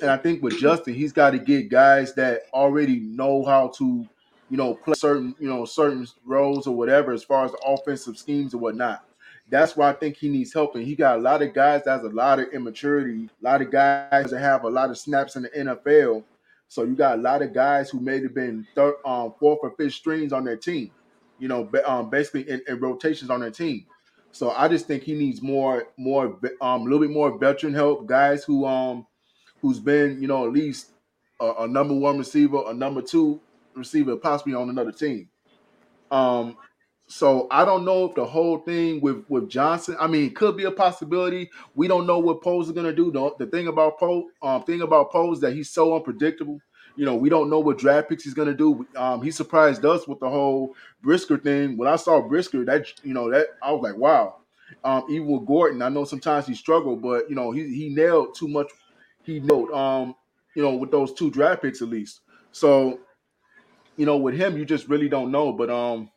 And 0.00 0.10
I 0.10 0.16
think 0.16 0.42
with 0.42 0.58
Justin, 0.58 0.94
he's 0.94 1.12
got 1.12 1.30
to 1.30 1.38
get 1.38 1.68
guys 1.68 2.14
that 2.14 2.42
already 2.52 3.00
know 3.00 3.44
how 3.44 3.68
to 3.78 4.06
you 4.50 4.56
know, 4.56 4.74
play 4.74 4.94
certain, 4.94 5.34
you 5.38 5.48
know, 5.48 5.64
certain 5.64 6.06
roles 6.24 6.66
or 6.66 6.74
whatever 6.74 7.12
as 7.12 7.22
far 7.22 7.44
as 7.44 7.52
the 7.52 7.58
offensive 7.58 8.18
schemes 8.18 8.52
or 8.52 8.58
whatnot. 8.58 9.04
That's 9.48 9.76
why 9.76 9.90
I 9.90 9.92
think 9.92 10.16
he 10.16 10.28
needs 10.28 10.52
help. 10.52 10.74
And 10.74 10.84
he 10.84 10.94
got 10.94 11.18
a 11.18 11.20
lot 11.20 11.42
of 11.42 11.54
guys 11.54 11.84
that 11.84 11.90
has 11.90 12.04
a 12.04 12.14
lot 12.14 12.40
of 12.40 12.48
immaturity, 12.52 13.28
a 13.40 13.44
lot 13.44 13.62
of 13.62 13.70
guys 13.70 14.30
that 14.30 14.40
have 14.40 14.64
a 14.64 14.68
lot 14.68 14.90
of 14.90 14.98
snaps 14.98 15.36
in 15.36 15.42
the 15.42 15.48
NFL. 15.50 16.24
So 16.68 16.84
you 16.84 16.94
got 16.94 17.18
a 17.18 17.22
lot 17.22 17.42
of 17.42 17.52
guys 17.52 17.90
who 17.90 18.00
may 18.00 18.20
have 18.22 18.34
been 18.34 18.66
third, 18.74 18.94
um, 19.04 19.34
fourth 19.38 19.60
or 19.62 19.70
fifth 19.76 19.94
strings 19.94 20.32
on 20.32 20.44
their 20.44 20.56
team, 20.56 20.90
you 21.38 21.48
know, 21.48 21.68
um, 21.86 22.10
basically 22.10 22.48
in, 22.48 22.60
in 22.68 22.78
rotations 22.80 23.30
on 23.30 23.40
their 23.40 23.50
team. 23.50 23.86
So 24.32 24.50
I 24.50 24.68
just 24.68 24.86
think 24.86 25.02
he 25.02 25.14
needs 25.14 25.42
more, 25.42 25.88
more, 25.96 26.38
um, 26.60 26.82
a 26.82 26.84
little 26.84 27.00
bit 27.00 27.10
more 27.10 27.36
veteran 27.36 27.74
help, 27.74 28.06
guys 28.06 28.44
who, 28.44 28.64
um, 28.66 29.06
who's 29.60 29.80
been, 29.80 30.22
you 30.22 30.28
know, 30.28 30.46
at 30.46 30.52
least 30.52 30.90
a, 31.40 31.52
a 31.60 31.68
number 31.68 31.94
one 31.94 32.18
receiver, 32.18 32.62
a 32.68 32.74
number 32.74 33.02
two 33.02 33.40
receiver, 33.74 34.16
possibly 34.16 34.54
on 34.54 34.68
another 34.70 34.92
team. 34.92 35.28
Um, 36.10 36.56
so 37.06 37.48
I 37.50 37.64
don't 37.64 37.84
know 37.84 38.04
if 38.04 38.14
the 38.14 38.24
whole 38.24 38.58
thing 38.58 39.00
with 39.00 39.24
with 39.28 39.48
Johnston. 39.48 39.96
I 39.98 40.06
mean, 40.06 40.26
it 40.26 40.36
could 40.36 40.56
be 40.56 40.64
a 40.64 40.70
possibility. 40.70 41.50
We 41.74 41.88
don't 41.88 42.06
know 42.06 42.18
what 42.18 42.42
Poles 42.42 42.68
is 42.68 42.72
gonna 42.74 42.92
do. 42.92 43.10
The, 43.10 43.30
the 43.38 43.46
thing 43.46 43.66
about 43.66 43.98
Poe, 43.98 44.28
um, 44.42 44.62
thing 44.62 44.82
about 44.82 45.10
Poe 45.10 45.32
is 45.32 45.40
that 45.40 45.52
he's 45.52 45.70
so 45.70 45.96
unpredictable. 45.96 46.60
You 46.96 47.06
know, 47.06 47.16
we 47.16 47.28
don't 47.28 47.50
know 47.50 47.60
what 47.60 47.78
draft 47.78 48.08
picks 48.08 48.24
he's 48.24 48.34
gonna 48.34 48.54
do. 48.54 48.86
Um, 48.96 49.22
he 49.22 49.30
surprised 49.30 49.84
us 49.84 50.06
with 50.06 50.20
the 50.20 50.28
whole 50.28 50.74
Brisker 51.02 51.38
thing. 51.38 51.76
When 51.76 51.88
I 51.88 51.96
saw 51.96 52.20
Brisker, 52.20 52.64
that 52.66 52.86
you 53.02 53.12
know 53.12 53.30
that 53.30 53.48
I 53.62 53.72
was 53.72 53.82
like, 53.82 53.96
wow. 53.96 54.36
Um, 54.84 55.04
even 55.10 55.26
with 55.26 55.46
Gordon, 55.46 55.82
I 55.82 55.88
know 55.88 56.04
sometimes 56.04 56.46
he 56.46 56.54
struggled, 56.54 57.02
but 57.02 57.28
you 57.28 57.34
know 57.34 57.50
he 57.50 57.74
he 57.74 57.88
nailed 57.88 58.36
too 58.36 58.46
much. 58.46 58.70
He 59.24 59.40
nailed 59.40 59.70
um, 59.72 60.14
you 60.54 60.62
know, 60.62 60.74
with 60.74 60.90
those 60.90 61.12
two 61.12 61.30
draft 61.30 61.62
picks 61.62 61.82
at 61.82 61.88
least. 61.88 62.20
So 62.52 63.00
you 63.96 64.06
know, 64.06 64.16
with 64.18 64.36
him, 64.36 64.58
you 64.58 64.64
just 64.64 64.88
really 64.88 65.08
don't 65.08 65.30
know. 65.32 65.52
But 65.52 65.70
um, 65.70 66.10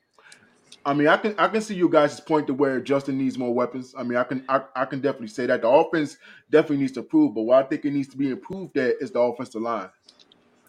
I 0.85 0.93
mean, 0.93 1.07
I 1.07 1.17
can 1.17 1.35
I 1.39 1.47
can 1.49 1.61
see 1.61 1.75
you 1.75 1.89
guys' 1.89 2.19
point 2.19 2.47
to 2.47 2.53
where 2.55 2.81
Justin 2.81 3.17
needs 3.17 3.37
more 3.37 3.53
weapons. 3.53 3.95
I 3.97 4.03
mean, 4.03 4.17
I 4.17 4.23
can 4.25 4.45
I, 4.49 4.63
I 4.75 4.85
can 4.85 5.01
definitely 5.01 5.27
say 5.29 5.47
that 5.47 5.61
the 5.63 5.69
offense 5.69 6.17
definitely 6.51 6.77
needs 6.79 6.93
to 6.93 7.01
improve. 7.01 7.35
But 7.35 7.43
what 7.43 7.65
I 7.65 7.67
think 7.67 7.85
it 7.85 7.93
needs 7.93 8.09
to 8.09 8.17
be 8.17 8.31
improved 8.31 8.77
at 8.77 8.95
is 9.01 9.11
the 9.11 9.19
offensive 9.21 9.61
line. 9.61 9.89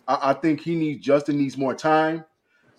I, 0.08 0.30
I 0.30 0.34
think 0.34 0.60
he 0.62 0.76
needs 0.76 1.04
Justin 1.04 1.38
needs 1.38 1.58
more 1.58 1.74
time 1.74 2.24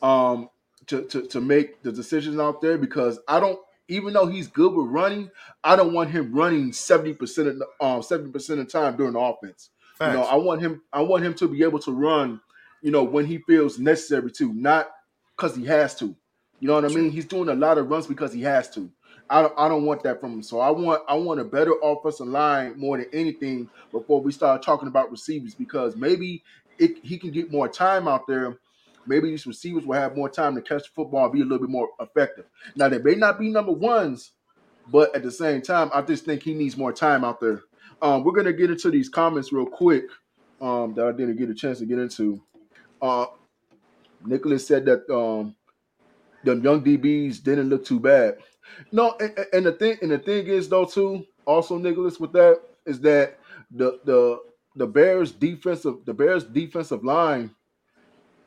um 0.04 0.50
to, 0.88 1.04
to 1.08 1.28
to 1.28 1.42
make 1.42 1.84
the 1.84 1.94
decisions 1.94 2.40
out 2.40 2.62
there 2.62 2.80
because 2.80 3.20
I 3.30 3.42
don't 3.42 3.60
even 3.90 4.14
though 4.14 4.28
he's 4.28 4.48
good 4.48 4.74
with 4.76 4.88
running, 4.88 5.32
I 5.66 5.76
don't 5.78 5.94
want 5.94 6.12
him 6.12 6.34
running 6.34 6.74
seventy 6.74 7.14
percent 7.16 7.50
of 7.50 7.60
the 7.60 7.68
um 7.82 8.04
seventy 8.04 8.32
percent 8.32 8.62
of 8.62 8.68
the 8.68 8.74
time 8.74 8.98
during 8.98 9.14
the 9.14 9.20
offense. 9.20 9.72
You 10.04 10.14
know, 10.14 10.24
I 10.24 10.38
want 10.38 10.62
him 10.62 10.84
I 10.94 11.04
want 11.04 11.26
him 11.26 11.36
to 11.36 11.50
be 11.50 11.64
able 11.64 11.80
to 11.82 11.94
run 11.94 12.42
you 12.86 12.92
know, 12.92 13.04
when 13.04 13.26
he 13.26 13.40
feels 13.40 13.80
necessary 13.80 14.30
to, 14.30 14.54
not 14.54 14.92
because 15.36 15.56
he 15.56 15.66
has 15.66 15.96
to. 15.96 16.16
You 16.60 16.68
know 16.68 16.76
what 16.76 16.86
I 16.86 16.90
mean? 16.90 17.10
He's 17.10 17.26
doing 17.26 17.50
a 17.50 17.56
lot 17.56 17.80
of 17.80 17.90
runs 17.90 18.06
because 18.06 18.32
he 18.32 18.44
has 18.44 18.70
to. 18.76 18.92
I 19.28 19.42
don't, 19.42 19.54
I 19.58 19.68
don't 19.68 19.86
want 19.88 20.04
that 20.04 20.22
from 20.22 20.34
him. 20.34 20.44
So 20.44 20.60
I 20.60 20.70
want 20.70 21.02
I 21.10 21.16
want 21.16 21.40
a 21.40 21.44
better 21.44 21.74
offensive 21.82 22.28
line 22.28 22.78
more 22.78 23.00
than 23.00 23.08
anything 23.12 23.72
before 23.92 24.22
we 24.22 24.32
start 24.32 24.62
talking 24.62 24.88
about 24.88 25.10
receivers 25.10 25.56
because 25.56 25.96
maybe 25.96 26.44
it, 26.78 27.04
he 27.04 27.18
can 27.18 27.32
get 27.32 27.52
more 27.52 27.68
time 27.68 28.08
out 28.08 28.28
there. 28.28 28.60
Maybe 29.08 29.32
these 29.32 29.48
receivers 29.48 29.84
will 29.84 30.00
have 30.00 30.16
more 30.16 30.30
time 30.30 30.54
to 30.54 30.62
catch 30.62 30.84
the 30.84 30.90
football 30.94 31.24
and 31.24 31.34
be 31.34 31.42
a 31.42 31.44
little 31.44 31.66
bit 31.66 31.72
more 31.72 31.90
effective. 32.00 32.46
Now 32.76 32.88
they 32.88 33.00
may 33.00 33.16
not 33.16 33.40
be 33.40 33.50
number 33.50 33.72
ones, 33.72 34.34
but 34.92 35.16
at 35.16 35.24
the 35.24 35.32
same 35.32 35.64
time, 35.64 35.90
I 35.92 36.04
just 36.04 36.24
think 36.24 36.44
he 36.44 36.54
needs 36.54 36.78
more 36.78 36.94
time 36.94 37.24
out 37.24 37.40
there. 37.40 37.64
Um, 38.04 38.24
we're 38.24 38.34
gonna 38.34 38.54
get 38.54 38.70
into 38.70 38.92
these 38.92 39.10
comments 39.10 39.52
real 39.52 39.66
quick 39.66 40.04
um, 40.62 40.94
that 40.94 41.08
I 41.08 41.12
didn't 41.14 41.38
get 41.38 41.50
a 41.50 41.56
chance 41.56 41.80
to 41.80 41.88
get 41.88 41.98
into. 41.98 42.44
Uh, 43.02 43.28
Nicholas 44.26 44.68
said 44.68 44.86
that 44.86 45.10
um, 45.14 45.56
the 46.44 46.56
young 46.56 46.84
DBs 46.84 47.44
didn't 47.44 47.70
look 47.70 47.86
too 47.86 48.00
bad. 48.00 48.38
No, 48.92 49.16
and, 49.20 49.38
and 49.54 49.66
the 49.66 49.72
thing 49.74 49.98
and 50.02 50.12
the 50.12 50.20
thing 50.20 50.48
is 50.48 50.70
though 50.70 50.86
too, 50.86 51.26
also 51.46 51.78
Nicholas 51.78 52.20
with 52.20 52.34
that 52.34 52.62
is 52.86 53.00
that 53.02 53.38
the 53.72 54.00
the 54.06 54.40
the 54.76 54.88
Bears 54.88 55.32
defensive 55.32 55.98
the 56.06 56.14
Bears 56.14 56.44
defensive 56.44 57.04
line 57.04 57.54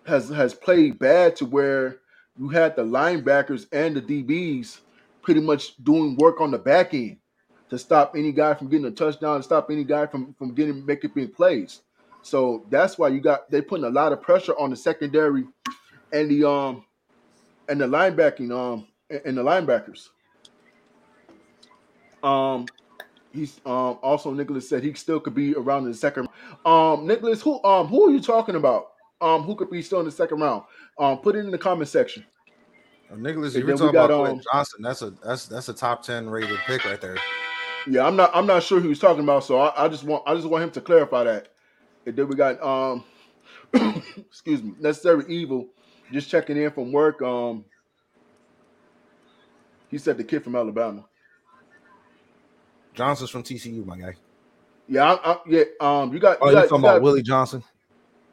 has 0.06 0.28
has 0.28 0.54
played 0.54 0.98
bad 0.98 1.36
to 1.36 1.46
where 1.46 1.98
you 2.38 2.48
had 2.48 2.76
the 2.76 2.82
linebackers 2.82 3.66
and 3.72 3.96
the 3.96 4.02
DBs 4.02 4.80
pretty 5.22 5.40
much 5.40 5.76
doing 5.84 6.16
work 6.16 6.40
on 6.40 6.50
the 6.50 6.58
back 6.58 6.94
end 6.94 7.18
to 7.70 7.78
stop 7.78 8.14
any 8.16 8.32
guy 8.32 8.54
from 8.54 8.68
getting 8.68 8.86
a 8.86 8.90
touchdown, 8.90 9.38
to 9.38 9.42
stop 9.42 9.70
any 9.70 9.84
guy 9.84 10.06
from 10.06 10.34
from 10.34 10.54
getting 10.54 10.84
making 10.86 11.12
big 11.14 11.34
plays. 11.34 11.82
So 12.22 12.66
that's 12.70 12.98
why 12.98 13.08
you 13.08 13.20
got 13.20 13.50
they 13.50 13.62
putting 13.62 13.84
a 13.84 13.90
lot 13.90 14.12
of 14.12 14.20
pressure 14.22 14.54
on 14.58 14.70
the 14.70 14.76
secondary 14.76 15.44
and 16.12 16.30
the 16.30 16.48
um 16.48 16.84
and 17.68 17.80
the 17.80 17.86
linebacking 17.86 18.50
um 18.52 18.86
and 19.10 19.36
the 19.36 19.42
linebackers. 19.42 20.08
Um 22.22 22.66
he's 23.32 23.60
um 23.64 23.98
also 24.02 24.32
Nicholas 24.32 24.68
said 24.68 24.82
he 24.82 24.92
still 24.94 25.20
could 25.20 25.34
be 25.34 25.54
around 25.54 25.84
in 25.84 25.92
the 25.92 25.96
second. 25.96 26.28
Um 26.64 27.06
Nicholas, 27.06 27.40
who 27.40 27.62
um 27.64 27.86
who 27.86 28.08
are 28.08 28.10
you 28.10 28.20
talking 28.20 28.56
about? 28.56 28.88
Um 29.20 29.42
who 29.42 29.54
could 29.54 29.70
be 29.70 29.82
still 29.82 30.00
in 30.00 30.06
the 30.06 30.12
second 30.12 30.40
round? 30.40 30.64
Um 30.98 31.18
put 31.18 31.36
it 31.36 31.40
in 31.40 31.50
the 31.50 31.58
comment 31.58 31.88
section. 31.88 32.24
Uh, 33.10 33.16
Nicholas, 33.16 33.54
And 33.54 33.66
you're 33.66 33.76
talking 33.76 33.92
got, 33.92 34.06
about 34.06 34.20
um, 34.20 34.26
Quentin 34.26 34.44
Johnston. 34.52 34.82
That's 34.82 35.02
a 35.02 35.10
that's 35.24 35.46
that's 35.46 35.68
a 35.68 35.74
top 35.74 36.02
ten 36.02 36.28
rated 36.28 36.58
pick 36.66 36.84
right 36.84 37.00
there. 37.00 37.16
Yeah, 37.86 38.06
I'm 38.06 38.16
not 38.16 38.30
I'm 38.34 38.46
not 38.46 38.62
sure 38.62 38.80
who 38.80 38.88
he's 38.88 38.98
talking 38.98 39.22
about, 39.22 39.44
so 39.44 39.58
I, 39.58 39.84
I 39.84 39.88
just 39.88 40.04
want 40.04 40.24
I 40.26 40.34
just 40.34 40.46
want 40.46 40.64
him 40.64 40.70
to 40.72 40.80
clarify 40.80 41.24
that. 41.24 41.48
And 42.08 42.16
then 42.16 42.26
we 42.26 42.36
got 42.36 42.62
um 42.62 43.04
excuse 44.16 44.62
me, 44.62 44.72
necessary 44.80 45.24
evil, 45.28 45.68
just 46.10 46.30
checking 46.30 46.56
in 46.56 46.70
from 46.70 46.90
work. 46.90 47.20
Um 47.20 47.66
he 49.90 49.98
said 49.98 50.16
the 50.16 50.24
kid 50.24 50.42
from 50.42 50.56
Alabama. 50.56 51.04
Johnston's 52.94 53.30
from 53.30 53.42
TCU, 53.42 53.84
my 53.84 53.98
guy. 53.98 54.14
Yeah, 54.88 55.12
I, 55.12 55.32
I, 55.32 55.38
yeah. 55.46 55.64
Um, 55.80 56.12
you 56.12 56.18
got, 56.18 56.38
Oh, 56.40 56.46
you 56.46 56.50
you 56.50 56.56
got, 56.56 56.68
talking 56.68 56.76
you 56.78 56.82
got 56.82 56.90
about 56.96 57.02
Willie 57.02 57.22
Johnson? 57.22 57.62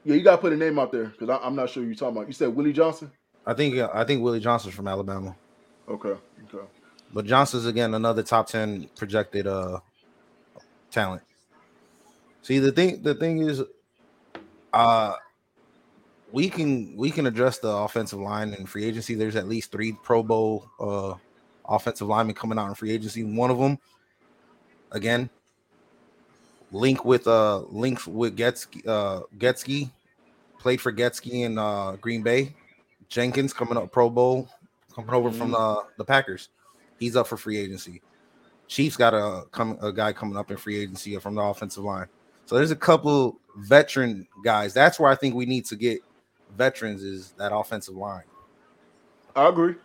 yeah, 0.06 0.16
you 0.16 0.24
got 0.24 0.38
to 0.38 0.42
put 0.42 0.54
a 0.54 0.56
name 0.56 0.80
out 0.80 0.92
there 0.92 1.06
because 1.06 1.40
I'm 1.44 1.56
not 1.56 1.70
sure 1.70 1.84
you're 1.84 1.96
talking 1.96 2.16
about. 2.16 2.28
You 2.28 2.34
said 2.34 2.56
Willie 2.56 2.74
Johnson. 2.74 3.12
I 3.46 3.54
think 3.54 3.78
I 3.78 4.04
think 4.06 4.24
Willie 4.24 4.40
Johnson's 4.40 4.74
from 4.74 4.88
Alabama. 4.88 5.36
Okay, 5.90 6.10
okay. 6.54 6.66
But 7.14 7.26
Johnston's 7.26 7.66
again 7.66 7.94
another 7.94 8.24
top 8.24 8.48
ten 8.48 8.90
projected 8.96 9.48
uh 9.48 9.80
talent. 10.92 11.22
See 12.46 12.60
the 12.60 12.72
thing 12.72 13.02
the 13.02 13.16
thing 13.16 13.40
is 13.40 13.64
uh 14.72 15.16
we 16.32 16.48
can 16.48 16.96
we 16.96 17.10
can 17.10 17.26
address 17.26 17.58
the 17.58 17.70
offensive 17.70 18.20
line 18.20 18.54
in 18.54 18.68
free 18.68 18.86
agency. 18.86 19.16
There's 19.16 19.36
at 19.36 19.48
least 19.48 19.72
three 19.72 19.94
Pro 20.04 20.22
Bowl 20.22 20.70
uh 20.80 21.16
offensive 21.68 22.08
linemen 22.08 22.36
coming 22.36 22.60
out 22.60 22.68
in 22.68 22.76
free 22.76 22.92
agency. 22.92 23.24
One 23.24 23.50
of 23.50 23.58
them 23.58 23.80
again 24.92 25.28
link 26.72 27.04
with 27.04 27.26
uh 27.26 27.62
links 27.72 28.06
with 28.06 28.38
Getsy 28.38 28.88
uh 28.88 29.22
Getsy 29.40 29.90
played 30.60 30.80
for 30.80 30.94
Getsy 30.94 31.46
in 31.46 31.58
uh 31.58 31.94
Green 31.94 32.22
Bay. 32.22 32.56
Jenkins 33.10 33.54
coming 33.54 33.76
up 33.76 33.92
Pro 33.92 34.08
Bowl 34.08 34.48
coming 34.94 35.16
over 35.16 35.32
from 35.32 35.50
the 35.50 35.84
the 35.98 36.06
Packers. 36.06 36.50
He's 37.00 37.16
up 37.16 37.26
for 37.26 37.38
free 37.38 37.58
agency. 37.58 38.04
Chiefs 38.68 38.98
got 38.98 39.16
a 39.16 39.46
come 39.50 39.80
a 39.82 39.92
guy 39.92 40.14
coming 40.14 40.38
up 40.38 40.52
in 40.52 40.58
free 40.58 40.78
agency 40.78 41.18
from 41.18 41.34
the 41.34 41.42
offensive 41.42 41.84
line. 41.84 42.06
So 42.46 42.56
there's 42.56 42.72
a 42.72 42.76
couple 42.76 43.40
veteran 43.58 44.28
guys. 44.44 44.74
That's 44.74 45.00
where 45.00 45.10
I 45.10 45.16
think 45.16 45.36
we 45.36 45.46
need 45.46 45.66
to 45.66 45.76
get 45.76 46.00
veterans 46.56 47.04
is 47.04 47.32
that 47.38 47.54
offensive 47.54 47.96
line. 47.96 48.24
I 49.36 49.50
agree. 49.50 49.76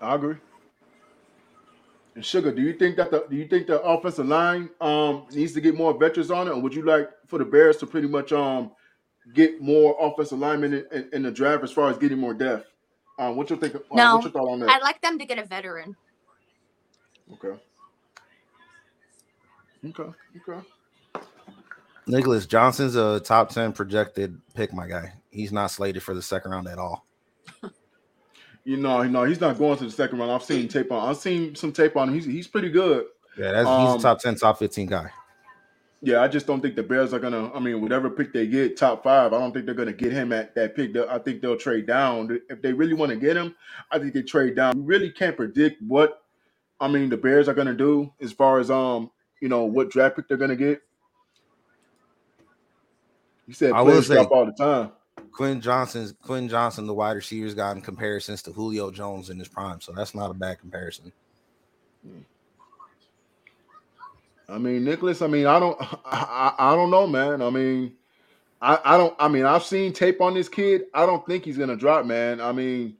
I 0.00 0.14
agree. 0.14 0.36
And 2.14 2.24
Sugar, 2.24 2.52
do 2.52 2.62
you 2.62 2.74
think 2.74 2.96
that 2.96 3.10
the 3.10 3.26
do 3.28 3.34
you 3.36 3.48
think 3.48 3.66
the 3.66 3.80
offensive 3.82 4.26
line 4.26 4.70
um 4.80 5.26
needs 5.32 5.52
to 5.54 5.60
get 5.60 5.74
more 5.74 5.98
veterans 5.98 6.30
on 6.30 6.46
it, 6.46 6.52
or 6.52 6.60
would 6.60 6.74
you 6.74 6.82
like 6.82 7.10
for 7.26 7.38
the 7.38 7.44
Bears 7.44 7.76
to 7.78 7.86
pretty 7.86 8.06
much 8.06 8.32
um 8.32 8.70
get 9.32 9.60
more 9.60 9.96
offensive 9.98 10.38
linemen 10.38 10.74
in, 10.74 10.86
in, 10.92 11.08
in 11.14 11.22
the 11.22 11.30
draft 11.30 11.64
as 11.64 11.72
far 11.72 11.90
as 11.90 11.98
getting 11.98 12.18
more 12.18 12.34
depth? 12.34 12.68
Um, 13.18 13.36
what 13.36 13.50
you 13.50 13.56
think? 13.56 13.74
Uh, 13.74 13.78
No, 13.92 14.14
what's 14.14 14.24
your 14.26 14.32
thought 14.32 14.48
on 14.48 14.60
that? 14.60 14.70
I'd 14.70 14.82
like 14.82 15.00
them 15.00 15.18
to 15.18 15.24
get 15.24 15.38
a 15.38 15.44
veteran. 15.44 15.96
okay. 17.32 17.60
Okay. 19.86 20.10
Okay. 20.48 20.66
Nicholas 22.06 22.46
Johnston's 22.46 22.96
a 22.96 23.20
top 23.20 23.50
10 23.50 23.72
projected 23.72 24.40
pick, 24.54 24.72
my 24.72 24.86
guy. 24.86 25.12
He's 25.30 25.52
not 25.52 25.70
slated 25.70 26.02
for 26.02 26.14
the 26.14 26.22
second 26.22 26.50
round 26.50 26.68
at 26.68 26.78
all. 26.78 27.06
You 28.66 28.78
know, 28.78 29.02
know, 29.02 29.24
he's 29.24 29.42
not 29.42 29.58
going 29.58 29.76
to 29.76 29.84
the 29.84 29.90
second 29.90 30.18
round. 30.18 30.32
I've 30.32 30.42
seen 30.42 30.68
tape 30.68 30.90
on. 30.90 31.06
I've 31.06 31.18
seen 31.18 31.54
some 31.54 31.70
tape 31.70 31.98
on 31.98 32.08
him. 32.08 32.14
He's 32.14 32.24
he's 32.24 32.48
pretty 32.48 32.70
good. 32.70 33.04
Yeah, 33.36 33.52
that's 33.52 33.68
Um, 33.68 33.86
he's 33.86 33.96
a 33.96 34.02
top 34.02 34.20
10, 34.20 34.36
top 34.36 34.58
15 34.58 34.86
guy. 34.86 35.10
Yeah, 36.00 36.22
I 36.22 36.28
just 36.28 36.46
don't 36.46 36.60
think 36.60 36.76
the 36.76 36.82
Bears 36.82 37.12
are 37.12 37.18
gonna. 37.18 37.52
I 37.52 37.60
mean, 37.60 37.80
whatever 37.80 38.10
pick 38.10 38.32
they 38.32 38.46
get, 38.46 38.76
top 38.76 39.02
five, 39.02 39.32
I 39.32 39.38
don't 39.38 39.52
think 39.52 39.66
they're 39.66 39.74
gonna 39.74 39.92
get 39.92 40.12
him 40.12 40.32
at 40.32 40.54
that 40.54 40.76
pick. 40.76 40.96
I 40.96 41.18
think 41.18 41.40
they'll 41.40 41.56
trade 41.56 41.86
down 41.86 42.40
if 42.50 42.60
they 42.62 42.72
really 42.72 42.94
want 42.94 43.10
to 43.10 43.16
get 43.16 43.36
him. 43.36 43.54
I 43.90 43.98
think 43.98 44.12
they 44.12 44.22
trade 44.22 44.54
down. 44.54 44.76
You 44.76 44.82
really 44.82 45.10
can't 45.10 45.36
predict 45.36 45.82
what. 45.82 46.22
I 46.80 46.88
mean, 46.88 47.08
the 47.08 47.16
Bears 47.16 47.48
are 47.48 47.54
gonna 47.54 47.74
do 47.74 48.12
as 48.20 48.32
far 48.32 48.60
as 48.60 48.70
um, 48.70 49.10
you 49.40 49.48
know, 49.48 49.64
what 49.64 49.90
draft 49.90 50.16
pick 50.16 50.28
they're 50.28 50.36
gonna 50.36 50.56
get. 50.56 50.82
You 53.46 53.54
said 53.54 53.72
I 53.72 53.82
will 53.82 54.02
say- 54.02 54.16
all 54.16 54.46
the 54.46 54.52
time. 54.52 54.92
Quinn 55.32 55.60
Johnston's 55.60 56.14
Quinn 56.22 56.48
Johnston, 56.48 56.86
the 56.86 56.94
wide 56.94 57.12
receivers 57.12 57.54
got 57.54 57.76
in 57.76 57.82
comparisons 57.82 58.42
to 58.42 58.52
Julio 58.52 58.90
Jones 58.90 59.30
in 59.30 59.38
his 59.38 59.48
prime. 59.48 59.80
So 59.80 59.92
that's 59.92 60.14
not 60.14 60.30
a 60.30 60.34
bad 60.34 60.60
comparison. 60.60 61.12
I 64.48 64.58
mean, 64.58 64.84
Nicholas. 64.84 65.22
I 65.22 65.26
mean, 65.26 65.46
I 65.46 65.58
don't. 65.58 65.76
I, 66.04 66.54
I, 66.56 66.76
don't 66.76 66.90
know, 66.90 67.06
man. 67.06 67.42
I 67.42 67.50
mean, 67.50 67.94
I, 68.60 68.78
I 68.84 68.96
don't. 68.96 69.14
I 69.18 69.28
mean, 69.28 69.44
I've 69.44 69.64
seen 69.64 69.92
tape 69.92 70.20
on 70.20 70.34
this 70.34 70.48
kid. 70.48 70.84
I 70.94 71.06
don't 71.06 71.26
think 71.26 71.44
he's 71.44 71.58
gonna 71.58 71.76
drop, 71.76 72.06
man. 72.06 72.40
I 72.40 72.52
mean, 72.52 72.96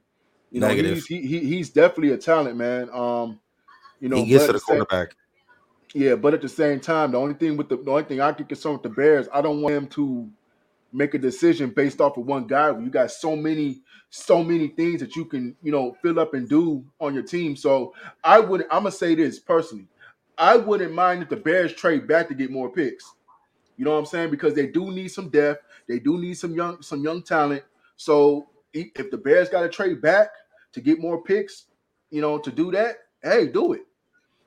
you 0.51 0.59
know, 0.59 0.69
he's 0.69 1.05
he, 1.05 1.21
he 1.21 1.39
he's 1.39 1.69
definitely 1.69 2.11
a 2.11 2.17
talent, 2.17 2.57
man. 2.57 2.89
Um, 2.91 3.39
you 3.99 4.09
know, 4.09 4.17
he 4.17 4.25
gets 4.25 4.45
to 4.47 4.53
the 4.53 4.59
quarterback. 4.59 5.15
Yeah, 5.95 6.15
but 6.15 6.35
at 6.35 6.43
the 6.43 6.49
same 6.49 6.81
time, 6.81 7.13
the 7.13 7.19
only 7.19 7.35
thing 7.35 7.57
with 7.57 7.69
the, 7.69 7.77
the 7.77 7.91
only 7.91 8.03
thing 8.03 8.21
I 8.21 8.33
get 8.33 8.49
concerned 8.49 8.75
with 8.75 8.83
the 8.83 8.89
Bears, 8.89 9.29
I 9.33 9.41
don't 9.41 9.61
want 9.61 9.75
them 9.75 9.87
to 9.89 10.29
make 10.93 11.13
a 11.13 11.19
decision 11.19 11.71
based 11.71 12.01
off 12.01 12.17
of 12.17 12.25
one 12.25 12.47
guy. 12.47 12.69
You 12.77 12.89
got 12.89 13.11
so 13.11 13.35
many, 13.35 13.81
so 14.09 14.43
many 14.43 14.69
things 14.69 15.01
that 15.01 15.15
you 15.15 15.25
can, 15.25 15.55
you 15.63 15.71
know, 15.71 15.95
fill 16.01 16.19
up 16.19 16.33
and 16.33 16.49
do 16.49 16.85
on 17.01 17.13
your 17.13 17.23
team. 17.23 17.55
So 17.55 17.95
I 18.25 18.41
wouldn't. 18.41 18.73
I'm 18.73 18.83
gonna 18.83 18.91
say 18.91 19.15
this 19.15 19.39
personally, 19.39 19.87
I 20.37 20.57
wouldn't 20.57 20.93
mind 20.93 21.23
if 21.23 21.29
the 21.29 21.37
Bears 21.37 21.73
trade 21.73 22.07
back 22.07 22.29
to 22.29 22.35
get 22.35 22.51
more 22.51 22.69
picks. 22.69 23.13
You 23.77 23.85
know 23.85 23.91
what 23.93 23.99
I'm 23.99 24.07
saying? 24.07 24.31
Because 24.31 24.53
they 24.55 24.67
do 24.67 24.91
need 24.91 25.09
some 25.09 25.29
depth. 25.29 25.63
They 25.87 25.99
do 25.99 26.19
need 26.19 26.35
some 26.35 26.55
young, 26.55 26.81
some 26.81 27.03
young 27.03 27.23
talent. 27.23 27.63
So 27.97 28.49
if 28.73 29.11
the 29.11 29.17
Bears 29.17 29.49
got 29.49 29.61
to 29.61 29.69
trade 29.69 30.01
back 30.01 30.29
to 30.73 30.81
get 30.81 30.99
more 30.99 31.23
picks, 31.23 31.65
you 32.11 32.21
know, 32.21 32.37
to 32.39 32.51
do 32.51 32.71
that, 32.71 32.97
hey, 33.23 33.47
do 33.47 33.73
it. 33.73 33.84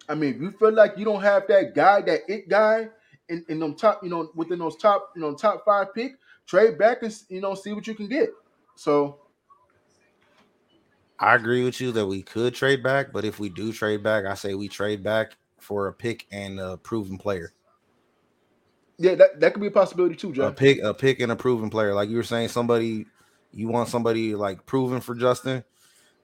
I 0.09 0.15
mean, 0.15 0.35
if 0.35 0.41
you 0.41 0.51
feel 0.53 0.73
like 0.73 0.97
you 0.97 1.05
don't 1.05 1.23
have 1.23 1.47
that 1.49 1.75
guy, 1.75 2.01
that 2.03 2.21
it 2.29 2.49
guy 2.49 2.89
in, 3.29 3.45
in 3.49 3.59
them 3.59 3.75
top, 3.75 4.03
you 4.03 4.11
know, 4.11 4.31
within 4.35 4.59
those 4.59 4.77
top, 4.77 5.13
you 5.15 5.21
know, 5.23 5.35
top 5.35 5.65
five 5.65 5.95
pick, 5.95 6.13
trade 6.47 6.79
back 6.79 7.03
and 7.03 7.15
you 7.29 7.41
know, 7.41 7.55
see 7.55 7.73
what 7.73 7.87
you 7.87 7.95
can 7.95 8.09
get. 8.09 8.31
So 8.77 9.19
I 11.19 11.35
agree 11.35 11.65
with 11.65 11.81
you 11.81 11.93
that 11.93 12.07
we 12.07 12.23
could 12.23 12.55
trade 12.55 12.83
back, 12.83 13.13
but 13.13 13.25
if 13.25 13.39
we 13.39 13.49
do 13.49 13.73
trade 13.73 14.03
back, 14.03 14.25
I 14.25 14.35
say 14.35 14.55
we 14.55 14.69
trade 14.69 15.03
back 15.03 15.37
for 15.59 15.89
a 15.89 15.93
pick 15.93 16.27
and 16.31 16.61
a 16.61 16.77
proven 16.77 17.19
player. 17.19 17.53
yeah, 18.99 19.15
that, 19.17 19.41
that 19.41 19.53
could 19.53 19.61
be 19.61 19.67
a 19.67 19.73
possibility 19.73 20.15
too, 20.15 20.33
John. 20.33 20.47
A 20.47 20.53
pick, 20.53 20.81
a 20.83 20.95
pick 20.95 21.21
and 21.21 21.33
a 21.33 21.37
proven 21.37 21.71
player. 21.71 21.93
Like 21.93 22.09
you 22.09 22.17
were 22.17 22.23
saying, 22.23 22.49
somebody 22.49 23.07
you 23.53 23.69
want 23.69 23.89
somebody 23.89 24.35
like 24.35 24.67
proven 24.67 25.01
for 25.01 25.15
Justin. 25.15 25.65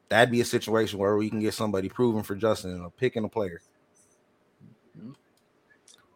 That'd 0.08 0.30
be 0.30 0.40
a 0.40 0.44
situation 0.44 0.98
where 0.98 1.16
we 1.16 1.30
can 1.30 1.40
get 1.40 1.54
somebody 1.54 1.88
proven 1.88 2.22
for 2.22 2.34
Justin 2.34 2.72
and 2.72 2.84
a 2.84 2.90
pick 2.90 3.16
and 3.16 3.26
a 3.26 3.28
player. 3.28 3.60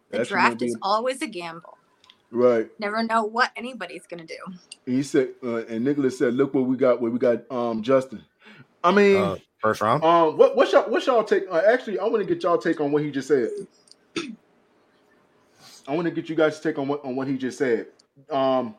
The 0.09 0.17
That's 0.17 0.29
draft 0.29 0.59
gonna 0.59 0.69
is 0.69 0.77
always 0.81 1.21
a 1.21 1.27
gamble. 1.27 1.77
Right. 2.31 2.69
Never 2.79 3.03
know 3.03 3.23
what 3.23 3.51
anybody's 3.55 4.05
gonna 4.07 4.25
do. 4.25 4.37
And 4.85 4.95
he 4.95 5.03
said, 5.03 5.29
uh, 5.43 5.65
and 5.65 5.83
Nicholas 5.83 6.17
said, 6.17 6.33
"Look 6.35 6.53
what 6.53 6.65
we 6.65 6.77
got. 6.77 7.01
What 7.01 7.11
we 7.11 7.19
got, 7.19 7.49
um, 7.51 7.81
Justin. 7.81 8.23
I 8.83 8.91
mean, 8.91 9.17
Uh, 9.17 9.37
first 9.59 9.81
round. 9.81 10.03
um, 10.03 10.37
what 10.37 10.55
what's 10.55 10.71
y'all 10.71 10.89
what's 10.89 11.05
y'all 11.07 11.23
take? 11.23 11.43
Uh, 11.49 11.61
actually, 11.67 11.99
I 11.99 12.05
want 12.05 12.25
to 12.27 12.33
get 12.33 12.43
y'all 12.43 12.57
take 12.57 12.79
on 12.81 12.91
what 12.91 13.03
he 13.03 13.11
just 13.11 13.27
said. 13.27 13.49
I 15.87 15.95
want 15.95 16.05
to 16.05 16.11
get 16.11 16.29
you 16.29 16.35
guys' 16.35 16.59
take 16.59 16.77
on 16.77 16.87
what 16.87 17.03
on 17.03 17.15
what 17.15 17.27
he 17.27 17.37
just 17.37 17.57
said. 17.57 17.87
Um, 18.29 18.75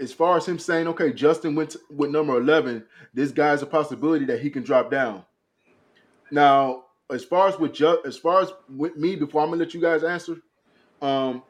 as 0.00 0.12
far 0.12 0.36
as 0.36 0.46
him 0.46 0.58
saying, 0.58 0.88
okay, 0.88 1.12
Justin 1.12 1.54
went 1.54 1.70
to, 1.70 1.80
with 1.90 2.10
number 2.10 2.36
eleven. 2.36 2.84
This 3.14 3.30
guy's 3.30 3.62
a 3.62 3.66
possibility 3.66 4.24
that 4.26 4.40
he 4.40 4.50
can 4.50 4.62
drop 4.64 4.90
down. 4.90 5.24
Now, 6.30 6.84
as 7.12 7.24
far 7.24 7.48
as 7.48 7.58
with 7.58 7.74
Ju- 7.74 8.02
as 8.04 8.16
far 8.16 8.42
as 8.42 8.52
with 8.68 8.96
me, 8.96 9.16
before 9.16 9.42
I'm 9.42 9.50
gonna 9.50 9.60
let 9.60 9.74
you 9.74 9.80
guys 9.80 10.04
answer, 10.04 10.36
um, 11.02 11.42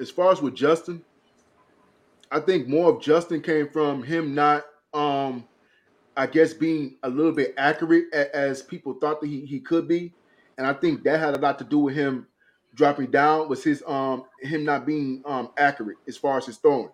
as 0.00 0.10
far 0.10 0.32
as 0.32 0.42
with 0.42 0.54
Justin, 0.54 1.04
I 2.30 2.40
think 2.40 2.68
more 2.68 2.90
of 2.90 3.00
Justin 3.02 3.42
came 3.42 3.68
from 3.70 4.02
him 4.02 4.34
not, 4.34 4.64
um, 4.94 5.48
I 6.16 6.26
guess, 6.26 6.52
being 6.52 6.98
a 7.02 7.08
little 7.10 7.32
bit 7.32 7.54
accurate 7.56 8.06
a- 8.12 8.34
as 8.36 8.62
people 8.62 8.94
thought 8.94 9.20
that 9.20 9.28
he, 9.28 9.46
he 9.46 9.60
could 9.60 9.88
be, 9.88 10.14
and 10.58 10.66
I 10.66 10.74
think 10.74 11.04
that 11.04 11.20
had 11.20 11.36
a 11.36 11.40
lot 11.40 11.58
to 11.60 11.64
do 11.64 11.78
with 11.80 11.94
him 11.94 12.26
dropping 12.74 13.10
down. 13.10 13.48
Was 13.48 13.64
his 13.64 13.82
um 13.86 14.24
him 14.40 14.64
not 14.64 14.86
being 14.86 15.22
um 15.26 15.50
accurate 15.58 15.98
as 16.08 16.16
far 16.16 16.38
as 16.38 16.46
his 16.46 16.58
throwing. 16.58 16.90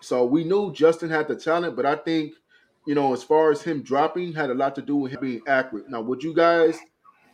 So 0.00 0.24
we 0.24 0.44
knew 0.44 0.72
Justin 0.72 1.10
had 1.10 1.28
the 1.28 1.36
talent, 1.36 1.76
but 1.76 1.86
I 1.86 1.96
think 1.96 2.34
you 2.86 2.94
know 2.94 3.12
as 3.12 3.22
far 3.24 3.50
as 3.50 3.62
him 3.62 3.82
dropping 3.82 4.32
had 4.34 4.50
a 4.50 4.54
lot 4.54 4.74
to 4.76 4.82
do 4.82 4.96
with 4.96 5.12
him 5.12 5.20
being 5.20 5.42
accurate. 5.46 5.88
Now, 5.90 6.00
would 6.02 6.22
you 6.22 6.34
guys 6.34 6.78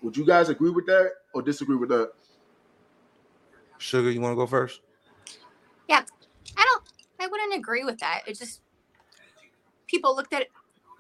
would 0.07 0.16
you 0.16 0.24
guys 0.24 0.48
agree 0.48 0.70
with 0.70 0.86
that 0.86 1.14
or 1.34 1.42
disagree 1.42 1.74
with 1.74 1.88
that? 1.88 2.12
Sugar, 3.78 4.09
you 4.09 4.20
want 4.20 4.30
to 4.30 4.36
go 4.36 4.46
first? 4.46 4.80
Yeah, 5.88 6.04
I 6.57 6.64
don't. 6.64 6.82
I 7.18 7.26
wouldn't 7.26 7.57
agree 7.57 7.82
with 7.82 7.98
that. 7.98 8.22
It 8.24 8.38
just 8.38 8.61
people 9.88 10.14
looked 10.14 10.32
at 10.32 10.46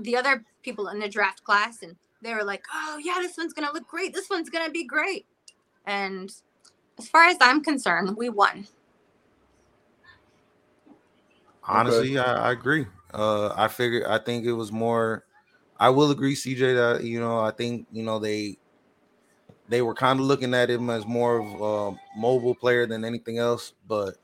the 0.00 0.16
other 0.16 0.44
people 0.64 0.88
in 0.88 0.98
the 0.98 1.08
draft 1.08 1.44
class 1.44 1.82
and 1.82 1.94
they 2.20 2.34
were 2.34 2.42
like, 2.42 2.64
"Oh 2.74 3.00
yeah, 3.00 3.18
this 3.20 3.36
one's 3.38 3.52
gonna 3.52 3.72
look 3.72 3.86
great. 3.86 4.12
This 4.12 4.28
one's 4.28 4.50
gonna 4.50 4.72
be 4.72 4.82
great." 4.82 5.24
And 5.86 6.34
as 6.98 7.08
far 7.08 7.26
as 7.26 7.36
I'm 7.40 7.62
concerned, 7.62 8.16
we 8.16 8.28
won. 8.28 8.66
Honestly, 11.62 12.18
I, 12.18 12.48
I 12.48 12.50
agree. 12.50 12.86
Uh, 13.14 13.54
I 13.54 13.68
figure 13.68 14.04
I 14.10 14.18
think 14.18 14.46
it 14.46 14.52
was 14.52 14.72
more. 14.72 15.24
I 15.78 15.90
will 15.90 16.10
agree, 16.10 16.34
CJ, 16.34 16.74
that 16.74 17.04
you 17.04 17.20
know 17.20 17.38
I 17.38 17.52
think 17.52 17.86
you 17.92 18.02
know 18.02 18.18
they 18.18 18.58
they 19.68 19.82
were 19.82 19.94
kind 19.94 20.20
of 20.20 20.26
looking 20.26 20.54
at 20.54 20.70
him 20.70 20.90
as 20.90 21.06
more 21.06 21.38
of 21.38 21.94
a 21.94 22.18
mobile 22.18 22.54
player 22.54 22.86
than 22.86 23.04
anything 23.04 23.38
else, 23.38 23.72
but 23.88 24.16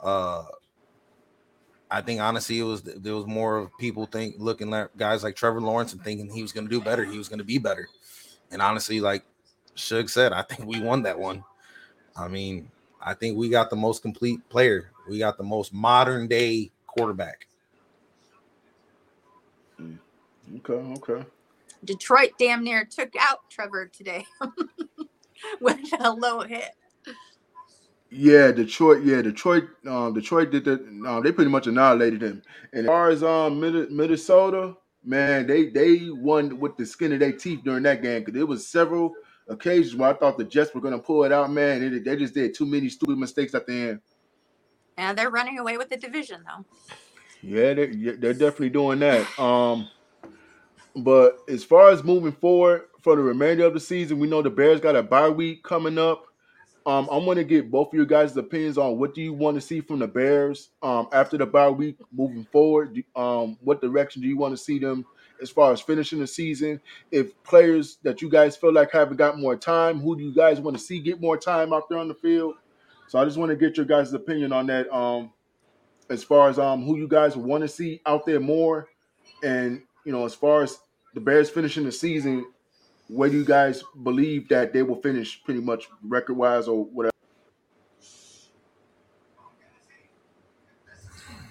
uh, 0.00 0.44
I 1.90 2.00
think 2.00 2.20
honestly 2.20 2.58
it 2.58 2.64
was 2.64 2.82
there 2.82 3.14
was 3.14 3.26
more 3.26 3.58
of 3.58 3.78
people 3.78 4.06
think 4.06 4.36
looking 4.38 4.72
at 4.74 4.96
guys 4.96 5.22
like 5.22 5.36
Trevor 5.36 5.60
Lawrence 5.60 5.92
and 5.92 6.02
thinking 6.02 6.30
he 6.30 6.42
was 6.42 6.52
going 6.52 6.66
to 6.66 6.70
do 6.70 6.80
better, 6.80 7.04
he 7.04 7.18
was 7.18 7.28
going 7.28 7.38
to 7.38 7.44
be 7.44 7.58
better, 7.58 7.88
and 8.50 8.62
honestly, 8.62 9.00
like 9.00 9.24
Shug 9.74 10.08
said, 10.08 10.32
I 10.32 10.42
think 10.42 10.68
we 10.68 10.80
won 10.80 11.02
that 11.02 11.18
one. 11.18 11.44
I 12.16 12.28
mean, 12.28 12.70
I 13.00 13.14
think 13.14 13.36
we 13.36 13.48
got 13.48 13.70
the 13.70 13.76
most 13.76 14.02
complete 14.02 14.48
player. 14.48 14.90
We 15.08 15.18
got 15.18 15.36
the 15.36 15.44
most 15.44 15.72
modern 15.74 16.28
day 16.28 16.70
quarterback. 16.86 17.46
Okay, 20.56 20.74
okay. 20.74 21.26
Detroit 21.84 22.30
damn 22.38 22.64
near 22.64 22.84
took 22.84 23.14
out 23.18 23.48
Trevor 23.50 23.86
today 23.86 24.26
with 25.60 25.78
a 26.00 26.10
low 26.10 26.40
hit. 26.40 26.70
Yeah, 28.10 28.52
Detroit. 28.52 29.04
Yeah, 29.04 29.22
Detroit. 29.22 29.64
Um, 29.86 30.14
Detroit 30.14 30.50
did 30.50 30.64
that. 30.66 30.90
No, 30.90 31.20
they 31.20 31.32
pretty 31.32 31.50
much 31.50 31.66
annihilated 31.66 32.22
him. 32.22 32.42
And 32.72 32.82
as 32.82 32.86
far 32.86 33.10
as 33.10 33.22
um 33.24 33.58
Minnesota, 33.60 34.76
man, 35.04 35.46
they 35.46 35.66
they 35.66 36.08
won 36.10 36.60
with 36.60 36.76
the 36.76 36.86
skin 36.86 37.12
of 37.12 37.18
their 37.18 37.32
teeth 37.32 37.60
during 37.64 37.82
that 37.82 38.02
game 38.02 38.20
because 38.20 38.34
there 38.34 38.46
was 38.46 38.68
several 38.68 39.14
occasions 39.48 39.96
where 39.96 40.10
I 40.10 40.14
thought 40.14 40.38
the 40.38 40.44
Jets 40.44 40.74
were 40.74 40.80
gonna 40.80 40.98
pull 40.98 41.24
it 41.24 41.32
out. 41.32 41.50
Man, 41.50 41.80
they, 41.80 41.98
they 41.98 42.16
just 42.16 42.34
did 42.34 42.54
too 42.54 42.66
many 42.66 42.88
stupid 42.88 43.18
mistakes 43.18 43.54
at 43.54 43.66
the 43.66 43.72
end. 43.72 44.00
And 44.96 45.18
they're 45.18 45.30
running 45.30 45.58
away 45.58 45.76
with 45.76 45.90
the 45.90 45.96
division 45.96 46.44
though. 46.46 46.64
Yeah, 47.42 47.74
they, 47.74 47.86
they're 47.86 48.32
definitely 48.32 48.70
doing 48.70 49.00
that. 49.00 49.38
Um, 49.38 49.88
but 50.96 51.38
as 51.48 51.64
far 51.64 51.90
as 51.90 52.04
moving 52.04 52.32
forward 52.32 52.82
for 53.02 53.16
the 53.16 53.22
remainder 53.22 53.64
of 53.64 53.74
the 53.74 53.80
season, 53.80 54.18
we 54.18 54.28
know 54.28 54.42
the 54.42 54.50
Bears 54.50 54.80
got 54.80 54.96
a 54.96 55.02
bye 55.02 55.28
week 55.28 55.62
coming 55.62 55.98
up. 55.98 56.26
Um, 56.86 57.08
I'm 57.10 57.24
going 57.24 57.38
to 57.38 57.44
get 57.44 57.70
both 57.70 57.88
of 57.88 57.94
you 57.94 58.04
guys' 58.04 58.36
opinions 58.36 58.76
on 58.76 58.98
what 58.98 59.14
do 59.14 59.22
you 59.22 59.32
want 59.32 59.54
to 59.54 59.60
see 59.60 59.80
from 59.80 60.00
the 60.00 60.06
Bears 60.06 60.70
um, 60.82 61.08
after 61.12 61.38
the 61.38 61.46
bye 61.46 61.70
week 61.70 61.96
moving 62.12 62.46
forward. 62.52 63.02
Um, 63.16 63.56
what 63.62 63.80
direction 63.80 64.20
do 64.20 64.28
you 64.28 64.36
want 64.36 64.52
to 64.52 64.62
see 64.62 64.78
them 64.78 65.06
as 65.40 65.48
far 65.48 65.72
as 65.72 65.80
finishing 65.80 66.18
the 66.18 66.26
season? 66.26 66.80
If 67.10 67.42
players 67.42 67.98
that 68.02 68.20
you 68.20 68.28
guys 68.28 68.56
feel 68.56 68.72
like 68.72 68.90
haven't 68.92 69.16
got 69.16 69.38
more 69.38 69.56
time, 69.56 69.98
who 69.98 70.16
do 70.16 70.22
you 70.22 70.34
guys 70.34 70.60
want 70.60 70.76
to 70.76 70.82
see 70.82 71.00
get 71.00 71.20
more 71.20 71.38
time 71.38 71.72
out 71.72 71.88
there 71.88 71.98
on 71.98 72.08
the 72.08 72.14
field? 72.14 72.56
So 73.08 73.18
I 73.18 73.24
just 73.24 73.38
want 73.38 73.50
to 73.50 73.56
get 73.56 73.78
your 73.78 73.86
guys' 73.86 74.12
opinion 74.12 74.52
on 74.52 74.66
that. 74.66 74.94
Um, 74.94 75.32
as 76.10 76.22
far 76.22 76.48
as 76.48 76.58
um 76.58 76.84
who 76.84 76.96
you 76.96 77.08
guys 77.08 77.36
want 77.36 77.62
to 77.62 77.68
see 77.68 78.00
out 78.06 78.26
there 78.26 78.40
more, 78.40 78.88
and 79.42 79.82
you 80.04 80.12
know 80.12 80.24
as 80.24 80.34
far 80.34 80.62
as 80.62 80.78
the 81.14 81.20
Bears 81.20 81.48
finishing 81.48 81.84
the 81.84 81.92
season, 81.92 82.46
where 83.08 83.28
do 83.30 83.38
you 83.38 83.44
guys 83.44 83.82
believe 84.02 84.48
that 84.48 84.72
they 84.72 84.82
will 84.82 85.00
finish 85.00 85.42
pretty 85.44 85.60
much 85.60 85.88
record 86.02 86.34
wise 86.34 86.68
or 86.68 86.84
whatever? 86.84 87.12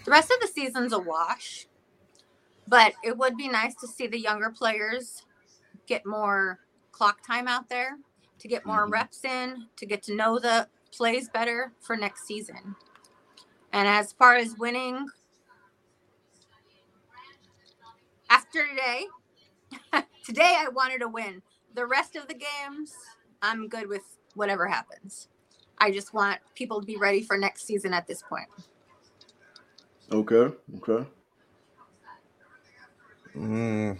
The 0.06 0.12
rest 0.12 0.32
of 0.32 0.42
the 0.42 0.48
season's 0.48 0.92
a 0.92 1.00
wash, 1.00 1.68
but 2.68 2.94
it 3.04 3.18
would 3.18 3.38
be 3.38 3.48
nice 3.48 3.74
to 3.76 3.88
see 3.88 4.08
the 4.08 4.20
younger 4.20 4.50
players 4.50 5.24
get 5.88 6.06
more 6.06 6.60
clock 6.92 7.26
time 7.26 7.48
out 7.48 7.70
there, 7.70 7.98
to 8.40 8.48
get 8.48 8.66
more 8.66 8.86
Mhm. 8.86 8.92
reps 8.92 9.24
in, 9.24 9.70
to 9.78 9.86
get 9.86 10.04
to 10.04 10.16
know 10.16 10.40
the 10.40 10.68
plays 10.92 11.30
better 11.30 11.72
for 11.80 11.96
next 11.96 12.26
season. 12.26 12.76
And 13.72 13.88
as 13.88 14.12
far 14.12 14.36
as 14.36 14.58
winning, 14.58 15.08
after 18.30 18.68
today, 18.68 19.08
today 20.26 20.58
I 20.60 20.70
wanted 20.70 21.00
to 21.00 21.08
win. 21.08 21.42
The 21.76 21.86
rest 21.86 22.16
of 22.16 22.28
the 22.28 22.36
games, 22.36 22.94
I'm 23.42 23.68
good 23.68 23.88
with 23.88 24.04
whatever 24.36 24.68
happens. 24.68 25.28
I 25.78 25.92
just 25.92 26.14
want 26.14 26.40
people 26.56 26.80
to 26.80 26.86
be 26.86 26.98
ready 26.98 27.22
for 27.22 27.38
next 27.38 27.66
season 27.66 27.94
at 27.94 28.08
this 28.08 28.22
point. 28.22 28.48
Okay, 30.12 30.56
okay. 30.78 31.08
Mm, 33.36 33.98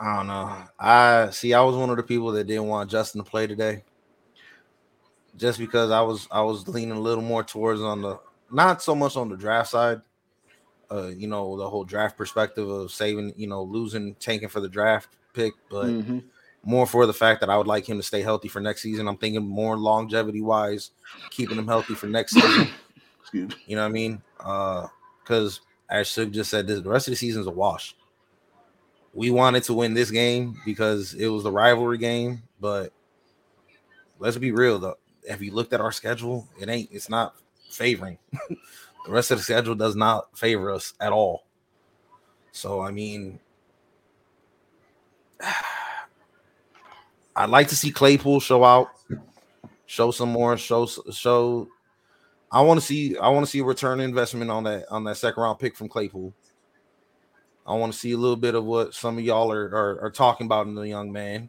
I 0.00 0.16
don't 0.16 0.26
know. 0.26 0.64
I 0.78 1.30
see. 1.30 1.54
I 1.54 1.62
was 1.62 1.76
one 1.76 1.90
of 1.90 1.96
the 1.96 2.02
people 2.02 2.32
that 2.32 2.46
didn't 2.46 2.66
want 2.66 2.90
Justin 2.90 3.22
to 3.22 3.30
play 3.30 3.46
today, 3.46 3.84
just 5.36 5.58
because 5.58 5.90
I 5.90 6.00
was 6.00 6.26
I 6.30 6.42
was 6.42 6.66
leaning 6.66 6.96
a 6.96 7.00
little 7.00 7.22
more 7.22 7.44
towards 7.44 7.80
on 7.80 8.02
the 8.02 8.18
not 8.50 8.82
so 8.82 8.94
much 8.94 9.16
on 9.16 9.28
the 9.28 9.36
draft 9.36 9.70
side. 9.70 10.02
Uh, 10.92 11.08
you 11.08 11.26
know, 11.26 11.56
the 11.56 11.68
whole 11.68 11.84
draft 11.84 12.16
perspective 12.18 12.68
of 12.68 12.90
saving, 12.92 13.32
you 13.36 13.46
know, 13.46 13.62
losing, 13.62 14.14
tanking 14.16 14.48
for 14.48 14.60
the 14.60 14.68
draft 14.68 15.16
pick, 15.32 15.54
but 15.70 15.90
hmm 15.90 16.18
more 16.64 16.86
for 16.86 17.06
the 17.06 17.12
fact 17.12 17.40
that 17.40 17.50
I 17.50 17.56
would 17.56 17.66
like 17.66 17.88
him 17.88 17.96
to 17.96 18.02
stay 18.02 18.22
healthy 18.22 18.48
for 18.48 18.60
next 18.60 18.82
season. 18.82 19.08
I'm 19.08 19.16
thinking 19.16 19.46
more 19.46 19.76
longevity 19.76 20.40
wise, 20.40 20.92
keeping 21.30 21.58
him 21.58 21.66
healthy 21.66 21.94
for 21.94 22.06
next 22.06 22.34
season. 22.34 22.70
Excuse 23.20 23.48
me. 23.48 23.54
You 23.66 23.76
know 23.76 23.82
what 23.82 23.88
I 23.88 23.92
mean? 23.92 24.22
Uh, 24.38 24.86
because 25.22 25.60
as 25.88 26.06
Shug 26.06 26.32
just 26.32 26.50
said, 26.50 26.66
this 26.66 26.80
the 26.80 26.88
rest 26.88 27.08
of 27.08 27.12
the 27.12 27.16
season's 27.16 27.46
a 27.46 27.50
wash. 27.50 27.96
We 29.14 29.30
wanted 29.30 29.64
to 29.64 29.74
win 29.74 29.94
this 29.94 30.10
game 30.10 30.56
because 30.64 31.14
it 31.14 31.28
was 31.28 31.42
the 31.42 31.52
rivalry 31.52 31.98
game, 31.98 32.42
but 32.60 32.92
let's 34.18 34.38
be 34.38 34.52
real 34.52 34.78
though. 34.78 34.96
If 35.24 35.40
you 35.42 35.52
looked 35.52 35.72
at 35.72 35.80
our 35.80 35.92
schedule, 35.92 36.48
it 36.60 36.68
ain't 36.68 36.90
it's 36.92 37.08
not 37.08 37.34
favoring. 37.70 38.18
the 39.04 39.10
rest 39.10 39.30
of 39.30 39.38
the 39.38 39.44
schedule 39.44 39.74
does 39.74 39.96
not 39.96 40.36
favor 40.36 40.70
us 40.70 40.94
at 41.00 41.12
all. 41.12 41.44
So 42.52 42.80
I 42.80 42.90
mean, 42.90 43.38
I'd 47.36 47.50
like 47.50 47.68
to 47.68 47.76
see 47.76 47.90
Claypool 47.90 48.40
show 48.40 48.64
out, 48.64 48.88
show 49.86 50.10
some 50.10 50.30
more, 50.30 50.56
show 50.56 50.86
show 50.86 51.68
I 52.52 52.60
want 52.60 52.78
to 52.78 52.86
see 52.86 53.16
I 53.16 53.30
want 53.30 53.46
to 53.46 53.50
see 53.50 53.60
a 53.60 53.64
return 53.64 53.98
investment 54.00 54.50
on 54.50 54.64
that 54.64 54.84
on 54.90 55.04
that 55.04 55.16
second 55.16 55.42
round 55.42 55.58
pick 55.58 55.74
from 55.74 55.88
Claypool. 55.88 56.34
I 57.66 57.74
want 57.74 57.92
to 57.92 57.98
see 57.98 58.12
a 58.12 58.16
little 58.16 58.36
bit 58.36 58.54
of 58.54 58.64
what 58.64 58.92
some 58.92 59.16
of 59.16 59.24
y'all 59.24 59.50
are, 59.50 59.66
are, 59.66 60.00
are 60.02 60.10
talking 60.10 60.46
about 60.46 60.66
in 60.66 60.74
the 60.74 60.82
young 60.82 61.12
man. 61.12 61.48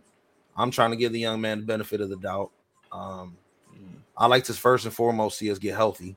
I'm 0.56 0.72
trying 0.72 0.92
to 0.92 0.96
give 0.96 1.12
the 1.12 1.20
young 1.20 1.42
man 1.42 1.60
the 1.60 1.66
benefit 1.66 2.02
of 2.02 2.10
the 2.10 2.18
doubt. 2.18 2.52
Um, 2.92 3.36
I 4.16 4.28
like 4.28 4.44
to 4.46 4.54
first 4.54 4.86
and 4.86 4.94
foremost 4.94 5.40
see 5.40 5.52
us 5.52 5.58
get 5.58 5.76
healthy, 5.76 6.16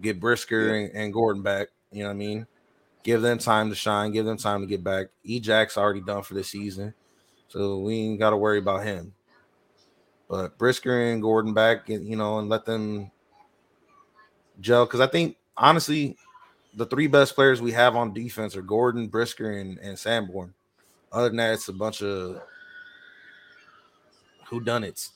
get 0.00 0.20
Brisker 0.20 0.74
and, 0.74 0.90
and 0.94 1.12
Gordon 1.12 1.42
back. 1.42 1.68
You 1.90 2.02
know 2.02 2.08
what 2.08 2.14
I 2.14 2.18
mean? 2.18 2.46
Give 3.02 3.22
them 3.22 3.38
time 3.38 3.70
to 3.70 3.74
shine, 3.74 4.12
give 4.12 4.26
them 4.26 4.36
time 4.36 4.60
to 4.60 4.66
get 4.66 4.84
back. 4.84 5.06
Ejack's 5.26 5.78
already 5.78 6.00
done 6.00 6.22
for 6.22 6.34
this 6.34 6.48
season, 6.48 6.92
so 7.48 7.78
we 7.78 7.94
ain't 7.94 8.18
got 8.18 8.30
to 8.30 8.36
worry 8.36 8.58
about 8.58 8.84
him. 8.84 9.14
But 10.28 10.58
Brisker 10.58 11.10
and 11.10 11.22
Gordon 11.22 11.54
back, 11.54 11.88
and 11.88 12.06
you 12.06 12.16
know, 12.16 12.38
and 12.38 12.48
let 12.48 12.66
them 12.66 13.10
gel 14.60 14.84
because 14.84 15.00
I 15.00 15.06
think 15.06 15.36
honestly, 15.56 16.16
the 16.74 16.86
three 16.86 17.06
best 17.06 17.34
players 17.34 17.62
we 17.62 17.72
have 17.72 17.96
on 17.96 18.12
defense 18.12 18.56
are 18.56 18.62
Gordon, 18.62 19.08
Brisker, 19.08 19.52
and, 19.52 19.78
and 19.78 19.98
Sanborn. 19.98 20.52
Other 21.10 21.28
than 21.28 21.38
that, 21.38 21.54
it's 21.54 21.68
a 21.68 21.72
bunch 21.72 22.02
of 22.02 22.40
who 24.46 24.60
done 24.60 24.84
it. 24.84 25.08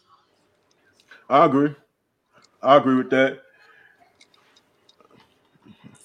I 1.29 1.47
agree. 1.47 1.75
I 2.63 2.77
agree 2.77 2.97
with 2.97 3.11
that. 3.11 3.43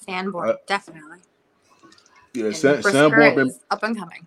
Sanborn, 0.08 0.50
Uh, 0.50 0.54
definitely. 0.66 1.18
Yeah, 2.34 2.52
And 2.52 2.56
San, 2.56 2.82
Sanborn 2.82 3.34
been 3.34 3.48
is 3.48 3.60
up 3.70 3.82
and 3.84 3.96
coming. 3.98 4.26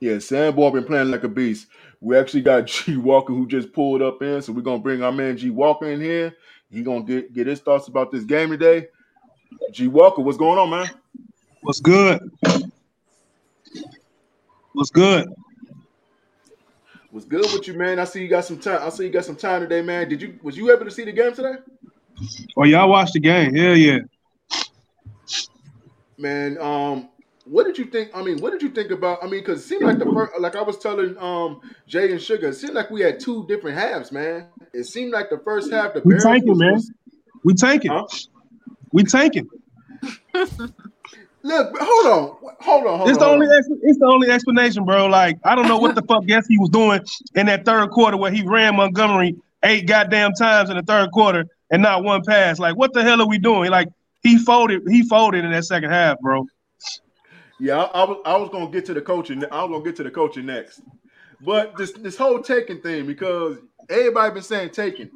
yeah, 0.00 0.18
Sanborn 0.18 0.74
been 0.74 0.84
playing 0.84 1.10
like 1.10 1.24
a 1.24 1.28
beast. 1.28 1.68
We 2.00 2.16
actually 2.16 2.42
got 2.42 2.66
G 2.66 2.96
Walker 2.96 3.32
who 3.32 3.46
just 3.46 3.72
pulled 3.72 4.02
up 4.02 4.22
in, 4.22 4.42
so 4.42 4.52
we're 4.52 4.62
gonna 4.62 4.80
bring 4.82 5.02
our 5.02 5.12
man 5.12 5.36
G 5.36 5.50
Walker 5.50 5.86
in 5.90 6.00
here. 6.00 6.34
He 6.70 6.82
gonna 6.82 7.04
get 7.04 7.32
get 7.32 7.46
his 7.46 7.60
thoughts 7.60 7.88
about 7.88 8.12
this 8.12 8.24
game 8.24 8.50
today. 8.50 8.88
G 9.72 9.88
Walker, 9.88 10.22
what's 10.22 10.38
going 10.38 10.58
on, 10.58 10.70
man? 10.70 10.90
What's 11.62 11.80
good? 11.80 12.20
What's 14.72 14.90
good? 14.90 15.28
What's 17.10 17.26
good 17.26 17.42
with 17.52 17.68
you, 17.68 17.74
man? 17.74 17.98
I 17.98 18.04
see 18.04 18.22
you 18.22 18.28
got 18.28 18.44
some 18.44 18.58
time. 18.58 18.80
I 18.82 18.88
see 18.90 19.04
you 19.06 19.10
got 19.10 19.24
some 19.24 19.36
time 19.36 19.62
today, 19.62 19.82
man. 19.82 20.08
Did 20.08 20.22
you 20.22 20.38
was 20.42 20.56
you 20.56 20.72
able 20.72 20.84
to 20.86 20.90
see 20.90 21.04
the 21.04 21.12
game 21.12 21.34
today? 21.34 21.54
Oh, 22.56 22.64
y'all 22.64 22.88
watched 22.90 23.14
the 23.14 23.20
game? 23.20 23.54
Hell 23.54 23.76
yeah. 23.76 24.00
Man, 26.22 26.56
um, 26.60 27.08
what 27.46 27.64
did 27.64 27.76
you 27.76 27.86
think? 27.86 28.10
I 28.14 28.22
mean, 28.22 28.38
what 28.38 28.52
did 28.52 28.62
you 28.62 28.68
think 28.70 28.92
about? 28.92 29.18
I 29.22 29.26
mean, 29.26 29.40
because 29.40 29.58
it 29.60 29.64
seemed 29.66 29.82
like 29.82 29.98
the 29.98 30.04
first, 30.06 30.32
like 30.38 30.54
I 30.54 30.62
was 30.62 30.78
telling 30.78 31.18
um 31.18 31.60
Jay 31.88 32.12
and 32.12 32.22
Sugar, 32.22 32.48
it 32.50 32.54
seemed 32.54 32.74
like 32.74 32.90
we 32.90 33.00
had 33.00 33.18
two 33.18 33.44
different 33.48 33.76
halves, 33.76 34.12
man. 34.12 34.46
It 34.72 34.84
seemed 34.84 35.10
like 35.12 35.30
the 35.30 35.38
first 35.38 35.72
half, 35.72 35.94
the 35.94 36.02
We 36.04 36.16
tanking, 36.20 36.50
was- 36.50 36.58
man. 36.58 36.80
We 37.44 37.54
tanking. 37.54 37.90
Huh? 37.90 38.06
We 38.92 39.02
tanking. 39.02 39.48
Look, 41.44 41.76
hold 41.76 42.06
on, 42.06 42.36
hold 42.60 42.86
on, 42.86 42.98
hold 42.98 43.10
It's 43.10 43.18
on. 43.18 43.24
the 43.24 43.26
only 43.34 43.46
on. 43.48 43.62
it's 43.82 43.98
the 43.98 44.06
only 44.06 44.30
explanation, 44.30 44.84
bro. 44.84 45.06
Like 45.06 45.38
I 45.44 45.56
don't 45.56 45.66
know 45.66 45.78
what 45.78 45.96
the 45.96 46.02
fuck 46.02 46.24
guess 46.26 46.46
he 46.46 46.56
was 46.56 46.70
doing 46.70 47.00
in 47.34 47.46
that 47.46 47.64
third 47.64 47.90
quarter 47.90 48.16
where 48.16 48.30
he 48.30 48.44
ran 48.46 48.76
Montgomery 48.76 49.34
eight 49.64 49.88
goddamn 49.88 50.34
times 50.34 50.70
in 50.70 50.76
the 50.76 50.82
third 50.84 51.10
quarter 51.10 51.44
and 51.72 51.82
not 51.82 52.04
one 52.04 52.22
pass. 52.24 52.60
Like 52.60 52.76
what 52.76 52.92
the 52.92 53.02
hell 53.02 53.20
are 53.20 53.26
we 53.28 53.38
doing? 53.38 53.72
Like 53.72 53.88
he 54.22 54.38
folded 54.38 54.82
he 54.88 55.02
folded 55.02 55.44
in 55.44 55.50
that 55.50 55.64
second 55.64 55.90
half, 55.90 56.18
bro. 56.20 56.46
Yeah, 57.58 57.78
I, 57.78 58.02
I 58.02 58.04
was 58.04 58.18
I 58.24 58.36
was 58.36 58.50
gonna 58.50 58.70
get 58.70 58.86
to 58.86 58.94
the 58.94 59.00
coaching. 59.00 59.44
I 59.50 59.62
was 59.64 59.70
gonna 59.70 59.84
get 59.84 59.96
to 59.96 60.02
the 60.02 60.10
coaching 60.10 60.46
next, 60.46 60.82
but 61.40 61.76
this 61.76 61.92
this 61.92 62.16
whole 62.16 62.40
taking 62.40 62.80
thing 62.80 63.06
because 63.06 63.58
everybody 63.88 64.34
been 64.34 64.42
saying 64.42 64.70
taking. 64.70 65.10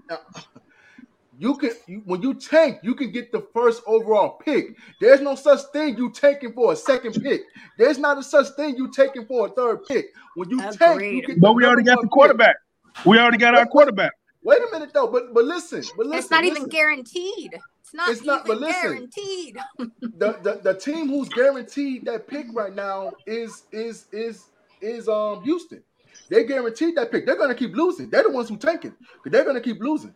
You 1.38 1.56
can 1.56 1.70
you, 1.86 2.02
when 2.06 2.22
you 2.22 2.34
tank, 2.34 2.78
you 2.82 2.94
can 2.94 3.10
get 3.10 3.30
the 3.30 3.46
first 3.52 3.82
overall 3.86 4.38
pick. 4.42 4.76
There's 5.00 5.20
no 5.20 5.34
such 5.34 5.60
thing 5.72 5.98
you 5.98 6.10
taking 6.10 6.52
for 6.54 6.72
a 6.72 6.76
second 6.76 7.22
pick. 7.22 7.42
There's 7.78 7.98
not 7.98 8.16
a 8.16 8.22
such 8.22 8.48
thing 8.56 8.76
you 8.76 8.90
taking 8.90 9.26
for 9.26 9.46
a 9.46 9.50
third 9.50 9.84
pick. 9.86 10.06
When 10.34 10.48
you 10.48 10.58
tank, 10.72 11.02
you 11.02 11.26
get 11.26 11.38
But 11.40 11.48
the 11.48 11.52
we 11.52 11.64
already 11.66 11.82
got 11.82 11.96
one 11.96 12.04
the 12.04 12.08
pick. 12.08 12.12
quarterback. 12.12 12.56
We 13.04 13.18
already 13.18 13.36
got 13.36 13.54
our 13.54 13.66
quarterback. 13.66 14.12
Wait 14.42 14.60
a 14.62 14.72
minute 14.72 14.92
though, 14.94 15.08
but 15.08 15.34
but 15.34 15.44
listen, 15.44 15.82
but 15.96 16.06
listen, 16.06 16.18
it's 16.20 16.30
not 16.30 16.44
listen. 16.44 16.56
even 16.56 16.68
guaranteed. 16.70 17.58
It's 17.86 17.94
not 17.94 18.10
It's 18.10 18.22
not- 18.24 18.46
even 18.46 18.58
but 18.60 18.66
listen. 18.66 18.82
guaranteed. 18.82 19.56
the, 20.18 20.38
the 20.42 20.60
the 20.62 20.74
team 20.74 21.08
who's 21.08 21.28
guaranteed 21.28 22.04
that 22.06 22.26
pick 22.26 22.46
right 22.52 22.74
now 22.74 23.12
is 23.26 23.62
is 23.72 24.06
is 24.12 24.46
is 24.80 25.08
um 25.08 25.42
Houston. 25.44 25.82
They 26.28 26.44
guaranteed 26.44 26.96
that 26.96 27.12
pick. 27.12 27.26
They're 27.26 27.36
gonna 27.36 27.54
keep 27.54 27.74
losing. 27.76 28.10
They're 28.10 28.24
the 28.24 28.30
ones 28.30 28.48
who 28.48 28.56
tanking. 28.56 28.90
'cause 28.92 29.30
They're 29.30 29.44
gonna 29.44 29.60
keep 29.60 29.80
losing. 29.80 30.14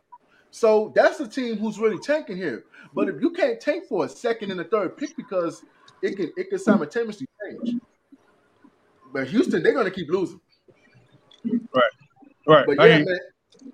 So 0.50 0.92
that's 0.96 1.18
the 1.18 1.28
team 1.28 1.58
who's 1.58 1.78
really 1.78 1.98
tanking 2.00 2.36
here. 2.36 2.64
But 2.92 3.08
if 3.08 3.20
you 3.22 3.30
can't 3.30 3.60
tank 3.60 3.84
for 3.88 4.04
a 4.04 4.08
second 4.08 4.50
and 4.50 4.60
a 4.60 4.64
third 4.64 4.96
pick 4.96 5.16
because 5.16 5.62
it 6.02 6.16
can 6.16 6.32
it 6.36 6.50
can 6.50 6.58
simultaneously 6.58 7.28
change. 7.44 7.76
But 9.12 9.28
Houston, 9.28 9.62
they're 9.62 9.74
gonna 9.74 9.90
keep 9.92 10.10
losing. 10.10 10.40
Right. 11.44 11.84
Right. 12.48 12.66
But 12.66 12.78
yeah, 12.80 12.98
man, 12.98 13.18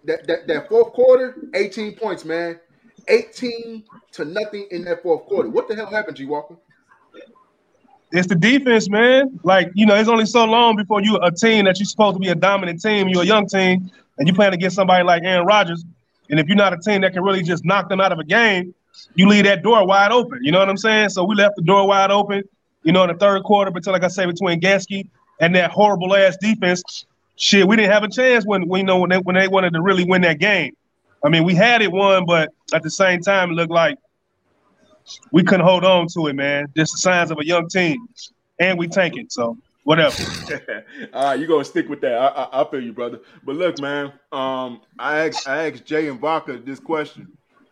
that, 0.04 0.26
that 0.26 0.46
that 0.48 0.68
fourth 0.68 0.92
quarter, 0.92 1.38
18 1.54 1.94
points, 1.96 2.24
man. 2.26 2.60
18 3.08 3.84
to 4.12 4.24
nothing 4.24 4.66
in 4.70 4.84
that 4.84 5.02
fourth 5.02 5.26
quarter. 5.26 5.48
What 5.48 5.68
the 5.68 5.74
hell 5.74 5.86
happened, 5.86 6.16
G 6.16 6.26
Walker? 6.26 6.56
It's 8.12 8.28
the 8.28 8.34
defense, 8.34 8.88
man. 8.88 9.40
Like, 9.42 9.70
you 9.74 9.84
know, 9.84 9.94
it's 9.94 10.08
only 10.08 10.26
so 10.26 10.44
long 10.44 10.76
before 10.76 11.02
you 11.02 11.16
a 11.16 11.30
team 11.30 11.64
that 11.64 11.78
you're 11.78 11.86
supposed 11.86 12.16
to 12.16 12.20
be 12.20 12.28
a 12.28 12.34
dominant 12.34 12.80
team, 12.80 13.08
you're 13.08 13.22
a 13.22 13.26
young 13.26 13.46
team, 13.46 13.90
and 14.18 14.28
you 14.28 14.34
plan 14.34 14.52
to 14.52 14.56
get 14.56 14.72
somebody 14.72 15.04
like 15.04 15.22
Aaron 15.24 15.46
Rodgers. 15.46 15.84
And 16.30 16.40
if 16.40 16.46
you're 16.46 16.56
not 16.56 16.72
a 16.72 16.78
team 16.78 17.02
that 17.02 17.12
can 17.12 17.22
really 17.22 17.42
just 17.42 17.64
knock 17.64 17.88
them 17.88 18.00
out 18.00 18.12
of 18.12 18.18
a 18.18 18.24
game, 18.24 18.74
you 19.14 19.28
leave 19.28 19.44
that 19.44 19.62
door 19.62 19.86
wide 19.86 20.12
open. 20.12 20.38
You 20.42 20.52
know 20.52 20.58
what 20.58 20.68
I'm 20.68 20.76
saying? 20.76 21.10
So 21.10 21.24
we 21.24 21.34
left 21.34 21.56
the 21.56 21.62
door 21.62 21.86
wide 21.86 22.10
open, 22.10 22.42
you 22.82 22.92
know, 22.92 23.02
in 23.04 23.08
the 23.08 23.16
third 23.16 23.42
quarter, 23.42 23.70
but 23.70 23.86
like 23.86 24.04
I 24.04 24.08
say, 24.08 24.26
between 24.26 24.60
Getsy 24.60 25.08
and 25.40 25.54
that 25.54 25.70
horrible 25.70 26.14
ass 26.14 26.36
defense, 26.36 27.04
shit, 27.36 27.66
we 27.66 27.76
didn't 27.76 27.92
have 27.92 28.02
a 28.02 28.08
chance 28.08 28.44
when 28.46 28.68
we 28.68 28.80
you 28.80 28.84
know 28.84 28.98
when 28.98 29.10
they 29.10 29.18
when 29.18 29.34
they 29.34 29.48
wanted 29.48 29.72
to 29.74 29.82
really 29.82 30.04
win 30.04 30.22
that 30.22 30.38
game. 30.38 30.74
I 31.24 31.28
mean, 31.28 31.44
we 31.44 31.54
had 31.54 31.82
it 31.82 31.90
won, 31.90 32.24
but 32.26 32.52
at 32.74 32.82
the 32.82 32.90
same 32.90 33.20
time, 33.20 33.50
it 33.50 33.54
looked 33.54 33.72
like 33.72 33.98
we 35.32 35.42
couldn't 35.42 35.64
hold 35.66 35.84
on 35.84 36.06
to 36.14 36.26
it, 36.28 36.34
man. 36.34 36.66
Just 36.76 36.92
the 36.92 36.98
signs 36.98 37.30
of 37.30 37.38
a 37.38 37.46
young 37.46 37.68
team, 37.68 38.06
and 38.58 38.78
we 38.78 38.88
tanking. 38.88 39.26
So 39.30 39.56
whatever. 39.84 40.16
All 41.12 41.24
right, 41.24 41.38
you 41.38 41.46
gonna 41.46 41.64
stick 41.64 41.88
with 41.88 42.00
that. 42.00 42.14
I, 42.14 42.26
I, 42.26 42.62
I 42.62 42.70
feel 42.70 42.82
you, 42.82 42.92
brother. 42.92 43.20
But 43.44 43.56
look, 43.56 43.80
man, 43.80 44.12
um, 44.32 44.80
I 44.98 45.26
asked 45.26 45.48
I 45.48 45.68
asked 45.68 45.84
Jay 45.84 46.08
and 46.08 46.20
Vodka 46.20 46.58
this 46.58 46.80
question 46.80 47.28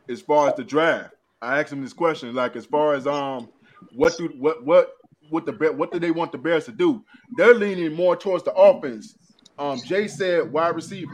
as 0.09 0.21
far 0.21 0.49
as 0.49 0.55
the 0.55 0.65
draft. 0.65 1.15
I 1.43 1.61
asked 1.61 1.73
him 1.73 1.83
this 1.83 1.93
question, 1.93 2.35
like 2.35 2.57
as 2.57 2.65
far 2.65 2.95
as 2.95 3.07
um, 3.07 3.49
what 3.93 4.17
do 4.17 4.29
what 4.39 4.65
what 4.65 4.93
what 5.29 5.45
the 5.45 5.53
what 5.73 5.93
do 5.93 5.99
they 5.99 6.13
want 6.13 6.33
the 6.33 6.39
Bears 6.39 6.67
to 6.67 6.73
do? 6.73 7.05
They're 7.37 7.55
leaning 7.55 7.93
more 7.93 8.17
towards 8.17 8.45
the 8.45 8.55
offense. 8.55 9.17
Um, 9.59 9.81
Jay 9.85 10.09
said 10.09 10.51
wide 10.53 10.75
receiver. 10.75 11.13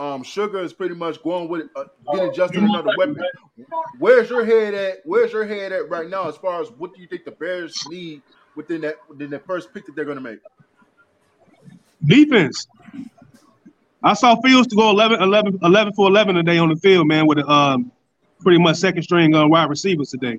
Um, 0.00 0.22
Sugar 0.22 0.60
is 0.60 0.72
pretty 0.72 0.94
much 0.94 1.22
going 1.22 1.46
with 1.46 1.60
it, 1.60 1.70
uh, 1.76 1.84
getting 2.14 2.32
Justin 2.32 2.64
another 2.64 2.94
weapon. 2.96 3.22
Where's 3.98 4.30
your 4.30 4.46
head 4.46 4.72
at? 4.72 5.00
Where's 5.04 5.30
your 5.30 5.44
head 5.44 5.72
at 5.72 5.90
right 5.90 6.08
now? 6.08 6.26
As 6.26 6.38
far 6.38 6.62
as 6.62 6.70
what 6.70 6.94
do 6.94 7.02
you 7.02 7.06
think 7.06 7.26
the 7.26 7.32
Bears 7.32 7.76
need 7.90 8.22
within 8.56 8.80
that 8.80 8.96
within 9.10 9.28
that 9.28 9.44
first 9.44 9.74
pick 9.74 9.84
that 9.84 9.94
they're 9.94 10.06
gonna 10.06 10.22
make? 10.22 10.38
Defense. 12.06 12.66
I 14.02 14.14
saw 14.14 14.40
Fields 14.40 14.68
to 14.68 14.74
go 14.76 14.88
11, 14.88 15.20
11, 15.20 15.58
11 15.62 15.92
for 15.92 16.08
11 16.08 16.34
today 16.34 16.56
on 16.56 16.70
the 16.70 16.76
field, 16.76 17.06
man, 17.06 17.26
with 17.26 17.38
um, 17.40 17.92
pretty 18.40 18.58
much 18.58 18.76
second 18.76 19.02
string 19.02 19.34
uh, 19.34 19.46
wide 19.46 19.68
receivers 19.68 20.08
today. 20.08 20.38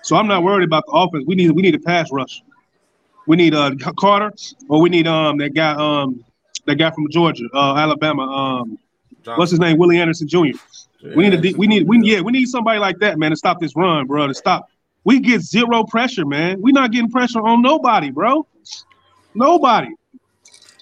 So 0.00 0.16
I'm 0.16 0.26
not 0.26 0.42
worried 0.42 0.64
about 0.64 0.86
the 0.86 0.92
offense. 0.92 1.24
We 1.26 1.34
need 1.34 1.50
we 1.50 1.60
need 1.60 1.74
a 1.74 1.78
pass 1.78 2.10
rush. 2.10 2.42
We 3.26 3.36
need 3.36 3.52
uh, 3.54 3.72
Carter, 4.00 4.32
or 4.70 4.80
we 4.80 4.88
need 4.88 5.06
um 5.06 5.36
that 5.36 5.52
guy 5.52 5.72
um 5.74 6.24
that 6.64 6.76
guy 6.76 6.90
from 6.92 7.10
Georgia, 7.10 7.44
uh, 7.52 7.76
Alabama. 7.76 8.22
Um, 8.22 8.78
what's 9.24 9.50
his 9.50 9.60
name? 9.60 9.78
Willie 9.78 9.98
Anderson 9.98 10.28
Jr. 10.28 10.58
We 11.16 11.28
need 11.28 11.44
a 11.44 11.58
we 11.58 11.66
need 11.66 11.88
we 11.88 12.00
yeah 12.02 12.20
we 12.20 12.32
need 12.32 12.46
somebody 12.46 12.78
like 12.78 12.98
that, 13.00 13.18
man, 13.18 13.30
to 13.30 13.36
stop 13.36 13.60
this 13.60 13.74
run, 13.74 14.06
bro. 14.06 14.26
To 14.26 14.34
stop. 14.34 14.68
We 15.04 15.18
get 15.18 15.40
zero 15.40 15.84
pressure, 15.84 16.24
man. 16.24 16.60
We're 16.60 16.72
not 16.72 16.92
getting 16.92 17.10
pressure 17.10 17.40
on 17.40 17.60
nobody, 17.60 18.10
bro. 18.10 18.46
Nobody. 19.34 19.88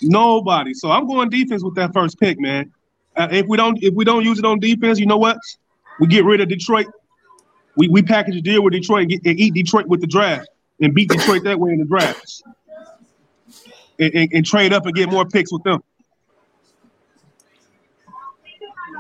Nobody. 0.03 0.75
So 0.75 0.91
I'm 0.91 1.07
going 1.07 1.31
defense 1.31 1.65
with 1.65 1.75
that 1.77 1.93
first 1.95 2.21
pick, 2.21 2.39
man. 2.39 2.73
Uh, 3.17 3.29
if 3.31 3.47
we 3.47 3.57
don't 3.57 3.83
if 3.83 3.95
we 3.95 4.05
don't 4.05 4.25
use 4.25 4.39
it 4.39 4.45
on 4.45 4.61
defense, 4.61 4.99
you 4.99 5.07
know 5.07 5.17
what? 5.17 5.39
We 5.99 6.07
get 6.07 6.25
rid 6.25 6.41
of 6.41 6.49
Detroit. 6.49 6.87
We 7.77 7.89
we 7.89 8.03
package 8.03 8.37
a 8.37 8.41
deal 8.41 8.63
with 8.63 8.73
Detroit 8.73 9.03
and, 9.03 9.11
get, 9.11 9.21
and 9.25 9.41
eat 9.41 9.55
Detroit 9.55 9.87
with 9.87 10.01
the 10.01 10.07
draft 10.07 10.49
and 10.81 10.95
beat 10.95 11.09
Detroit 11.09 11.45
that 11.45 11.59
way 11.59 11.73
in 11.73 11.79
the 11.79 11.85
draft. 11.85 12.43
And, 13.99 14.15
and, 14.15 14.33
and 14.33 14.47
trade 14.47 14.73
up 14.73 14.87
and 14.87 14.95
get 14.95 15.11
more 15.11 15.27
picks 15.27 15.53
with 15.53 15.63
them. 15.63 15.83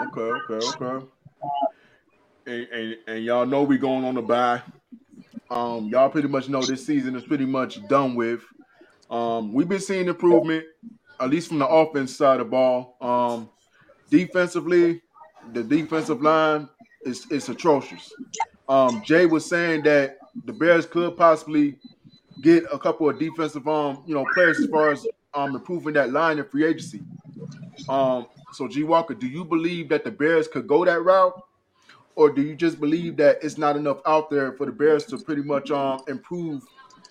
Okay, 0.01 0.21
okay, 0.21 0.67
okay. 0.67 1.07
And, 2.47 2.69
and, 2.73 2.99
and 3.07 3.25
y'all 3.25 3.47
know 3.47 3.63
we 3.63 3.79
going 3.79 4.05
on 4.05 4.15
the 4.15 4.23
bye. 4.23 4.63
Um, 5.51 5.89
y'all 5.89 6.09
pretty 6.09 6.29
much 6.29 6.49
know 6.49 6.63
this 6.63 6.87
season 6.87 7.17
is 7.17 7.25
pretty 7.25 7.45
much 7.45 7.87
done 7.89 8.15
with. 8.15 8.43
Um, 9.11 9.53
we've 9.53 9.69
been 9.69 9.81
seeing 9.81 10.09
improvement, 10.09 10.65
at 11.19 11.29
least 11.29 11.49
from 11.49 11.59
the 11.59 11.67
offense 11.67 12.17
side 12.17 12.41
of 12.41 12.47
the 12.47 12.51
ball. 12.51 12.97
Um, 13.01 13.51
defensively, 14.09 15.03
the 15.53 15.63
defensive 15.63 16.23
line 16.23 16.69
is 17.05 17.27
is 17.31 17.49
atrocious. 17.49 18.13
Um, 18.69 19.03
Jay 19.05 19.27
was 19.27 19.45
saying 19.45 19.83
that 19.83 20.19
the 20.45 20.53
Bears 20.53 20.87
could 20.87 21.17
possibly 21.17 21.79
get 22.41 22.65
a 22.73 22.79
couple 22.79 23.09
of 23.09 23.19
defensive 23.19 23.67
um, 23.67 24.03
you 24.07 24.15
know, 24.15 24.25
players 24.33 24.61
as 24.61 24.67
far 24.67 24.91
as 24.91 25.07
um 25.35 25.55
improving 25.55 25.95
that 25.95 26.13
line 26.13 26.39
in 26.39 26.45
free 26.45 26.65
agency. 26.65 27.01
Um, 27.89 28.27
so 28.53 28.69
G 28.69 28.83
Walker, 28.83 29.15
do 29.15 29.27
you 29.27 29.45
believe 29.45 29.89
that 29.91 30.05
the 30.05 30.11
Bears 30.11 30.49
could 30.49 30.67
go 30.67 30.85
that 30.85 31.03
route? 31.03 31.41
Or 32.17 32.31
do 32.31 32.43
you 32.43 32.55
just 32.55 32.81
believe 32.81 33.17
that 33.19 33.43
it's 33.43 33.57
not 33.57 33.77
enough 33.77 34.01
out 34.05 34.31
there 34.31 34.53
for 34.53 34.67
the 34.67 34.73
Bears 34.73 35.07
to 35.07 35.19
pretty 35.19 35.43
much 35.43 35.71
um 35.71 36.01
improve 36.09 36.63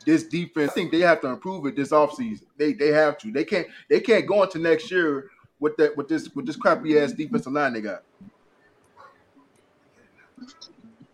this 0.05 0.23
defense? 0.23 0.71
I 0.71 0.73
think 0.73 0.91
they 0.91 0.99
have 0.99 1.21
to 1.21 1.27
improve 1.27 1.65
it 1.65 1.75
this 1.75 1.89
offseason. 1.89 2.43
They 2.57 2.73
they 2.73 2.89
have 2.89 3.17
to. 3.19 3.31
They 3.31 3.45
can't 3.45 3.67
they 3.89 3.99
can't 3.99 4.27
go 4.27 4.43
into 4.43 4.59
next 4.59 4.91
year 4.91 5.29
with 5.59 5.75
that 5.77 5.95
with 5.95 6.07
this 6.07 6.29
with 6.35 6.45
this 6.45 6.55
crappy 6.55 6.99
ass 6.99 7.13
defensive 7.13 7.53
line 7.53 7.73
they 7.73 7.81
got. 7.81 8.03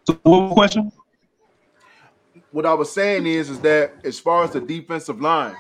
So 0.06 0.20
what 0.24 0.54
question? 0.54 0.92
What 2.52 2.66
I 2.66 2.74
was 2.74 2.92
saying 2.92 3.26
is, 3.26 3.50
is 3.50 3.60
that 3.62 3.94
as 4.04 4.20
far 4.20 4.44
as 4.44 4.52
the 4.52 4.62
defensive 4.62 5.20
line, 5.20 5.56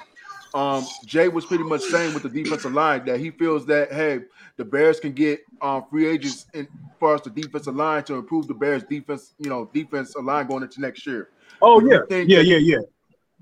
um, 0.55 0.87
Jay 1.05 1.27
was 1.27 1.45
pretty 1.45 1.65
much 1.65 1.81
saying 1.81 2.13
with 2.13 2.23
the 2.23 2.29
defensive 2.29 2.71
line 2.71 3.03
that 3.05 3.19
he 3.19 3.29
feels 3.29 3.65
that 3.65 3.91
hey, 3.91 4.21
the 4.55 4.63
Bears 4.63 5.01
can 5.01 5.11
get 5.11 5.41
um, 5.61 5.83
free 5.89 6.07
agents 6.07 6.45
in 6.53 6.65
far 6.97 7.15
as 7.15 7.21
the 7.21 7.29
defensive 7.29 7.75
line 7.75 8.03
to 8.05 8.15
improve 8.15 8.47
the 8.47 8.53
Bears 8.53 8.83
defense, 8.83 9.33
you 9.37 9.49
know, 9.49 9.69
defense 9.73 10.15
line 10.15 10.47
going 10.47 10.63
into 10.63 10.79
next 10.79 11.05
year. 11.05 11.29
Oh 11.61 11.81
yeah, 11.81 11.99
yeah, 12.09 12.39
yeah, 12.39 12.57
yeah. 12.57 12.77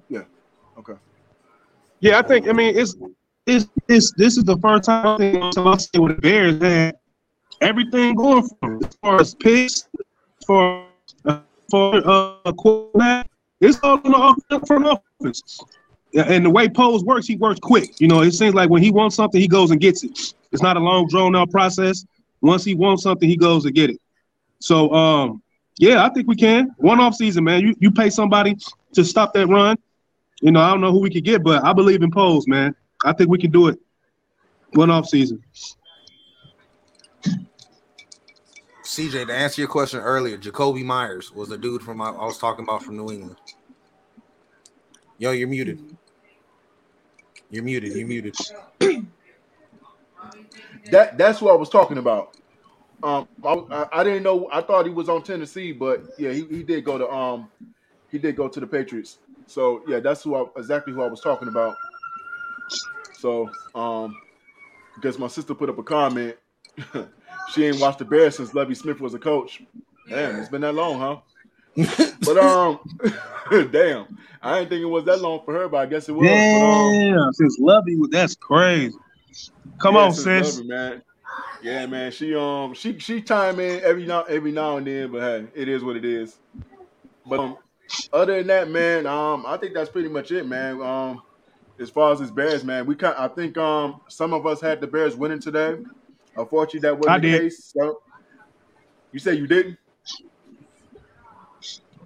Yeah. 0.10 0.24
Okay. 0.80 0.94
Yeah, 2.00 2.18
I 2.18 2.24
think. 2.24 2.48
I 2.48 2.52
mean, 2.52 2.76
it's 2.76 2.96
it's 3.46 3.68
it's 3.88 4.12
this 4.14 4.38
is 4.38 4.44
the 4.44 4.58
first 4.58 4.86
time 4.86 5.06
I 5.06 5.18
think 5.18 5.58
I 5.58 5.78
say 5.78 6.00
with 6.00 6.16
the 6.16 6.22
Bears 6.22 6.60
had 6.62 6.96
everything 7.62 8.16
going 8.16 8.50
for 8.60 8.78
as 8.84 8.98
far 9.02 9.22
as 9.22 9.36
picks, 9.36 9.88
for 10.48 10.88
uh, 11.26 11.40
for 11.70 12.02
uh, 12.06 12.52
quarterback. 12.54 13.30
It's 13.62 13.80
all 13.84 14.00
in 14.02 14.12
the 14.50 14.66
front 14.66 14.86
office. 14.88 15.60
And 16.16 16.46
the 16.46 16.50
way 16.50 16.70
Poles 16.70 17.04
works, 17.04 17.26
he 17.26 17.36
works 17.36 17.60
quick. 17.60 18.00
You 18.00 18.08
know, 18.08 18.22
it 18.22 18.34
seems 18.34 18.54
like 18.54 18.70
when 18.70 18.84
he 18.84 18.92
wants 18.92 19.16
something, 19.16 19.42
he 19.42 19.48
goes 19.48 19.72
and 19.72 19.82
gets 19.82 20.04
it. 20.04 20.34
It's 20.52 20.62
not 20.62 20.78
a 20.78 20.80
long, 20.80 21.08
drawn 21.08 21.36
out 21.36 21.50
process. 21.50 22.06
Once 22.42 22.64
he 22.64 22.76
wants 22.76 23.04
something, 23.04 23.28
he 23.28 23.38
goes 23.38 23.64
to 23.64 23.72
get 23.72 23.90
it. 23.90 24.00
So, 24.60 24.94
um, 24.94 25.42
yeah, 25.78 26.06
I 26.06 26.10
think 26.10 26.28
we 26.28 26.36
can. 26.36 26.74
One 26.78 27.00
off 27.00 27.16
season, 27.16 27.44
man. 27.44 27.62
You 27.62 27.76
you 27.80 27.90
pay 27.90 28.10
somebody 28.10 28.58
to 28.94 29.04
stop 29.04 29.34
that 29.34 29.48
run. 29.48 29.78
You 30.42 30.52
know, 30.52 30.62
I 30.62 30.70
don't 30.70 30.82
know 30.82 30.92
who 30.92 31.00
we 31.00 31.10
could 31.10 31.24
get, 31.24 31.44
but 31.44 31.64
I 31.64 31.74
believe 31.74 32.04
in 32.04 32.12
Poles, 32.12 32.48
man. 32.48 32.76
I 33.04 33.14
think 33.14 33.30
we 33.30 33.40
can 33.40 33.52
do 33.52 33.68
it. 33.70 33.80
One 34.74 34.90
off 34.92 35.08
season. 35.08 35.42
CJ, 38.84 39.26
to 39.28 39.34
answer 39.34 39.62
your 39.62 39.70
question 39.70 40.00
earlier, 40.02 40.38
Jakobi 40.38 40.84
Meyers 40.84 41.32
was 41.32 41.50
the 41.50 41.58
dude 41.58 41.82
from 41.82 42.02
I 42.02 42.12
was 42.12 42.38
talking 42.38 42.64
about 42.64 42.84
from 42.84 42.98
New 42.98 43.12
England. 43.12 43.38
Yo, 45.18 45.32
you're 45.32 45.48
muted. 45.48 45.98
You're 47.54 47.64
muted. 47.64 47.94
You're 47.94 48.08
muted. 48.08 48.36
That 50.92 51.18
that's 51.18 51.42
what 51.42 51.54
I 51.54 51.56
was 51.56 51.70
talking 51.70 51.98
about. 51.98 52.36
Um, 53.02 53.28
I, 53.44 53.88
I, 53.94 54.04
didn't 54.04 54.24
know. 54.24 54.50
I 54.52 54.62
thought 54.62 54.86
he 54.86 54.92
was 54.92 55.08
on 55.08 55.24
Tennessee, 55.24 55.72
but 55.72 56.04
yeah, 56.18 56.32
he, 56.32 56.46
he 56.46 56.62
did 56.62 56.84
go 56.84 56.98
to 56.98 57.10
um, 57.10 57.50
he 58.12 58.18
did 58.18 58.36
go 58.36 58.50
to 58.50 58.60
the 58.60 58.68
Patriots. 58.68 59.20
So 59.48 59.82
yeah, 59.88 60.02
that's 60.02 60.24
who 60.24 60.36
I, 60.36 60.46
exactly 60.58 60.92
who 60.94 61.02
I 61.02 61.08
was 61.08 61.22
talking 61.22 61.48
about. 61.48 61.76
So 63.18 63.50
um, 63.74 64.18
because 64.96 65.18
my 65.18 65.28
sister 65.28 65.56
put 65.56 65.70
up 65.70 65.78
a 65.78 65.84
comment, 65.84 66.36
she 67.54 67.66
ain't 67.66 67.80
watched 67.80 68.00
the 68.00 68.06
Bears 68.06 68.36
since 68.36 68.54
Lovie 68.54 68.76
Smith 68.76 69.00
was 69.00 69.14
a 69.14 69.20
coach. 69.20 69.64
Damn, 70.10 70.36
it's 70.36 70.50
been 70.50 70.62
that 70.62 70.76
long, 70.76 71.00
huh? 71.00 71.18
but 72.26 72.38
um, 72.38 72.80
damn, 73.72 74.08
I 74.42 74.60
didn't 74.60 74.70
think 74.70 74.82
it 74.82 74.86
was 74.86 75.06
that 75.06 75.22
long 75.22 75.42
for 75.46 75.54
her, 75.54 75.68
but 75.68 75.78
I 75.78 75.86
guess 75.86 76.10
it 76.10 76.14
was. 76.14 76.52
But, 76.52 76.62
um, 76.62 76.92
Damn, 77.00 77.34
since 77.34 77.58
Lovie 77.60 77.98
that's 78.12 78.36
crazy. 78.36 78.94
Come 79.82 79.96
Yeah, 79.96 80.02
on, 80.06 80.14
sis. 80.14 80.58
Lovie, 80.58 80.68
man. 80.68 81.02
Yeah, 81.62 81.86
man. 81.86 82.12
She 82.12 82.36
um 82.36 82.74
she 82.74 83.00
she 83.00 83.22
chime 83.22 83.60
in 83.60 83.82
every 83.84 84.06
now 84.06 84.24
every 84.24 84.52
now 84.52 84.78
and 84.78 84.86
then, 84.88 85.12
but 85.12 85.22
hey, 85.22 85.48
it 85.56 85.70
is 85.70 85.84
what 85.84 85.96
it 85.96 86.06
is. 86.06 86.38
But 87.26 87.40
um, 87.40 87.58
other 88.12 88.38
than 88.38 88.48
that, 88.48 88.70
man, 88.70 89.06
um, 89.08 89.46
I 89.48 89.58
think 89.58 89.74
that's 89.74 89.90
pretty 89.90 90.10
much 90.10 90.32
it, 90.32 90.46
man. 90.46 90.82
Um, 90.82 91.22
as 91.80 91.90
far 91.90 92.12
as 92.12 92.20
this 92.20 92.32
Bears, 92.32 92.64
man, 92.64 92.86
we 92.86 92.96
kind 92.96 93.16
I 93.18 93.28
think 93.28 93.58
um 93.58 94.02
some 94.10 94.34
of 94.34 94.46
us 94.46 94.62
had 94.62 94.82
the 94.82 94.88
Bears 94.88 95.16
winning 95.16 95.40
today. 95.40 95.78
Unfortunately, 96.36 96.82
that 96.82 96.98
wasn't 96.98 97.16
I 97.16 97.20
the 97.20 97.22
did. 97.22 97.42
case. 97.44 97.74
So 97.78 98.02
you 99.12 99.20
say 99.20 99.36
you 99.36 99.48
didn't? 99.48 99.78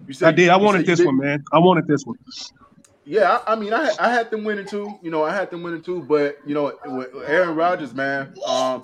You 0.08 0.28
I 0.28 0.32
did. 0.32 0.50
I 0.50 0.58
wanted 0.58 0.86
this 0.86 1.04
one, 1.04 1.18
man. 1.18 1.44
I 1.52 1.60
wanted 1.60 1.88
this 1.88 2.06
one. 2.06 2.18
Yeah, 3.10 3.40
I, 3.48 3.54
I 3.54 3.56
mean, 3.56 3.72
I 3.72 3.86
had- 3.86 4.00
I 4.00 4.12
had 4.12 4.30
them 4.32 4.44
winning 4.44 4.66
too. 4.66 5.00
You 5.02 5.12
know, 5.12 5.24
I 5.24 5.34
had 5.34 5.50
them 5.50 5.64
winning 5.64 5.82
too. 5.82 6.02
But 6.02 6.38
you 6.46 6.54
know, 6.54 6.78
with 6.86 7.10
Aaron 7.26 7.56
Rodgers, 7.56 7.94
man, 7.94 8.34
um, 8.46 8.84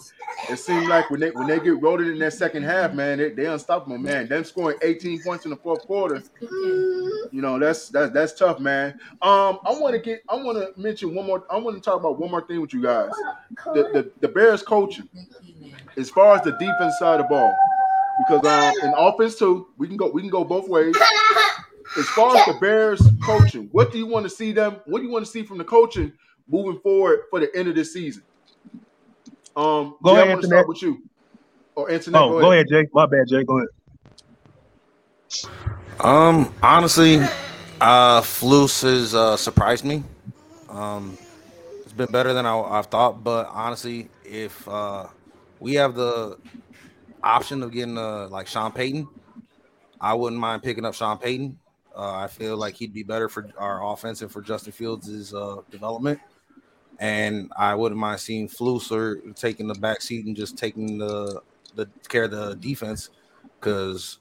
it 0.50 0.58
seemed 0.58 0.88
like 0.88 1.10
when 1.10 1.20
they 1.20 1.32
when 1.32 1.48
they 1.48 1.60
get 1.60 1.82
rolled 1.82 2.00
in 2.00 2.18
that 2.20 2.32
second 2.32 2.64
half, 2.64 2.94
man, 2.94 3.18
they 3.18 3.32
they 3.32 3.48
unstoppable, 3.48 3.98
man. 3.98 4.30
Them 4.30 4.46
scoring 4.46 4.78
18 4.82 5.24
points 5.24 5.44
in 5.44 5.52
the 5.52 5.58
fourth 5.58 5.86
quarter, 5.86 6.24
you 6.42 7.42
know, 7.42 7.60
that's 7.60 7.90
that's 7.90 8.14
that's 8.14 8.34
tough, 8.34 8.60
man. 8.62 8.92
Um, 9.22 9.60
I 9.66 9.74
want 9.78 9.94
to 9.94 10.00
get, 10.00 10.24
I 10.30 10.36
want 10.36 10.58
to 10.58 10.82
mention 10.82 11.14
one 11.14 11.26
more. 11.26 11.46
I 11.50 11.58
want 11.58 11.76
to 11.76 11.82
talk 11.82 12.00
about 12.00 12.18
one 12.18 12.32
more 12.32 12.48
thing 12.48 12.62
with 12.62 12.74
you 12.74 12.82
guys. 12.82 13.12
The 13.74 13.90
the, 13.92 14.12
the 14.22 14.28
Bears 14.30 14.64
coaching, 14.64 15.10
as 15.98 16.10
far 16.10 16.36
as 16.38 16.44
the 16.44 16.52
defense 16.52 16.98
side 16.98 17.20
of 17.20 17.26
the 17.26 17.30
ball, 17.30 17.54
because 18.20 18.46
um, 18.46 18.88
in 18.88 18.94
offense 18.98 19.38
too, 19.38 19.68
we 19.78 19.88
can 19.88 19.98
go 19.98 20.10
we 20.10 20.22
can 20.22 20.30
go 20.30 20.44
both 20.44 20.68
ways 20.68 20.96
as 21.98 22.08
far 22.10 22.36
as 22.38 22.46
the 22.46 22.54
Bears 22.60 23.02
coaching, 23.24 23.70
what 23.72 23.92
do 23.92 23.98
you 23.98 24.08
want 24.08 24.24
to 24.26 24.30
see 24.30 24.52
them? 24.52 24.78
What 24.86 25.00
do 25.00 25.06
you 25.06 25.12
want 25.12 25.26
to 25.26 25.32
see 25.32 25.44
from 25.44 25.58
the 25.58 25.64
coaching 25.64 26.12
moving 26.48 26.80
forward 26.82 27.22
for 27.30 27.40
the 27.40 27.56
end 27.56 27.68
of 27.68 27.76
this 27.76 27.94
season? 27.94 28.24
Um, 29.56 29.96
Go 30.04 30.12
Jay, 30.12 30.22
ahead, 30.22 30.28
I 30.28 30.30
want 30.30 30.42
to 30.42 30.48
start 30.48 30.68
with 30.68 30.82
you. 30.82 31.04
Or 31.76 31.90
Internet, 31.90 32.22
Oh, 32.22 32.40
go 32.40 32.52
ahead, 32.52 32.68
Jay. 32.70 32.88
My 32.94 33.06
bad, 33.06 33.28
Jay. 33.28 33.44
Go 33.44 33.58
ahead. 33.58 33.70
Um, 36.00 36.54
honestly, 36.62 37.18
uh, 37.82 38.22
Flus 38.22 38.84
has 38.84 39.16
uh, 39.16 39.38
surprised 39.38 39.84
me. 39.84 40.04
Um, 40.70 41.18
it's 41.84 41.94
been 41.94 42.12
better 42.12 42.34
than 42.34 42.46
I, 42.46 42.60
I've 42.60 42.88
thought, 42.88 43.24
but 43.24 43.48
honestly, 43.52 44.10
if 44.24 44.68
uh, 44.68 45.08
we 45.60 45.76
have 45.76 45.96
the 45.96 46.38
option 47.24 47.64
of 47.64 47.72
getting 47.72 47.98
uh, 47.98 48.28
like 48.30 48.48
Sean 48.48 48.72
Payton, 48.72 49.08
I 50.00 50.14
wouldn't 50.14 50.40
mind 50.40 50.64
picking 50.64 50.86
up 50.86 50.94
Sean 50.94 51.18
Payton. 51.18 51.58
Uh, 51.96 52.16
I 52.16 52.28
feel 52.28 52.58
like 52.58 52.76
he'd 52.76 52.94
be 52.94 53.04
better 53.04 53.30
for 53.30 53.48
our 53.58 53.86
offense 53.92 54.22
and 54.22 54.32
for 54.32 54.42
Justin 54.42 54.74
Fields' 54.74 55.34
uh, 55.34 55.58
development. 55.70 56.20
And 57.00 57.52
I 57.58 57.76
wouldn't 57.76 58.00
mind 58.00 58.20
seeing 58.20 58.48
Flusser 58.48 59.36
taking 59.36 59.68
the 59.68 59.76
back 59.76 60.02
seat 60.02 60.26
and 60.26 60.36
just 60.36 60.58
taking 60.58 60.98
the 60.98 61.42
the 61.76 61.88
care 62.08 62.26
of 62.26 62.32
the 62.32 62.56
defense 62.56 63.10
because 63.60 64.20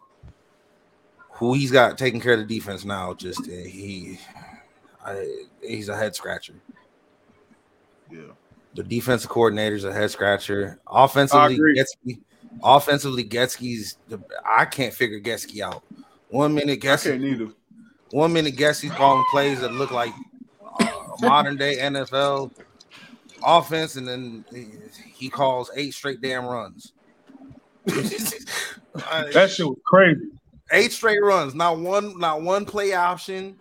who 1.33 1.55
he's 1.55 1.71
got 1.71 1.99
taking 1.99 2.21
care 2.21 2.35
of 2.35 2.39
the 2.39 2.47
defense 2.47 2.85
now, 2.85 3.15
just 3.15 3.41
uh, 3.41 3.51
he, 3.51 4.19
I, 5.05 5.45
he's 5.63 5.89
a 5.89 5.97
head 5.97 6.15
scratcher. 6.15 6.55
Yeah. 8.11 8.33
The 8.75 8.83
defensive 8.83 9.29
coordinator's 9.29 9.85
a 9.85 9.93
head 9.93 10.11
scratcher. 10.11 10.79
Offensively, 10.87 11.55
agree. 11.55 11.85
Offensively, 12.63 13.25
Getsy's. 13.25 13.99
I 14.45 14.65
can't 14.65 14.95
figure 14.95 15.21
Getsy 15.21 15.61
out. 15.61 15.83
One 16.29 16.55
minute 16.55 16.85
I 16.85 16.97
can't 16.97 17.01
Getsy, 17.21 17.53
one 18.11 18.33
minute 18.33 18.57
Getsy's 18.57 18.93
calling 18.93 19.25
plays 19.31 19.61
that 19.61 19.73
look 19.73 19.91
like 19.91 20.13
uh, 20.81 20.89
modern 21.21 21.57
day 21.57 21.77
NFL 21.79 22.53
offense, 23.45 23.97
and 23.97 24.07
then 24.07 24.45
he- 25.17 25.29
calls 25.29 25.71
eight 25.77 25.95
straight 25.95 26.21
damn 26.21 26.45
runs. 26.47 26.93
That 29.33 29.51
shit 29.51 29.67
was 29.67 29.79
crazy. 29.87 30.21
eight 30.71 30.93
straight 30.93 31.23
runs, 31.23 31.55
not 31.55 31.79
one, 31.79 32.19
not 32.19 32.43
one 32.43 32.67
play 32.67 32.93
option, 32.93 33.57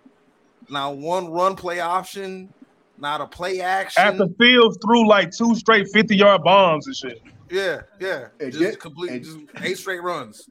not 0.69 0.97
one 0.97 1.31
run 1.31 1.55
play 1.55 1.79
option, 1.79 2.53
not 2.97 3.21
a 3.21 3.25
play 3.27 3.61
action. 3.61 4.03
At 4.03 4.17
the 4.17 4.27
field, 4.37 4.77
threw 4.81 5.07
like 5.07 5.31
two 5.31 5.55
straight 5.55 5.87
50 5.87 6.17
yard 6.17 6.43
bombs 6.43 6.85
and 6.87 6.95
shit. 6.95 7.21
Yeah, 7.51 7.81
yeah, 7.99 8.27
And 8.39 8.51
just 8.51 8.63
then- 8.63 8.75
complete, 8.77 9.11
and- 9.11 9.23
just 9.23 9.37
eight 9.61 9.77
straight 9.77 10.01
runs. 10.01 10.49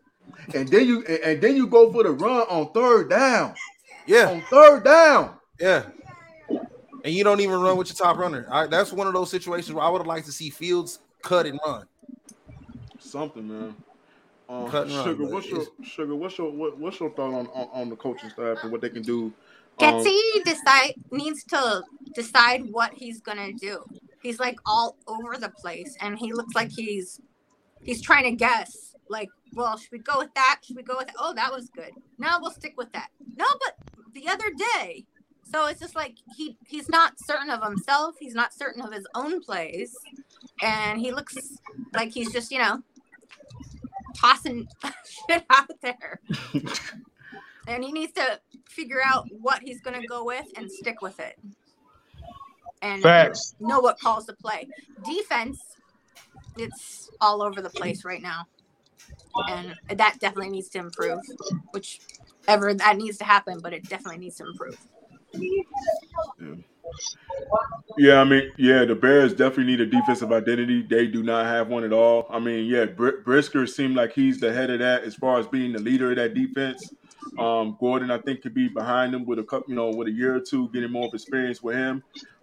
And 0.55 0.69
then 0.69 0.87
you 0.87 0.99
and, 1.07 1.19
and 1.25 1.41
then 1.43 1.57
you 1.57 1.67
go 1.67 1.93
for 1.93 2.03
the 2.05 2.13
run 2.13 2.43
on 2.49 2.73
third 2.73 3.11
down. 3.11 3.55
Yeah, 4.07 4.31
On 4.31 4.41
third 4.43 4.85
down. 4.85 5.35
yeah. 5.59 5.85
And 7.03 7.15
you 7.15 7.25
don't 7.25 7.41
even 7.41 7.61
run 7.61 7.77
with 7.77 7.89
your 7.89 7.97
top 7.97 8.19
runner. 8.19 8.47
I, 8.51 8.67
that's 8.67 8.93
one 8.93 9.07
of 9.07 9.13
those 9.15 9.31
situations 9.31 9.73
where 9.73 9.85
I 9.85 9.89
would 9.89 9.99
have 9.99 10.07
liked 10.07 10.27
to 10.27 10.33
see 10.33 10.51
Fields 10.51 10.99
cut 11.23 11.47
and 11.47 11.59
run. 11.67 11.87
Something, 12.99 13.49
man. 13.49 13.75
Um, 14.49 14.69
Cut 14.69 14.85
and 14.89 14.93
sugar, 14.93 15.25
but 15.25 15.31
what's 15.33 15.49
your 15.49 15.65
sugar? 15.83 16.15
What's 16.17 16.37
your 16.37 16.51
what, 16.51 16.77
what's 16.77 16.99
your 17.01 17.11
thought 17.11 17.33
on, 17.35 17.47
on 17.49 17.69
on 17.73 17.89
the 17.89 17.97
coaching 17.97 18.31
staff 18.31 18.59
and 18.63 18.73
what 18.73 18.81
they 18.81 18.91
can 18.91 19.03
do? 19.03 19.33
Um, 19.79 19.95
Getsy 20.05 20.45
decide 20.45 20.95
needs 21.13 21.45
to 21.45 21.83
decide 22.15 22.65
what 22.71 22.93
he's 22.95 23.21
gonna 23.21 23.53
do. 23.53 23.83
He's 24.23 24.39
like 24.39 24.59
all 24.67 24.97
over 25.07 25.37
the 25.37 25.49
place, 25.49 25.97
and 26.01 26.19
he 26.19 26.33
looks 26.33 26.55
like 26.55 26.71
he's 26.71 27.21
he's 27.83 28.03
trying 28.03 28.25
to 28.25 28.33
guess. 28.33 28.95
Like, 29.09 29.29
well, 29.55 29.77
should 29.77 29.93
we 29.93 29.99
go 29.99 30.19
with 30.19 30.33
that? 30.35 30.61
Should 30.63 30.77
we 30.77 30.83
go 30.83 30.97
with 30.99 31.09
that? 31.09 31.17
Oh, 31.19 31.35
that 31.35 31.53
was 31.53 31.69
good. 31.71 31.91
No, 32.19 32.39
we'll 32.41 32.53
stick 32.53 32.75
with 32.77 32.93
that. 32.93 33.09
No, 33.37 33.47
but 33.65 33.77
the 34.15 34.29
other 34.29 34.51
day. 34.77 35.07
So 35.51 35.67
it's 35.67 35.81
just 35.81 35.97
like 35.97 36.17
he 36.37 36.57
he's 36.65 36.89
not 36.89 37.19
certain 37.19 37.51
of 37.51 37.63
himself. 37.63 38.15
He's 38.21 38.35
not 38.35 38.55
certain 38.55 38.83
of 38.83 38.93
his 38.93 39.07
own 39.17 39.41
plays, 39.41 39.97
and 40.63 41.01
he 41.01 41.11
looks 41.11 41.37
like 41.93 42.13
he's 42.13 42.33
just 42.33 42.53
you 42.53 42.59
know 42.59 42.83
tossing 44.17 44.69
shit 45.29 45.45
out 45.51 45.71
there. 45.81 46.21
and 47.67 47.83
he 47.83 47.91
needs 47.91 48.13
to 48.13 48.41
figure 48.69 49.01
out 49.05 49.27
what 49.41 49.61
he's 49.63 49.81
going 49.81 50.01
to 50.01 50.07
go 50.07 50.25
with 50.25 50.47
and 50.57 50.71
stick 50.71 51.03
with 51.03 51.19
it 51.19 51.37
and 52.83 53.03
Facts. 53.03 53.55
know 53.61 53.81
what 53.81 53.99
calls 53.99 54.27
to 54.27 54.33
play 54.35 54.69
defense 55.05 55.61
it's 56.57 57.11
all 57.21 57.43
over 57.43 57.61
the 57.61 57.71
place 57.71 58.05
right 58.05 58.23
now 58.23 58.47
and 59.49 59.75
that 59.99 60.19
definitely 60.21 60.51
needs 60.51 60.69
to 60.71 60.79
improve. 60.79 61.21
which 61.73 62.01
ever 62.49 62.75
that 62.75 62.97
needs 62.97 63.19
to 63.19 63.25
happen, 63.25 63.61
but 63.63 63.73
it 63.73 63.89
definitely 63.89 64.19
needs 64.19 64.37
to 64.37 64.47
improve. 64.47 64.79
Yeah, 67.97 68.21
I 68.21 68.25
mean, 68.25 68.51
yeah, 68.57 68.85
the 68.85 68.95
Bears 68.95 69.33
definitely 69.33 69.65
need 69.65 69.81
a 69.81 69.87
defensive 69.87 70.33
identity. 70.33 70.83
They 70.83 71.07
do 71.07 71.23
not 71.23 71.47
have 71.47 71.69
one 71.69 71.85
at 71.85 71.93
all. 71.93 72.27
I 72.31 72.39
mean, 72.39 72.67
yeah, 72.67 72.87
Br- 72.87 73.19
Brisker 73.25 73.67
seemed 73.67 73.95
like 73.95 74.13
he's 74.13 74.41
the 74.41 74.53
head 74.53 74.71
of 74.71 74.81
that 74.81 75.05
as 75.05 75.15
far 75.15 75.39
as 75.39 75.47
being 75.47 75.73
the 75.73 75.79
leader 75.79 76.11
of 76.11 76.17
that 76.17 76.35
defense. 76.35 76.93
Um, 77.39 77.77
Gordon, 77.79 78.11
I 78.11 78.19
think, 78.19 78.43
could 78.43 78.55
be 78.55 78.69
behind 78.69 79.15
him 79.15 79.25
with 79.25 79.39
a 79.39 79.45
couple, 79.45 79.71
you 79.71 79.77
know, 79.77 79.91
with 79.91 80.09
a 80.09 80.13
year 80.13 80.35
or 80.35 80.41
two, 80.41 80.69
getting 80.71 80.91
more 80.91 81.07
of 81.07 81.15
experience 81.15 81.63
with 81.63 81.77
him. 81.77 82.03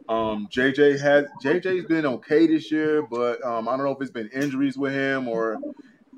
Um, 0.09 0.47
JJ 0.51 0.99
has 1.01 1.25
JJ's 1.43 1.85
been 1.85 2.05
okay 2.05 2.47
this 2.47 2.71
year, 2.71 3.01
but 3.01 3.43
um, 3.43 3.67
I 3.67 3.75
don't 3.75 3.85
know 3.85 3.91
if 3.91 4.01
it's 4.01 4.11
been 4.11 4.29
injuries 4.29 4.77
with 4.77 4.93
him 4.93 5.27
or 5.27 5.59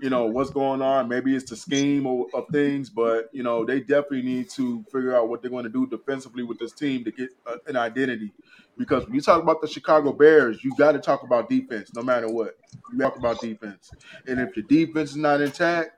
you 0.01 0.09
know 0.09 0.25
what's 0.25 0.49
going 0.49 0.81
on. 0.81 1.07
Maybe 1.07 1.35
it's 1.35 1.49
the 1.49 1.55
scheme 1.55 2.05
of, 2.05 2.27
of 2.33 2.45
things, 2.51 2.89
but 2.89 3.29
you 3.31 3.43
know 3.43 3.65
they 3.65 3.79
definitely 3.79 4.21
need 4.21 4.49
to 4.51 4.83
figure 4.91 5.15
out 5.15 5.29
what 5.29 5.41
they're 5.41 5.51
going 5.51 5.63
to 5.63 5.69
do 5.69 5.87
defensively 5.87 6.43
with 6.43 6.59
this 6.59 6.71
team 6.71 7.03
to 7.03 7.11
get 7.11 7.29
uh, 7.47 7.57
an 7.67 7.75
identity. 7.75 8.31
Because 8.77 9.05
when 9.05 9.15
you 9.15 9.21
talk 9.21 9.41
about 9.41 9.61
the 9.61 9.67
Chicago 9.67 10.13
Bears, 10.13 10.63
you 10.63 10.73
got 10.77 10.93
to 10.93 10.99
talk 10.99 11.23
about 11.23 11.49
defense, 11.49 11.93
no 11.93 12.01
matter 12.01 12.29
what. 12.29 12.57
You 12.93 12.99
talk 12.99 13.17
about 13.17 13.41
defense, 13.41 13.91
and 14.27 14.39
if 14.39 14.55
your 14.55 14.65
defense 14.67 15.11
is 15.11 15.17
not 15.17 15.41
intact, 15.41 15.91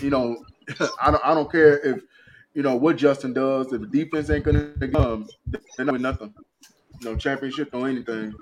you 0.00 0.10
know 0.10 0.44
I 1.00 1.10
don't 1.10 1.24
I 1.24 1.34
don't 1.34 1.50
care 1.50 1.78
if 1.80 2.02
you 2.54 2.62
know 2.62 2.76
what 2.76 2.96
Justin 2.96 3.32
does. 3.32 3.72
If 3.72 3.80
the 3.80 3.86
defense 3.86 4.30
ain't 4.30 4.44
going 4.44 4.74
to 4.78 4.88
come, 4.88 5.28
they're 5.76 5.86
not 5.86 6.00
nothing. 6.00 6.34
No 7.02 7.16
championship 7.16 7.70
or 7.72 7.88
anything. 7.88 8.34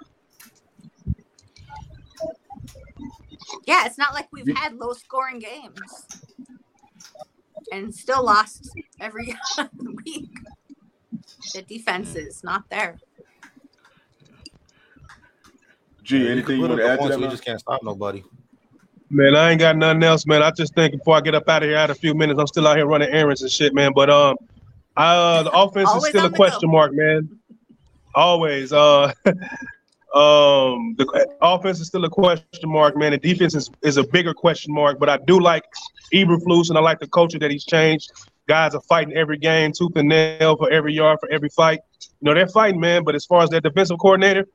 Yeah, 3.67 3.87
it's 3.87 3.99
not 3.99 4.15
like 4.15 4.29
we've 4.33 4.57
had 4.57 4.75
low 4.75 4.93
scoring 4.93 5.39
games 5.39 6.07
and 7.73 7.95
still 7.95 8.25
lost 8.25 8.71
every 9.01 9.37
week. 10.05 10.31
The 11.55 11.63
defense 11.63 12.15
is 12.15 12.43
not 12.43 12.65
there. 12.71 12.99
Gee, 16.03 16.29
anything 16.29 16.61
you 16.61 16.67
want 16.67 16.81
to 16.81 16.89
add 16.89 17.01
to 17.01 17.09
that? 17.09 17.21
We 17.21 17.29
just 17.29 17.45
can't 17.45 17.61
stop 17.61 17.83
nobody. 17.83 18.23
Man, 19.11 19.35
I 19.35 19.51
ain't 19.51 19.61
got 19.61 19.77
nothing 19.77 20.03
else, 20.03 20.27
man. 20.27 20.43
I 20.43 20.51
just 20.51 20.75
think 20.75 20.93
before 20.93 21.17
I 21.17 21.21
get 21.21 21.35
up 21.35 21.49
out 21.49 21.63
of 21.63 21.69
here, 21.69 21.79
I 21.79 21.83
had 21.83 21.91
a 21.91 21.95
few 21.95 22.15
minutes. 22.15 22.39
I'm 22.39 22.47
still 22.47 22.67
out 22.67 22.77
here 22.77 22.87
running 22.87 23.11
errands 23.11 23.43
and 23.43 23.51
shit, 23.51 23.75
man. 23.75 23.93
But 23.95 24.11
um, 24.11 24.37
I, 24.97 25.15
uh, 25.15 25.43
the 25.45 25.51
offense 25.55 25.91
is 25.95 26.07
still 26.07 26.27
a 26.27 26.31
question 26.31 26.69
go. 26.69 26.73
mark, 26.73 26.93
man. 26.93 27.38
Always. 28.15 28.73
Uh, 28.73 29.13
um, 29.27 30.95
the 30.97 31.27
offense 31.43 31.81
is 31.81 31.89
still 31.89 32.05
a 32.05 32.11
question 32.11 32.47
mark, 32.65 32.97
man. 32.97 33.13
The 33.13 33.19
defense 33.19 33.55
is, 33.55 33.71
is 33.83 33.97
a 33.97 34.05
bigger 34.05 34.35
question 34.35 34.75
mark. 34.75 34.99
But 34.99 35.09
I 35.09 35.19
do 35.27 35.41
like 35.41 35.65
Eberflus, 36.13 36.69
and 36.69 36.79
I 36.79 36.81
like 36.81 37.01
the 37.01 37.09
culture 37.09 37.39
that 37.39 37.51
he's 37.51 37.65
changed. 37.65 38.11
Guys 38.47 38.75
are 38.75 38.81
fighting 38.83 39.15
every 39.15 39.37
game, 39.37 39.73
tooth 39.73 39.93
and 39.97 40.09
nail 40.09 40.57
for 40.57 40.71
every 40.71 40.95
yard, 40.95 41.19
for 41.21 41.31
every 41.31 41.51
fight. 41.51 41.81
You 42.01 42.09
know, 42.23 42.35
they're 42.35 42.49
fighting, 42.49 42.81
man. 42.81 43.05
But 43.05 43.15
as 43.15 43.27
far 43.27 43.43
as 43.43 43.51
that 43.51 43.63
defensive 43.63 43.99
coordinator, 43.99 44.47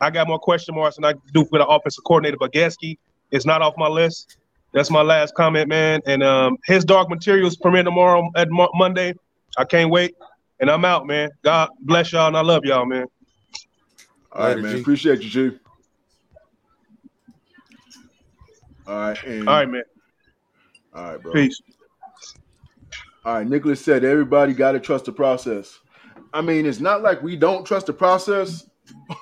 I 0.00 0.10
got 0.10 0.28
more 0.28 0.38
question 0.38 0.74
marks 0.74 0.96
than 0.96 1.04
I 1.04 1.14
do 1.32 1.44
for 1.44 1.58
the 1.58 1.66
offensive 1.66 2.04
coordinator. 2.04 2.38
But 2.38 2.52
Getsy 2.52 2.98
is 3.30 3.44
not 3.44 3.62
off 3.62 3.74
my 3.76 3.88
list. 3.88 4.38
That's 4.72 4.90
my 4.90 5.02
last 5.02 5.34
comment, 5.34 5.68
man. 5.68 6.00
And 6.06 6.22
um, 6.22 6.56
his 6.64 6.84
Dark 6.84 7.08
Materials 7.08 7.56
premiere 7.56 7.84
tomorrow 7.84 8.28
at 8.34 8.50
Mo- 8.50 8.70
Monday. 8.74 9.14
I 9.56 9.64
can't 9.64 9.90
wait. 9.90 10.14
And 10.60 10.70
I'm 10.70 10.84
out, 10.84 11.06
man. 11.06 11.30
God 11.42 11.68
bless 11.80 12.12
y'all, 12.12 12.28
and 12.28 12.36
I 12.36 12.40
love 12.40 12.64
y'all, 12.64 12.86
man. 12.86 13.06
All 14.32 14.42
right, 14.42 14.48
Later, 14.50 14.62
man. 14.62 14.76
G. 14.76 14.80
Appreciate 14.80 15.22
you, 15.22 15.50
G. 15.50 15.58
All 18.86 18.94
right, 18.94 19.24
and 19.24 19.48
All 19.48 19.54
right, 19.56 19.68
man. 19.68 19.82
all 20.94 21.04
right, 21.04 21.22
bro. 21.22 21.32
Peace. 21.32 21.60
All 23.24 23.34
right, 23.36 23.46
Nicholas 23.46 23.82
said 23.82 24.04
everybody 24.04 24.52
got 24.52 24.72
to 24.72 24.80
trust 24.80 25.06
the 25.06 25.12
process. 25.12 25.80
I 26.32 26.42
mean, 26.42 26.66
it's 26.66 26.80
not 26.80 27.02
like 27.02 27.22
we 27.22 27.36
don't 27.36 27.64
trust 27.64 27.86
the 27.86 27.92
process, 27.92 28.68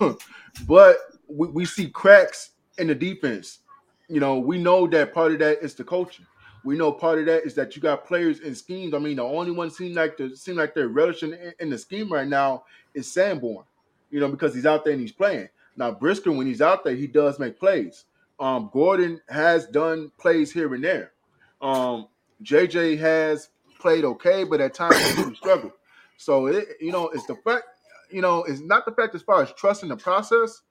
but 0.66 0.96
we, 1.28 1.48
we 1.48 1.64
see 1.64 1.88
cracks 1.88 2.50
in 2.78 2.88
the 2.88 2.94
defense. 2.94 3.60
You 4.08 4.18
know, 4.18 4.38
we 4.38 4.58
know 4.58 4.86
that 4.88 5.14
part 5.14 5.32
of 5.32 5.38
that 5.38 5.62
is 5.62 5.74
the 5.74 5.84
coaching. 5.84 6.26
We 6.64 6.76
know 6.76 6.92
part 6.92 7.18
of 7.18 7.26
that 7.26 7.44
is 7.44 7.54
that 7.54 7.74
you 7.74 7.82
got 7.82 8.06
players 8.06 8.40
and 8.40 8.56
schemes. 8.56 8.94
I 8.94 8.98
mean, 8.98 9.16
the 9.16 9.24
only 9.24 9.50
one 9.50 9.70
seem 9.70 9.94
like 9.94 10.16
to 10.18 10.36
seem 10.36 10.56
like 10.56 10.74
they're 10.74 10.88
relishing 10.88 11.32
in, 11.32 11.54
in 11.58 11.70
the 11.70 11.78
scheme 11.78 12.12
right 12.12 12.28
now 12.28 12.64
is 12.94 13.10
Sanborn. 13.10 13.64
You 14.10 14.20
know, 14.20 14.28
because 14.28 14.54
he's 14.54 14.66
out 14.66 14.84
there 14.84 14.92
and 14.92 15.00
he's 15.00 15.12
playing. 15.12 15.48
Now 15.76 15.90
Brisker, 15.90 16.30
when 16.30 16.46
he's 16.46 16.60
out 16.60 16.84
there, 16.84 16.94
he 16.94 17.06
does 17.06 17.38
make 17.38 17.58
plays. 17.58 18.04
Um, 18.38 18.70
Gordon 18.72 19.20
has 19.28 19.66
done 19.66 20.10
plays 20.18 20.52
here 20.52 20.74
and 20.74 20.84
there. 20.84 21.12
Um, 21.60 22.08
JJ 22.42 22.98
has 22.98 23.48
played 23.78 24.04
okay, 24.04 24.44
but 24.44 24.60
at 24.60 24.74
times 24.74 24.96
he 25.16 25.34
struggled. 25.34 25.72
So 26.16 26.46
it, 26.46 26.68
you 26.80 26.92
know, 26.92 27.08
it's 27.08 27.26
the 27.26 27.36
fact, 27.36 27.64
you 28.10 28.20
know, 28.20 28.44
it's 28.44 28.60
not 28.60 28.84
the 28.84 28.92
fact 28.92 29.14
as 29.14 29.22
far 29.22 29.42
as 29.42 29.52
trusting 29.52 29.88
the 29.88 29.96
process. 29.96 30.62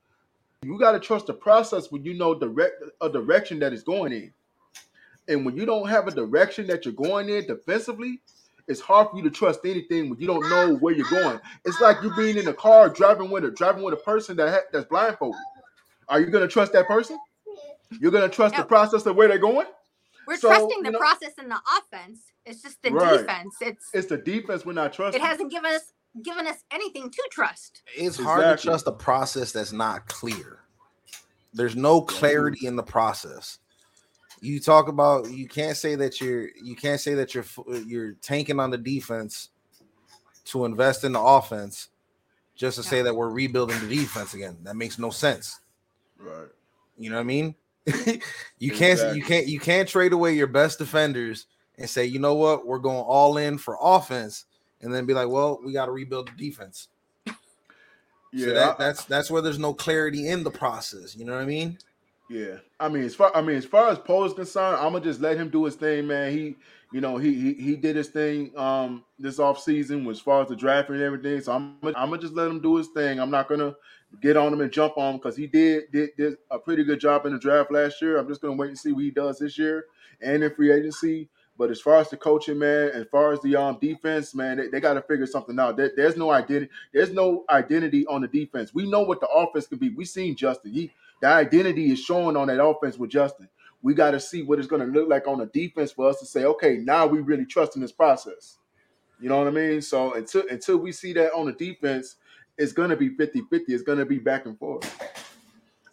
You 0.63 0.77
got 0.77 0.91
to 0.91 0.99
trust 0.99 1.27
the 1.27 1.33
process 1.33 1.91
when 1.91 2.05
you 2.05 2.13
know 2.13 2.37
direct 2.37 2.83
a 3.01 3.09
direction 3.09 3.59
that 3.59 3.73
it's 3.73 3.83
going 3.83 4.13
in. 4.13 4.33
And 5.32 5.45
when 5.45 5.55
you 5.55 5.65
don't 5.65 5.88
have 5.88 6.07
a 6.07 6.11
direction 6.11 6.67
that 6.67 6.84
you're 6.86 6.93
going 6.93 7.29
in 7.29 7.47
defensively, 7.47 8.21
it's 8.67 8.82
hard 8.82 9.09
for 9.09 9.17
you 9.17 9.23
to 9.23 9.29
trust 9.32 9.61
anything 9.65 10.09
when 10.09 10.19
you 10.19 10.27
don't 10.27 10.47
know 10.49 10.75
where 10.75 10.93
you're 10.93 11.09
going. 11.09 11.39
It's 11.65 11.79
like 11.79 11.97
you 12.03 12.13
being 12.15 12.38
in 12.38 12.47
a 12.49 12.53
car 12.53 12.89
driving 12.89 13.32
with 13.32 13.45
a 13.45 13.51
driving 13.51 13.84
with 13.84 13.93
a 13.93 13.97
person 13.97 14.36
that 14.38 14.49
ha- 14.49 14.67
that's 14.73 14.86
blindfolded. 14.86 15.39
Are 16.09 16.19
you 16.19 16.27
going 16.27 16.43
to 16.43 16.47
trust 16.51 16.73
that 16.73 16.88
person? 16.88 17.17
You're 17.99 18.11
going 18.11 18.29
to 18.29 18.34
trust 18.34 18.55
the 18.55 18.63
process 18.63 19.05
of 19.05 19.15
where 19.15 19.27
they're 19.29 19.38
going. 19.38 19.67
We're 20.27 20.38
So, 20.38 20.49
trusting 20.49 20.84
the 20.84 20.89
you 20.89 20.91
know- 20.91 20.99
process 20.99 21.32
in 21.41 21.49
the 21.49 21.59
offense. 21.79 22.19
It's 22.45 22.61
just 22.61 22.82
the 22.82 22.91
Right. 22.91 23.19
defense. 23.19 23.55
It's 23.61 23.89
It's 23.93 24.07
the 24.07 24.17
defense 24.17 24.65
we're 24.65 24.73
not 24.73 24.93
trusting. 24.93 25.21
it 25.21 25.25
hasn't 25.25 25.49
given 25.51 25.71
us 25.71 25.93
given 26.23 26.45
us 26.45 26.57
anything 26.71 27.09
to 27.09 27.29
trust. 27.32 27.84
It's 27.95 28.19
hard 28.19 28.57
to 28.57 28.61
trust 28.61 28.86
a 28.86 28.91
process 28.91 29.53
that's 29.53 29.71
not 29.71 30.07
clear. 30.09 30.59
There's 31.53 31.75
no 31.77 32.01
clarity 32.01 32.65
in 32.67 32.75
the 32.75 32.84
process. 32.84 33.59
You 34.41 34.59
talk 34.59 34.87
about 34.87 35.31
you 35.31 35.47
can't 35.47 35.77
say 35.77 35.95
that 35.95 36.19
you're 36.19 36.49
you 36.61 36.75
can't 36.75 36.99
say 36.99 37.13
that 37.13 37.33
you're 37.33 37.45
uh, 37.69 37.77
you're 37.85 38.13
tanking 38.13 38.59
on 38.59 38.71
the 38.71 38.77
defense 38.77 39.49
to 40.45 40.65
invest 40.65 41.03
in 41.03 41.13
the 41.13 41.21
offense 41.21 41.89
just 42.55 42.77
to 42.77 42.83
say 42.83 43.01
that 43.01 43.15
we're 43.15 43.29
rebuilding 43.29 43.79
the 43.79 43.95
defense 43.95 44.33
again. 44.33 44.57
That 44.63 44.75
makes 44.75 44.99
no 44.99 45.09
sense. 45.09 45.59
right. 46.19 46.47
You 46.97 47.09
know 47.09 47.15
what 47.15 47.21
I 47.21 47.25
mean? 47.25 47.55
you 48.59 48.71
can't 48.71 48.93
Exactly. 48.93 49.17
you 49.17 49.25
can't 49.25 49.47
you 49.47 49.59
can't 49.59 49.89
trade 49.89 50.13
away 50.13 50.33
your 50.33 50.47
best 50.47 50.77
defenders 50.77 51.47
and 51.77 51.89
say, 51.89 52.05
you 52.05 52.19
know 52.19 52.35
what, 52.35 52.65
we're 52.67 52.79
going 52.79 52.99
all 52.99 53.37
in 53.37 53.57
for 53.57 53.77
offense, 53.81 54.45
and 54.81 54.93
then 54.93 55.05
be 55.05 55.13
like, 55.13 55.29
well, 55.29 55.59
we 55.65 55.73
got 55.73 55.87
to 55.87 55.91
rebuild 55.91 56.29
the 56.29 56.49
defense. 56.49 56.89
Yeah, 58.33 58.45
so 58.45 58.53
that, 58.53 58.77
that's 58.77 59.05
that's 59.05 59.31
where 59.31 59.41
there's 59.41 59.59
no 59.59 59.73
clarity 59.73 60.27
in 60.27 60.43
the 60.43 60.51
process. 60.51 61.15
You 61.15 61.25
know 61.25 61.33
what 61.33 61.41
I 61.41 61.45
mean? 61.45 61.77
Yeah, 62.32 62.59
I 62.79 62.88
mean, 62.88 63.03
as 63.03 63.13
far 63.13 63.36
I 63.36 63.41
mean, 63.41 63.57
as 63.57 63.65
far 63.65 63.89
as 63.89 63.99
Poles 63.99 64.32
is 64.32 64.36
concerned, 64.38 64.77
I'm 64.77 64.93
gonna 64.93 65.03
just 65.03 65.19
let 65.19 65.36
him 65.36 65.49
do 65.49 65.65
his 65.65 65.75
thing, 65.75 66.07
man. 66.07 66.32
He, 66.32 66.55
you 66.93 67.01
know, 67.01 67.17
he 67.17 67.34
he, 67.34 67.53
he 67.55 67.75
did 67.75 67.97
his 67.97 68.07
thing 68.07 68.57
um 68.57 69.03
this 69.19 69.38
off 69.38 69.59
season 69.59 70.07
as 70.07 70.21
far 70.21 70.41
as 70.41 70.47
the 70.47 70.55
draft 70.55 70.89
and 70.89 71.01
everything. 71.01 71.41
So 71.41 71.51
I'm 71.51 71.75
I'm 71.84 72.09
gonna 72.09 72.19
just 72.19 72.34
let 72.34 72.47
him 72.49 72.61
do 72.61 72.77
his 72.77 72.88
thing. 72.88 73.19
I'm 73.19 73.32
not 73.32 73.49
gonna 73.49 73.75
get 74.21 74.38
on 74.38 74.53
him 74.53 74.61
and 74.61 74.71
jump 74.71 74.97
on 74.97 75.15
him 75.15 75.17
because 75.17 75.36
he 75.36 75.45
did, 75.45 75.91
did 75.91 76.11
did 76.17 76.38
a 76.49 76.57
pretty 76.57 76.86
good 76.86 77.01
job 77.01 77.25
in 77.25 77.34
the 77.34 77.39
draft 77.39 77.69
last 77.69 78.01
year. 78.01 78.17
I'm 78.17 78.29
just 78.29 78.39
gonna 78.41 78.55
wait 78.55 78.69
and 78.69 78.79
see 78.79 78.93
what 78.93 79.03
he 79.03 79.11
does 79.11 79.39
this 79.39 79.57
year 79.57 79.88
and 80.21 80.41
in 80.41 80.55
free 80.55 80.71
agency. 80.71 81.27
But 81.57 81.69
as 81.69 81.82
far 81.82 81.97
as 81.97 82.09
the 82.09 82.17
coaching, 82.17 82.57
man, 82.57 82.91
as 82.93 83.07
far 83.11 83.34
as 83.34 83.41
the 83.41 83.57
um 83.57 83.77
defense, 83.82 84.34
man, 84.34 84.55
they, 84.55 84.69
they 84.69 84.79
got 84.79 84.93
to 84.93 85.01
figure 85.01 85.27
something 85.27 85.59
out. 85.59 85.75
There, 85.75 85.91
there's 85.97 86.15
no 86.15 86.32
identity. 86.32 86.71
There's 86.93 87.11
no 87.11 87.43
identity 87.49 88.07
on 88.07 88.21
the 88.21 88.27
defense. 88.27 88.73
We 88.73 88.89
know 88.89 89.01
what 89.01 89.19
the 89.19 89.27
offense 89.27 89.67
can 89.67 89.77
be. 89.77 89.89
We 89.89 90.05
seen 90.05 90.36
Justin. 90.36 90.71
He 90.71 90.91
the 91.22 91.28
identity 91.28 91.91
is 91.91 91.99
showing 91.99 92.36
on 92.36 92.47
that 92.47 92.63
offense 92.63 92.97
with 92.97 93.11
Justin. 93.11 93.47
We 93.82 93.93
got 93.93 94.11
to 94.11 94.19
see 94.19 94.43
what 94.43 94.59
it's 94.59 94.67
going 94.67 94.82
to 94.82 94.99
look 94.99 95.09
like 95.09 95.28
on 95.28 95.39
the 95.39 95.47
defense 95.47 95.91
for 95.91 96.09
us 96.09 96.19
to 96.19 96.26
say, 96.26 96.45
okay, 96.45 96.78
now 96.78 97.07
we 97.07 97.19
really 97.19 97.45
trust 97.45 97.76
in 97.76 97.82
this 97.82 97.91
process. 97.91 98.57
You 99.19 99.30
know 99.30 99.38
what 99.38 99.47
I 99.47 99.51
mean? 99.51 99.82
So 99.82 100.13
until 100.13 100.43
until 100.49 100.78
we 100.78 100.91
see 100.91 101.13
that 101.13 101.34
on 101.34 101.45
the 101.45 101.53
defense, 101.53 102.15
it's 102.57 102.74
going 102.74 102.89
to 102.89 102.95
be 102.95 103.11
50-50. 103.11 103.45
It's 103.69 103.84
going 103.84 103.99
to 103.99 104.05
be 104.05 104.19
back 104.19 104.45
and 104.45 104.57
forth. 104.57 104.99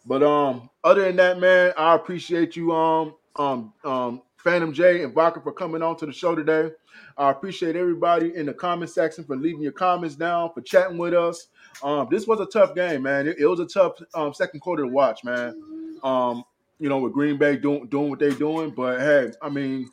But 0.05 0.23
um, 0.23 0.69
other 0.83 1.03
than 1.05 1.15
that, 1.17 1.39
man, 1.39 1.73
I 1.77 1.95
appreciate 1.95 2.55
you, 2.55 2.71
um, 2.71 3.15
um, 3.35 3.73
um, 3.83 4.21
Phantom 4.37 4.73
J 4.73 5.03
and 5.03 5.13
Vodka 5.13 5.41
for 5.41 5.51
coming 5.51 5.83
on 5.83 5.97
to 5.97 6.05
the 6.05 6.13
show 6.13 6.33
today. 6.33 6.71
I 7.17 7.29
appreciate 7.29 7.75
everybody 7.75 8.35
in 8.35 8.45
the 8.45 8.53
comment 8.53 8.89
section 8.89 9.23
for 9.23 9.35
leaving 9.35 9.61
your 9.61 9.73
comments 9.73 10.15
down, 10.15 10.51
for 10.53 10.61
chatting 10.61 10.97
with 10.97 11.13
us. 11.13 11.47
Um, 11.83 12.07
this 12.11 12.27
was 12.27 12.39
a 12.39 12.45
tough 12.45 12.75
game, 12.75 13.03
man. 13.03 13.27
It, 13.27 13.37
it 13.39 13.45
was 13.47 13.59
a 13.59 13.65
tough 13.65 13.93
um, 14.13 14.33
second 14.33 14.59
quarter 14.61 14.83
to 14.83 14.89
watch, 14.89 15.23
man. 15.23 15.61
Um, 16.03 16.43
you 16.79 16.89
know, 16.89 16.99
with 16.99 17.13
Green 17.13 17.37
Bay 17.37 17.57
doing 17.57 17.87
doing 17.87 18.09
what 18.09 18.19
they're 18.19 18.31
doing, 18.31 18.71
but 18.71 18.99
hey, 18.99 19.31
I 19.41 19.49
mean, 19.49 19.89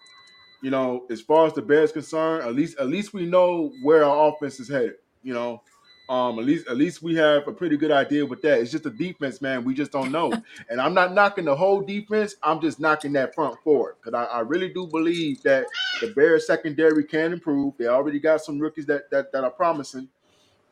you 0.63 0.71
know, 0.71 1.05
as 1.11 1.21
far 1.21 1.47
as 1.47 1.53
the 1.53 1.63
Bears 1.63 1.93
concerned, 1.93 2.45
at 2.45 2.55
least 2.55 2.79
at 2.79 2.89
least 2.89 3.13
we 3.15 3.27
know 3.27 3.73
where 3.83 4.05
our 4.05 4.29
offense 4.29 4.61
is 4.61 4.69
headed. 4.69 4.97
You 5.23 5.35
know, 5.35 5.63
Um, 6.09 6.39
at 6.39 6.45
least 6.45 6.69
at 6.69 6.77
least 6.77 7.03
we 7.03 7.17
have 7.17 7.49
a 7.49 7.53
pretty 7.53 7.77
good 7.77 7.91
idea 7.91 8.25
with 8.25 8.41
that. 8.43 8.61
It's 8.61 8.71
just 8.71 8.85
the 8.85 8.91
defense, 8.91 9.43
man. 9.43 9.65
We 9.65 9.75
just 9.75 9.91
don't 9.91 10.13
know. 10.13 10.33
and 10.71 10.81
I'm 10.81 10.95
not 10.95 11.13
knocking 11.15 11.45
the 11.47 11.57
whole 11.57 11.81
defense. 11.81 12.37
I'm 12.45 12.61
just 12.61 12.79
knocking 12.79 13.13
that 13.15 13.35
front 13.35 13.59
forward 13.65 13.97
because 14.01 14.15
I, 14.15 14.25
I 14.39 14.41
really 14.41 14.69
do 14.69 14.87
believe 14.87 15.43
that 15.43 15.67
the 16.01 16.13
Bears 16.13 16.47
secondary 16.47 17.03
can 17.05 17.33
improve. 17.33 17.75
They 17.77 17.89
already 17.89 18.21
got 18.21 18.41
some 18.41 18.61
rookies 18.61 18.87
that 18.87 19.11
that, 19.11 19.33
that 19.33 19.43
are 19.45 19.51
promising. 19.51 20.09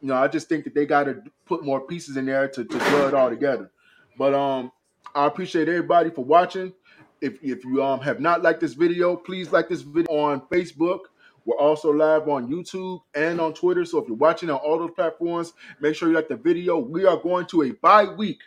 You 0.05 0.11
know, 0.11 0.17
I 0.17 0.29
just 0.29 0.51
think 0.51 0.65
that 0.65 0.75
they 0.75 0.85
got 0.85 1.05
to 1.05 1.23
put 1.47 1.65
more 1.65 1.81
pieces 1.81 2.19
in 2.19 2.27
there 2.27 2.47
to, 2.47 2.63
to 2.63 2.79
draw 2.79 3.09
it 3.09 3.15
all 3.15 3.31
together. 3.31 3.71
But 4.19 4.35
um, 4.35 4.71
I 5.15 5.25
appreciate 5.25 5.67
everybody 5.67 6.11
for 6.11 6.23
watching. 6.23 6.75
If 7.23 7.43
if 7.43 7.65
you 7.65 7.83
um 7.83 8.01
have 8.01 8.21
not 8.21 8.43
liked 8.43 8.61
this 8.61 8.75
video, 8.75 9.17
please 9.17 9.51
like 9.51 9.71
this 9.71 9.81
video 9.81 10.13
on 10.15 10.43
Facebook. 10.53 11.05
We're 11.47 11.57
also 11.57 11.91
live 11.91 12.29
on 12.29 12.51
YouTube 12.51 13.01
and 13.15 13.41
on 13.41 13.55
Twitter. 13.55 13.87
So 13.87 13.97
if 13.97 14.07
you're 14.07 14.19
watching 14.19 14.51
on 14.51 14.57
all 14.57 14.79
those 14.79 14.91
platforms, 14.91 15.55
make 15.81 15.95
sure 15.95 16.11
you 16.11 16.15
like 16.15 16.29
the 16.29 16.37
video. 16.37 16.77
We 16.77 17.07
are 17.07 17.17
going 17.17 17.47
to 17.47 17.63
a 17.63 17.71
bye 17.71 18.05
week. 18.05 18.43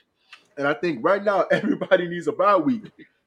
And 0.58 0.68
I 0.68 0.76
think 0.76 1.04
right 1.04 1.24
now 1.24 1.42
everybody 1.52 2.08
needs 2.08 2.28
a 2.28 2.34
bye 2.34 2.56
week. 2.58 2.84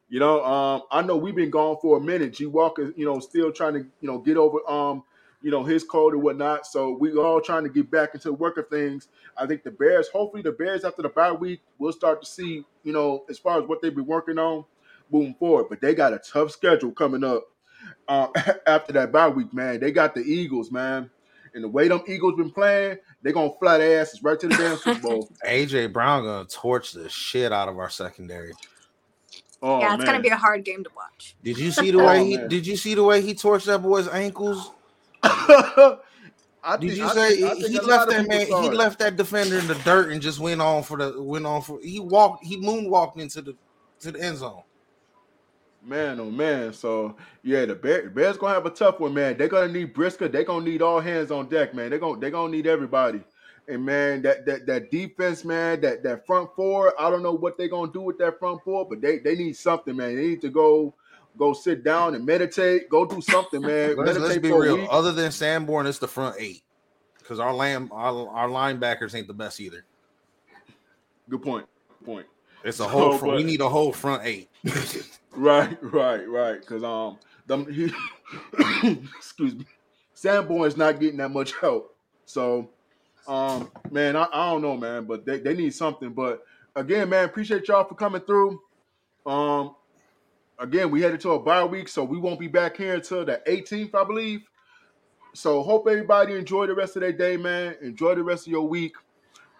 You 0.09 0.21
know, 0.21 0.45
um, 0.45 0.83
I 0.93 1.03
know 1.03 1.17
we've 1.17 1.35
been 1.35 1.51
gone 1.51 1.79
for 1.83 1.97
a 1.97 2.01
minute. 2.01 2.35
G 2.35 2.47
Walker, 2.47 2.93
you 2.97 3.07
know, 3.07 3.19
still 3.19 3.51
trying 3.51 3.75
to, 3.75 3.81
you 4.01 4.07
know, 4.09 4.19
get 4.19 4.37
over 4.37 4.59
um, 4.71 5.03
you 5.43 5.51
know, 5.51 5.65
his 5.65 5.85
code 5.85 6.15
and 6.15 6.23
whatnot. 6.23 6.67
So 6.67 6.97
we 6.99 7.13
all 7.15 7.41
trying 7.41 7.65
to 7.65 7.71
get 7.71 7.91
back 7.91 8.15
into 8.15 8.29
the 8.29 8.35
work 8.35 8.57
of 8.59 8.69
things. 8.69 9.09
I 9.37 9.47
think 9.47 9.63
the 9.63 9.71
Bears, 9.71 10.09
hopefully 10.09 10.43
the 10.43 10.53
Bears 10.53 10.85
after 10.85 11.03
the 11.03 11.09
bye 11.09 11.33
week, 11.33 11.61
we'll 11.79 11.93
start 11.93 12.23
to 12.23 12.29
see, 12.29 12.65
you 12.85 12.93
know, 12.93 13.25
as 13.31 13.39
far 13.39 13.61
as 13.61 13.69
what 13.69 13.81
they've 13.83 13.95
been 13.95 14.07
working 14.07 14.39
on 14.39 14.65
moving 15.11 15.35
forward. 15.35 15.67
But 15.69 15.81
they 15.81 15.95
got 15.95 16.13
a 16.13 16.19
tough 16.19 16.51
schedule 16.51 16.93
coming 16.93 17.25
up 17.25 17.45
uh, 18.09 18.29
after 18.67 18.93
that 18.95 19.13
bye 19.13 19.29
week, 19.29 19.53
man. 19.55 19.81
They 19.81 19.93
got 19.93 20.15
the 20.15 20.23
Eagles, 20.23 20.71
man. 20.71 21.11
And 21.53 21.65
the 21.65 21.69
way 21.69 21.89
them 21.89 22.03
Eagles 22.07 22.37
been 22.37 22.53
playing, 22.53 22.99
they 23.23 23.33
gonna 23.33 23.51
fly 23.59 23.79
their 23.79 24.01
asses 24.01 24.23
right 24.23 24.39
to 24.39 24.47
the 24.47 24.57
damn 24.57 24.77
Super 24.77 25.01
Bowl. 25.01 25.29
AJ 25.47 25.93
Brown 25.93 26.23
gonna 26.23 26.45
torch 26.45 26.93
the 26.93 27.09
shit 27.09 27.53
out 27.53 27.69
of 27.69 27.77
our 27.77 27.91
secondary. 27.91 28.53
Oh, 29.63 29.81
yeah, 29.81 29.95
it's 29.95 30.05
gonna 30.05 30.21
be 30.21 30.29
a 30.29 30.37
hard 30.37 30.65
game 30.65 30.85
to 30.85 30.91
watch. 30.95 31.35
Did 31.43 31.59
you 31.59 31.73
see 31.73 31.91
the 31.91 31.99
way 31.99 32.21
Oh, 32.21 32.25
he 32.25 32.37
man. 32.37 32.49
did 32.49 32.67
you 32.67 32.77
see 32.77 32.95
the 32.95 33.03
way 33.03 33.21
he 33.21 33.35
torched 33.35 33.67
that 33.67 33.83
boy's 33.83 34.07
ankles? 34.09 34.71
I 36.63 36.77
Did 36.79 36.81
think- 36.91 36.97
you 36.97 37.09
say 37.11 37.37
think- 37.41 37.59
he, 37.59 37.69
he 37.73 37.81
left 37.81 38.11
that 38.11 38.29
man? 38.29 38.47
He 38.47 38.71
left 38.71 38.99
that 38.99 39.17
defender 39.17 39.59
in 39.59 39.67
the 39.67 39.75
dirt 39.77 40.11
and 40.13 40.21
just 40.21 40.39
went 40.41 40.61
on 40.61 40.83
for 40.83 40.99
the 40.99 41.21
went 41.23 41.47
on 41.47 41.63
for. 41.63 41.79
He 41.83 42.01
walked. 42.01 42.45
He 42.45 42.57
moonwalked 42.59 43.19
into 43.19 43.43
the 43.43 43.57
to 44.01 44.13
the 44.13 44.21
end 44.21 44.39
zone. 44.39 44.63
Man, 45.83 46.21
oh 46.21 46.31
man. 46.31 46.75
So 46.75 47.17
yeah, 47.43 47.65
the 47.65 47.75
Bears, 47.75 48.13
Bears 48.13 48.37
gonna 48.37 48.53
have 48.53 48.67
a 48.67 48.71
tough 48.71 49.01
one, 49.01 49.15
man. 49.15 49.39
They're 49.39 49.49
gonna 49.49 49.73
need 49.73 49.95
Brisker. 49.95 50.29
They're 50.29 50.45
gonna 50.45 50.65
need 50.65 50.83
all 50.83 51.01
hands 51.01 51.31
on 51.31 51.49
deck, 51.49 51.75
man. 51.75 51.89
They're 51.91 51.99
gonna 51.99 52.21
they're 52.21 52.31
gonna 52.31 52.53
need 52.53 52.67
everybody. 52.67 53.23
And 53.67 53.85
man, 53.87 54.21
that 54.23 54.45
that 54.45 54.67
that 54.67 54.91
defense, 54.91 55.43
man, 55.45 55.81
that 55.81 56.03
that 56.03 56.27
front 56.27 56.51
four, 56.55 56.93
I 57.01 57.09
don't 57.09 57.23
know 57.23 57.33
what 57.33 57.57
they're 57.57 57.69
gonna 57.69 57.93
do 57.93 58.03
with 58.03 58.19
that 58.19 58.39
front 58.39 58.63
four, 58.63 58.87
but 58.87 59.01
they 59.01 59.21
they 59.21 59.35
need 59.37 59.57
something, 59.57 59.97
man. 59.97 60.17
They 60.17 60.27
need 60.29 60.41
to 60.43 60.51
go 60.51 60.95
go 61.37 61.53
sit 61.53 61.85
down 61.85 62.15
and 62.15 62.25
meditate. 62.25 62.89
Go 62.89 63.05
do 63.05 63.21
something, 63.21 63.61
man. 63.61 63.97
Let's, 63.97 64.19
let's 64.19 64.39
be 64.39 64.53
real. 64.53 64.77
week. 64.77 64.89
Other 64.91 65.13
than 65.13 65.33
Sanborn, 65.33 65.87
it's 65.87 65.99
the 65.99 66.09
front 66.09 66.37
eight 66.39 66.63
because 67.19 67.39
our 67.39 67.55
lamb 67.55 67.89
our, 67.93 68.29
our 68.29 68.49
linebackers 68.49 69.15
ain't 69.15 69.27
the 69.27 69.35
best 69.35 69.61
either. 69.61 69.85
Good 71.29 71.43
point. 71.43 71.67
Good 72.01 72.05
point. 72.05 72.27
It's 72.65 72.81
a 72.81 72.89
whole. 72.89 73.13
So, 73.13 73.19
front, 73.19 73.37
we 73.37 73.45
need 73.45 73.61
a 73.61 73.69
whole 73.69 73.93
front 73.93 74.23
eight. 74.25 74.49
Right, 75.33 75.79
right, 75.81 76.29
right. 76.29 76.61
Because 76.61 76.83
um, 76.83 77.19
them 77.47 77.73
he, 77.73 77.93
excuse 79.17 79.55
me, 79.55 79.65
Sanborn's 80.13 80.77
not 80.77 80.99
getting 81.01 81.19
that 81.19 81.31
much 81.31 81.53
help. 81.61 81.97
So, 82.25 82.69
um, 83.29 83.71
man, 83.91 84.17
I, 84.17 84.27
I 84.33 84.51
don't 84.51 84.63
know, 84.63 84.77
man, 84.77 85.05
but 85.05 85.25
they, 85.25 85.39
they 85.39 85.55
need 85.55 85.75
something. 85.75 86.13
But 86.13 86.45
again, 86.75 87.09
man, 87.09 87.25
appreciate 87.25 87.69
y'all 87.69 87.85
for 87.85 87.95
coming 87.95 88.23
through. 88.23 88.61
Um, 89.25 89.77
again, 90.61 90.91
we 90.91 91.01
headed 91.03 91.21
to 91.21 91.33
a 91.33 91.39
bye 91.41 91.65
week, 91.65 91.89
so 91.89 92.05
we 92.05 92.19
won't 92.19 92.39
be 92.39 92.47
back 92.47 92.77
here 92.77 92.95
until 92.95 93.25
the 93.25 93.41
18th, 93.49 93.95
I 93.95 94.05
believe. 94.05 94.43
So, 95.33 95.63
hope 95.63 95.87
everybody 95.89 96.35
enjoy 96.35 96.67
the 96.67 96.75
rest 96.75 96.97
of 96.97 97.03
their 97.03 97.13
day, 97.13 97.37
man. 97.37 97.77
Enjoy 97.83 98.15
the 98.15 98.23
rest 98.23 98.47
of 98.47 98.51
your 98.51 98.69
week. 98.69 98.95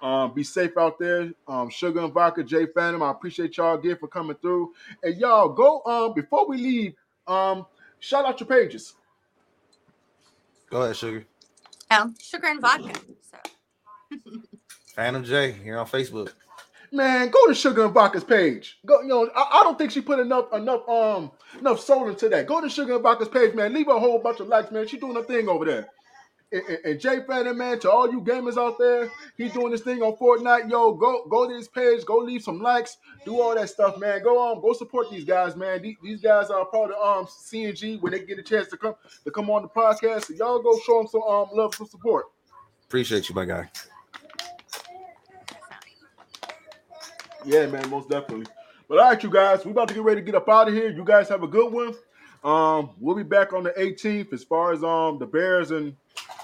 Um, 0.03 0.33
be 0.33 0.43
safe 0.43 0.77
out 0.79 0.99
there. 0.99 1.31
Um, 1.47 1.69
Sugar 1.69 2.01
and 2.01 2.13
Vodka, 2.13 2.43
Jay 2.43 2.67
Phantom. 2.67 3.03
I 3.03 3.11
appreciate 3.11 3.57
y'all 3.57 3.79
again 3.79 3.97
for 3.99 4.09
coming 4.09 4.37
through. 4.37 4.73
And 5.03 5.17
y'all 5.17 5.51
go 5.51 5.83
um 5.85 6.15
before 6.15 6.49
we 6.49 6.57
leave, 6.57 6.95
um, 7.27 7.67
shout 7.99 8.25
out 8.25 8.41
your 8.41 8.49
pages. 8.49 8.95
Go 10.71 10.83
ahead, 10.83 10.97
sugar. 10.97 11.27
Um, 11.91 12.15
sugar 12.19 12.47
and 12.47 12.61
vodka. 12.61 12.99
So 13.23 13.39
Phantom 14.95 15.23
J 15.23 15.53
here 15.53 15.79
on 15.79 15.87
Facebook. 15.87 16.33
Man, 16.93 17.31
go 17.31 17.47
to 17.47 17.55
Sugar 17.55 17.85
and 17.85 17.95
Vodka's 17.95 18.25
page. 18.25 18.79
Go, 18.85 19.01
you 19.03 19.09
know, 19.09 19.31
I, 19.35 19.61
I 19.61 19.63
don't 19.63 19.79
think 19.79 19.93
she 19.93 20.01
put 20.01 20.19
enough 20.19 20.53
enough 20.53 20.89
um 20.89 21.31
enough 21.61 21.81
soul 21.81 22.09
into 22.09 22.29
that. 22.29 22.47
Go 22.47 22.61
to 22.61 22.69
Sugar 22.69 22.95
and 22.95 23.03
Vodka's 23.03 23.29
page, 23.29 23.55
man. 23.55 23.73
Leave 23.73 23.87
her 23.87 23.93
a 23.93 24.01
whole 24.01 24.19
bunch 24.19 24.41
of 24.41 24.49
likes, 24.49 24.73
man. 24.73 24.89
She 24.89 24.99
doing 24.99 25.15
her 25.15 25.23
thing 25.23 25.49
over 25.49 25.65
there. 25.65 25.89
And, 26.53 26.63
and, 26.69 26.79
and 26.85 27.01
Jay 27.01 27.21
Phantom, 27.25 27.57
man, 27.57 27.79
to 27.81 27.91
all 27.93 28.11
you 28.11 28.21
gamers 28.23 28.59
out 28.59 28.77
there, 28.77 29.09
he's 29.37 29.53
doing 29.53 29.71
this 29.71 29.83
thing 29.83 30.03
on 30.03 30.17
Fortnite. 30.17 30.69
Yo, 30.69 30.93
go 30.95 31.27
go 31.29 31.49
to 31.49 31.55
his 31.55 31.69
page, 31.69 32.05
go 32.05 32.17
leave 32.19 32.43
some 32.43 32.61
likes, 32.61 32.97
do 33.25 33.41
all 33.41 33.55
that 33.55 33.71
stuff, 33.71 33.97
man. 33.99 34.21
Go 34.25 34.37
on, 34.39 34.61
go 34.61 34.73
support 34.73 35.13
these 35.13 35.25
guys, 35.25 35.55
man. 35.55 35.81
These, 35.83 35.97
these 36.03 36.21
guys 36.21 36.51
are 36.51 36.65
part 36.67 36.91
of 36.91 37.19
um 37.19 37.27
CNG 37.27 38.01
when 38.01 38.11
they 38.11 38.25
get 38.25 38.41
a 38.41 38.43
chance 38.43 38.67
to 38.67 38.77
come 38.77 38.97
to 39.25 39.31
come 39.31 39.49
on 39.49 39.63
the 39.63 39.69
podcast. 39.69 40.25
So 40.25 40.35
y'all 40.35 40.61
go 40.61 40.77
show 40.85 40.99
them 40.99 41.07
some 41.07 41.23
um 41.23 41.51
love, 41.53 41.73
some 41.73 41.87
support. 41.87 42.27
Appreciate 42.89 43.29
you, 43.29 43.35
my 43.37 43.45
guy. 43.45 43.71
Yeah, 47.45 47.67
man, 47.67 47.89
most 47.91 48.09
definitely. 48.09 48.47
But 48.89 48.99
all 48.99 49.11
right, 49.11 49.23
you 49.23 49.31
guys, 49.31 49.65
we're 49.65 49.71
about 49.71 49.89
to 49.89 49.95
get 49.95 50.03
ready 50.03 50.21
to 50.21 50.25
get 50.25 50.35
up 50.35 50.49
out 50.49 50.69
of 50.69 50.75
here. 50.75 50.91
You 50.91 51.05
guys 51.05 51.29
have 51.29 51.43
a 51.43 51.47
good 51.47 51.73
one. 51.73 51.95
Um, 52.43 52.91
we'll 52.99 53.17
be 53.17 53.23
back 53.23 53.53
on 53.53 53.63
the 53.63 53.71
18th 53.71 54.33
as 54.33 54.43
far 54.45 54.73
as 54.73 54.83
um 54.83 55.19
the 55.19 55.27
Bears 55.27 55.71
and 55.71 55.95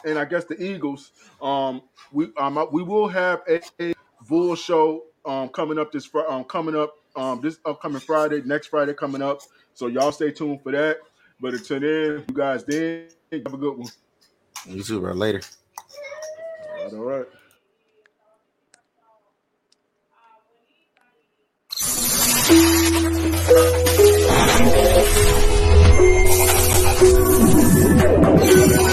and 0.04 0.18
I 0.18 0.24
guess 0.24 0.44
the 0.44 0.62
Eagles. 0.62 1.12
Um, 1.42 1.82
we 2.12 2.28
um 2.36 2.68
we 2.72 2.82
will 2.82 3.08
have 3.08 3.42
a, 3.48 3.60
a 3.80 3.94
Bull 4.28 4.54
show 4.54 5.04
um 5.24 5.48
coming 5.48 5.78
up 5.78 5.92
this 5.92 6.08
um 6.28 6.44
coming 6.44 6.76
up 6.76 6.94
um 7.16 7.40
this 7.40 7.58
upcoming 7.64 8.00
Friday, 8.00 8.42
next 8.44 8.68
Friday 8.68 8.94
coming 8.94 9.22
up. 9.22 9.40
So 9.74 9.88
y'all 9.88 10.12
stay 10.12 10.30
tuned 10.30 10.62
for 10.62 10.72
that. 10.72 10.98
But 11.40 11.54
until 11.54 11.80
then, 11.80 12.24
you 12.28 12.34
guys 12.34 12.64
then 12.64 13.08
have 13.32 13.52
a 13.52 13.56
good 13.56 13.76
one. 13.76 13.88
You 14.66 14.82
too, 14.82 15.00
bro. 15.00 15.12
Later. 15.12 15.40
All 16.78 16.84
right, 16.84 16.92
all 16.94 17.00
right. 17.00 17.26
Thank 23.48 23.86
you. 28.80 28.85